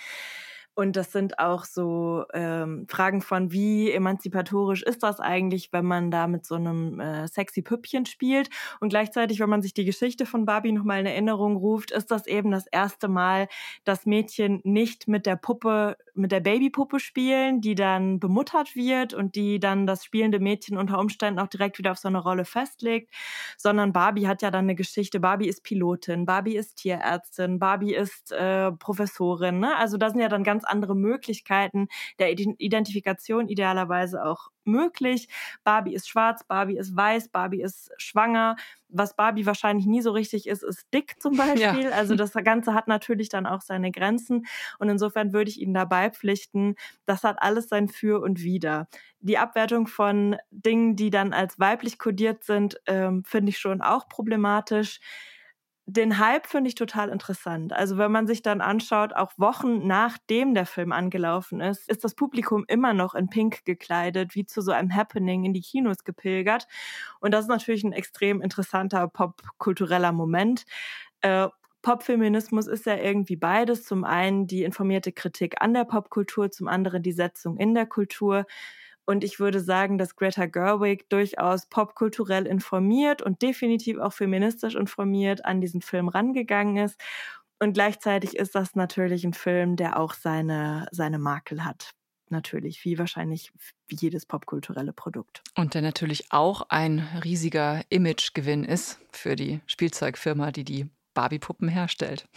Und 0.79 0.95
das 0.95 1.11
sind 1.11 1.41
auch 1.41 1.65
so 1.65 2.25
ähm, 2.33 2.87
Fragen 2.89 3.21
von, 3.21 3.51
wie 3.51 3.91
emanzipatorisch 3.91 4.85
ist 4.85 5.03
das 5.03 5.19
eigentlich, 5.19 5.73
wenn 5.73 5.85
man 5.85 6.13
da 6.13 6.29
mit 6.29 6.47
so 6.47 6.55
einem 6.55 7.01
äh, 7.01 7.27
sexy 7.27 7.63
Püppchen 7.63 8.07
spielt. 8.07 8.49
Und 8.79 8.91
gleichzeitig, 8.91 9.41
wenn 9.41 9.51
man 9.51 9.61
sich 9.61 9.75
die 9.75 9.85
Geschichte 9.85 10.25
von 10.25 10.45
Barbie 10.45 10.71
nochmal 10.71 11.01
in 11.01 11.07
Erinnerung 11.07 11.57
ruft, 11.57 11.91
ist 11.91 12.13
das 12.13 12.29
eben 12.29 12.53
das 12.53 12.69
erste 12.69 13.09
Mal, 13.09 13.49
dass 13.83 14.07
Mädchen 14.07 14.61
nicht 14.63 15.09
mit 15.09 15.27
der 15.27 15.35
Puppe, 15.35 15.97
mit 16.15 16.31
der 16.31 16.39
Babypuppe 16.39 17.01
spielen, 17.01 17.61
die 17.61 17.75
dann 17.75 18.21
bemuttert 18.21 18.77
wird 18.77 19.15
und 19.15 19.35
die 19.35 19.59
dann 19.59 19.85
das 19.85 20.05
spielende 20.05 20.39
Mädchen 20.39 20.79
unter 20.79 21.01
Umständen 21.01 21.41
auch 21.41 21.49
direkt 21.49 21.79
wieder 21.79 21.91
auf 21.91 21.99
so 21.99 22.07
eine 22.07 22.23
Rolle 22.23 22.45
festlegt, 22.45 23.13
sondern 23.57 23.93
Barbie 23.93 24.29
hat 24.29 24.43
ja 24.43 24.53
dann 24.53 24.67
eine 24.67 24.77
Geschichte. 24.77 25.19
Barbie 25.19 25.49
ist 25.49 25.65
Pilotin, 25.65 26.25
Barbie 26.25 26.55
ist 26.55 26.77
Tierärztin, 26.77 27.59
Barbie 27.59 27.97
ist 27.97 28.31
äh, 28.31 28.71
Professorin. 28.71 29.59
Ne? 29.59 29.77
Also 29.77 29.97
da 29.97 30.11
sind 30.11 30.21
ja 30.21 30.29
dann 30.29 30.45
ganz 30.45 30.68
andere 30.69 30.95
Möglichkeiten 30.95 31.89
der 32.19 32.31
Identifikation 32.33 33.49
idealerweise 33.49 34.25
auch 34.25 34.51
möglich. 34.65 35.29
Barbie 35.65 35.95
ist 35.95 36.09
schwarz, 36.09 36.45
Barbie 36.45 36.77
ist 36.77 36.95
weiß, 36.95 37.29
Barbie 37.29 37.63
ist 37.63 37.91
schwanger. 37.97 38.57
Was 38.89 39.17
Barbie 39.17 39.47
wahrscheinlich 39.47 39.87
nie 39.87 40.01
so 40.01 40.13
richtig 40.13 40.47
ist, 40.47 40.63
ist 40.63 40.87
dick 40.95 41.21
zum 41.21 41.37
Beispiel. 41.37 41.85
Ja. 41.85 41.91
Also 41.91 42.15
das 42.15 42.33
Ganze 42.33 42.75
hat 42.75 42.87
natürlich 42.89 43.29
dann 43.29 43.47
auch 43.47 43.61
seine 43.61 43.91
Grenzen. 43.91 44.47
Und 44.79 44.89
insofern 44.89 45.33
würde 45.33 45.51
ich 45.51 45.61
Ihnen 45.61 45.75
dabei 45.75 46.11
pflichten, 46.11 46.77
das 47.07 47.25
hat 47.25 47.37
alles 47.41 47.69
sein 47.69 47.89
Für 47.89 48.21
und 48.21 48.43
Wider. 48.43 48.89
Die 49.21 49.39
Abwertung 49.39 49.87
von 49.89 50.37
Dingen, 50.51 50.95
die 50.95 51.11
dann 51.11 51.33
als 51.33 51.59
weiblich 51.59 51.99
kodiert 51.99 52.45
sind, 52.45 52.81
ähm, 52.87 53.25
finde 53.25 53.51
ich 53.51 53.59
schon 53.59 53.83
auch 53.83 54.09
problematisch 54.09 55.01
den 55.91 56.19
Hype 56.19 56.47
finde 56.47 56.69
ich 56.69 56.75
total 56.75 57.09
interessant. 57.09 57.73
Also 57.73 57.97
wenn 57.97 58.13
man 58.13 58.27
sich 58.27 58.43
dann 58.43 58.61
anschaut, 58.61 59.15
auch 59.15 59.33
Wochen 59.39 59.87
nachdem 59.87 60.53
der 60.53 60.67
Film 60.67 60.93
angelaufen 60.93 61.63
ist, 61.63 61.89
ist 61.89 62.05
das 62.05 62.15
Publikum 62.15 62.67
immer 62.69 62.93
noch 62.93 63.15
in 63.15 63.31
Pink 63.31 63.65
gekleidet, 63.65 64.35
wie 64.35 64.45
zu 64.45 64.61
so 64.61 64.71
einem 64.71 64.95
Happening 64.95 65.45
in 65.45 65.55
die 65.55 65.63
Kinos 65.63 66.05
gepilgert. 66.05 66.67
Und 67.21 67.33
das 67.33 67.47
ist 67.47 67.49
natürlich 67.49 67.85
ein 67.85 67.95
extrem 67.95 68.43
interessanter 68.43 69.09
popkultureller 69.09 70.13
Moment. 70.13 70.67
Äh, 71.23 71.49
Popfeminismus 71.81 72.67
ist 72.67 72.85
ja 72.85 72.97
irgendwie 72.97 73.37
beides. 73.37 73.85
Zum 73.85 74.05
einen 74.05 74.47
die 74.47 74.65
informierte 74.65 75.13
Kritik 75.13 75.63
an 75.63 75.73
der 75.73 75.85
Popkultur, 75.85 76.51
zum 76.51 76.69
anderen 76.69 77.03
die 77.03 77.13
Setzung 77.13 77.57
in 77.57 77.73
der 77.75 77.87
Kultur. 77.87 78.45
Und 79.09 79.25
ich 79.25 79.41
würde 79.41 79.61
sagen, 79.61 79.97
dass 79.97 80.17
Greta 80.17 80.45
Gerwig 80.45 81.09
durchaus 81.09 81.65
popkulturell 81.65 82.47
informiert 82.47 83.23
und 83.23 83.41
definitiv 83.41 83.97
auch 83.97 84.13
feministisch 84.13 84.75
informiert 84.75 85.47
an 85.47 85.63
diesen 85.63 85.81
Film 85.81 86.09
rangegangen 86.09 86.77
ist. 86.77 87.01
Und 87.59 87.73
gleichzeitig 87.73 88.37
ist 88.37 88.55
das 88.55 88.75
natürlich 88.75 89.25
ein 89.25 89.33
Film, 89.33 89.77
der 89.77 89.99
auch 89.99 90.13
seine, 90.13 90.89
seine 90.91 91.19
Makel 91.19 91.65
hat. 91.65 91.93
Natürlich, 92.29 92.85
wie 92.85 92.99
wahrscheinlich 92.99 93.51
jedes 93.91 94.27
popkulturelle 94.27 94.93
Produkt. 94.93 95.43
Und 95.57 95.73
der 95.73 95.81
natürlich 95.81 96.27
auch 96.29 96.67
ein 96.69 96.99
riesiger 97.25 97.81
Imagegewinn 97.89 98.63
ist 98.63 99.01
für 99.11 99.37
die 99.37 99.61
Spielzeugfirma, 99.67 100.53
die 100.53 100.65
die 100.65 100.91
Barbie-Puppen 101.15 101.69
herstellt. 101.69 102.29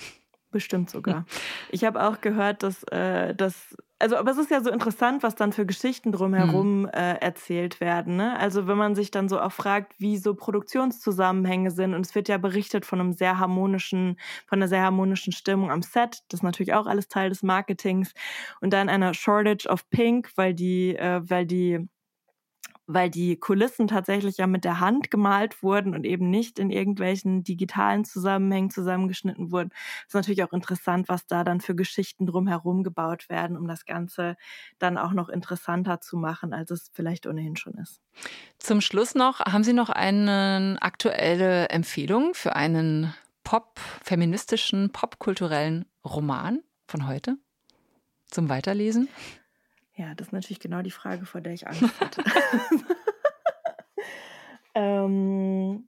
Bestimmt 0.52 0.90
sogar. 0.90 1.26
Ich 1.70 1.84
habe 1.84 2.02
auch 2.02 2.22
gehört, 2.22 2.64
dass, 2.64 2.84
äh, 2.84 3.36
dass 3.36 3.76
also, 4.02 4.18
aber 4.18 4.32
es 4.32 4.38
ist 4.38 4.50
ja 4.50 4.62
so 4.62 4.72
interessant, 4.72 5.24
was 5.24 5.36
dann 5.36 5.54
für 5.54 5.66
Geschichten 5.66 6.12
drumherum 6.12 6.82
mhm. 6.82 6.90
äh, 6.90 7.14
erzählt 7.16 7.80
werden. 7.80 8.16
Ne? 8.16 8.38
Also, 8.40 8.68
wenn 8.68 8.78
man 8.78 8.96
sich 8.96 9.12
dann 9.12 9.30
so 9.30 9.40
auch 9.40 9.52
fragt, 9.52 9.94
wie 10.00 10.18
so 10.18 10.34
Produktionszusammenhänge 10.34 11.72
sind, 11.72 11.94
und 11.94 12.06
es 12.06 12.16
wird 12.16 12.28
ja 12.28 12.38
berichtet 12.38 12.86
von 12.86 13.00
einem 13.00 13.14
sehr 13.14 13.40
harmonischen, 13.40 14.18
von 14.48 14.60
einer 14.60 14.68
sehr 14.68 14.82
harmonischen 14.82 15.34
Stimmung 15.34 15.72
am 15.72 15.84
Set, 15.84 16.24
das 16.30 16.40
ist 16.40 16.44
natürlich 16.44 16.74
auch 16.74 16.88
alles 16.88 17.08
Teil 17.08 17.30
des 17.30 17.44
Marketings, 17.44 18.14
und 18.60 18.74
dann 18.74 18.90
einer 18.90 19.14
Shortage 19.14 19.68
of 19.70 19.90
Pink, 19.90 20.32
weil 20.36 20.54
die, 20.54 20.96
äh, 20.96 21.22
weil 21.24 21.46
die 21.46 21.88
weil 22.94 23.10
die 23.10 23.38
Kulissen 23.38 23.88
tatsächlich 23.88 24.38
ja 24.38 24.48
mit 24.48 24.64
der 24.64 24.80
Hand 24.80 25.12
gemalt 25.12 25.64
wurden 25.64 25.94
und 25.96 26.06
eben 26.06 26.30
nicht 26.30 26.60
in 26.60 26.70
irgendwelchen 26.70 27.44
digitalen 27.44 28.06
Zusammenhängen 28.06 28.70
zusammengeschnitten 28.70 29.52
wurden. 29.52 29.72
ist 30.06 30.14
natürlich 30.14 30.44
auch 30.44 30.54
interessant, 30.54 31.10
was 31.10 31.28
da 31.28 31.44
dann 31.44 31.62
für 31.62 31.76
Geschichten 31.76 32.26
drumherum 32.26 32.84
gebaut 32.84 33.30
werden, 33.30 33.58
um 33.58 33.68
das 33.68 33.86
Ganze 33.86 34.36
dann 34.80 34.98
auch 34.98 35.14
noch 35.14 35.30
interessanter 35.30 36.02
zu 36.02 36.18
machen, 36.18 36.54
als 36.54 36.72
es 36.72 36.92
vielleicht 36.94 37.28
ohnehin 37.28 37.56
schon 37.56 37.74
ist. 37.76 38.02
Zum 38.58 38.82
Schluss 38.82 39.16
noch, 39.16 39.40
haben 39.40 39.64
Sie 39.64 39.74
noch 39.74 39.90
eine 39.90 40.78
aktuelle 40.82 41.70
Empfehlung 41.70 42.34
für 42.34 42.56
einen 42.56 43.14
pop, 43.44 43.80
feministischen, 44.04 44.92
popkulturellen 44.92 45.86
Roman 46.06 46.60
von 46.88 47.08
heute 47.08 47.38
zum 48.28 48.50
Weiterlesen? 48.50 49.10
Ja, 50.02 50.16
das 50.16 50.30
ist 50.30 50.34
natürlich 50.34 50.60
genau 50.60 50.82
die 50.82 50.90
Frage, 50.90 51.28
vor 51.28 51.42
der 51.42 51.54
ich 51.54 51.68
Angst 51.68 52.00
hatte. 52.00 52.24
ähm, 54.74 55.88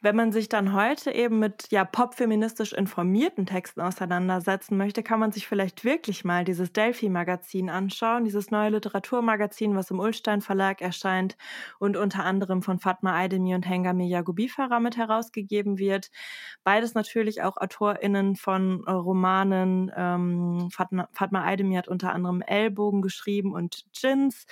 wenn 0.00 0.14
man 0.14 0.30
sich 0.30 0.48
dann 0.48 0.72
heute 0.74 1.10
eben 1.10 1.38
mit 1.38 1.68
ja 1.70 1.84
popfeministisch 1.84 2.72
informierten 2.72 3.46
Texten 3.46 3.80
auseinandersetzen 3.80 4.76
möchte, 4.76 5.02
kann 5.02 5.18
man 5.18 5.32
sich 5.32 5.46
vielleicht 5.46 5.84
wirklich 5.84 6.24
mal 6.24 6.44
dieses 6.44 6.72
Delphi-Magazin 6.72 7.70
anschauen, 7.70 8.24
dieses 8.24 8.50
neue 8.50 8.70
Literaturmagazin, 8.70 9.74
was 9.74 9.90
im 9.90 9.98
Ulstein 9.98 10.42
Verlag 10.42 10.82
erscheint 10.82 11.36
und 11.78 11.96
unter 11.96 12.24
anderem 12.24 12.62
von 12.62 12.78
Fatma 12.78 13.14
Aydemir 13.16 13.56
und 13.56 13.66
Hengame 13.66 14.04
Yagubi 14.06 14.48
Farah 14.48 14.80
mit 14.80 14.96
herausgegeben 14.96 15.78
wird. 15.78 16.10
Beides 16.62 16.94
natürlich 16.94 17.42
auch 17.42 17.56
AutorInnen 17.56 18.36
von 18.36 18.84
äh, 18.86 18.90
Romanen. 18.90 19.90
Ähm, 19.96 20.68
Fatma, 20.70 21.08
Fatma 21.12 21.44
Aydemir 21.44 21.78
hat 21.78 21.88
unter 21.88 22.12
anderem 22.12 22.42
Ellbogen 22.42 23.02
geschrieben 23.02 23.52
und 23.52 23.84
Jins. 23.94 24.46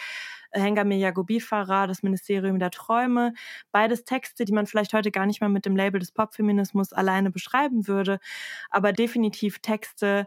Hengame 0.55 0.97
Yagobi 0.97 1.41
Farah, 1.41 1.87
das 1.87 2.03
Ministerium 2.03 2.59
der 2.59 2.71
Träume. 2.71 3.35
Beides 3.73 4.05
Texte, 4.05 4.45
die 4.45 4.53
man 4.53 4.67
vielleicht 4.67 4.95
heute 4.95 5.11
gar 5.11 5.27
nicht 5.27 5.41
mehr 5.41 5.51
mit 5.51 5.67
dem 5.67 5.77
Label 5.77 5.99
des 5.99 6.13
Popfeminismus 6.13 6.93
alleine 6.93 7.31
beschreiben 7.31 7.87
würde, 7.87 8.19
aber 8.71 8.93
definitiv 8.93 9.59
Texte, 9.59 10.27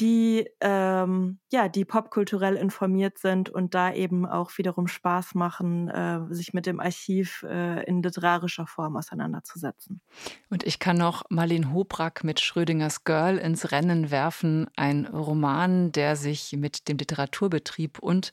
die 0.00 0.46
ähm, 0.60 1.38
ja 1.50 1.68
die 1.68 1.84
popkulturell 1.84 2.56
informiert 2.56 3.18
sind 3.18 3.48
und 3.48 3.74
da 3.74 3.92
eben 3.92 4.26
auch 4.26 4.50
wiederum 4.58 4.88
Spaß 4.88 5.34
machen, 5.34 5.88
äh, 5.88 6.20
sich 6.30 6.52
mit 6.52 6.66
dem 6.66 6.80
Archiv 6.80 7.44
äh, 7.48 7.82
in 7.84 8.02
literarischer 8.02 8.66
Form 8.66 8.96
auseinanderzusetzen. 8.96 10.02
Und 10.50 10.64
ich 10.64 10.78
kann 10.78 10.98
noch 10.98 11.24
Marlene 11.30 11.72
Hobrack 11.72 12.24
mit 12.24 12.40
Schrödingers 12.40 13.04
Girl 13.04 13.38
ins 13.38 13.72
Rennen 13.72 14.10
werfen, 14.10 14.68
ein 14.76 15.06
Roman, 15.06 15.92
der 15.92 16.16
sich 16.16 16.52
mit 16.52 16.88
dem 16.88 16.98
Literaturbetrieb 16.98 17.98
und 17.98 18.32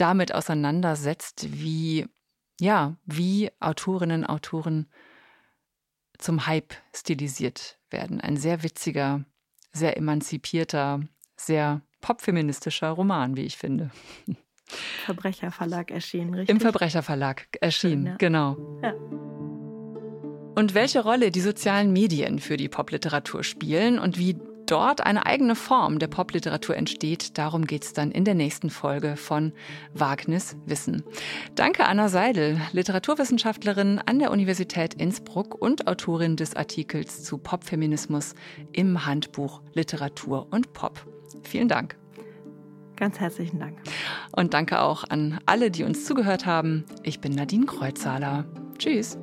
damit 0.00 0.34
auseinandersetzt, 0.34 1.46
wie, 1.50 2.06
ja, 2.60 2.96
wie 3.04 3.50
Autorinnen 3.60 4.24
und 4.24 4.30
Autoren 4.30 4.88
zum 6.18 6.46
Hype 6.46 6.74
stilisiert 6.94 7.78
werden. 7.90 8.20
Ein 8.20 8.36
sehr 8.36 8.62
witziger, 8.62 9.24
sehr 9.72 9.96
emanzipierter, 9.96 11.00
sehr 11.36 11.82
popfeministischer 12.00 12.90
Roman, 12.90 13.36
wie 13.36 13.44
ich 13.44 13.56
finde. 13.56 13.90
Verbrecherverlag 15.04 15.90
erschienen, 15.90 16.34
richtig? 16.34 16.54
Im 16.54 16.60
Verbrecherverlag 16.60 17.48
erschienen, 17.60 18.06
ja. 18.06 18.16
genau. 18.16 18.56
Ja. 18.82 18.92
Und 20.58 20.74
welche 20.74 21.02
Rolle 21.02 21.30
die 21.30 21.40
sozialen 21.40 21.92
Medien 21.92 22.40
für 22.40 22.56
die 22.56 22.68
Popliteratur 22.68 23.44
spielen 23.44 23.98
und 23.98 24.18
wie 24.18 24.36
dort 24.70 25.04
eine 25.04 25.26
eigene 25.26 25.54
Form 25.54 25.98
der 25.98 26.06
Popliteratur 26.06 26.76
entsteht. 26.76 27.38
Darum 27.38 27.66
geht 27.66 27.84
es 27.84 27.92
dann 27.92 28.10
in 28.10 28.24
der 28.24 28.34
nächsten 28.34 28.70
Folge 28.70 29.16
von 29.16 29.52
Wagnis 29.94 30.56
Wissen. 30.66 31.02
Danke 31.54 31.86
Anna 31.86 32.08
Seidel, 32.08 32.60
Literaturwissenschaftlerin 32.72 34.00
an 34.04 34.18
der 34.18 34.30
Universität 34.30 34.94
Innsbruck 34.94 35.54
und 35.60 35.86
Autorin 35.86 36.36
des 36.36 36.54
Artikels 36.54 37.24
zu 37.24 37.38
Popfeminismus 37.38 38.34
im 38.72 39.06
Handbuch 39.06 39.62
Literatur 39.74 40.46
und 40.50 40.72
Pop. 40.72 41.06
Vielen 41.42 41.68
Dank. 41.68 41.96
Ganz 42.96 43.20
herzlichen 43.20 43.60
Dank. 43.60 43.78
Und 44.32 44.54
danke 44.54 44.80
auch 44.80 45.04
an 45.08 45.38
alle, 45.46 45.70
die 45.70 45.84
uns 45.84 46.04
zugehört 46.04 46.46
haben. 46.46 46.84
Ich 47.04 47.20
bin 47.20 47.32
Nadine 47.32 47.66
Kreuzhaler. 47.66 48.44
Tschüss. 48.76 49.18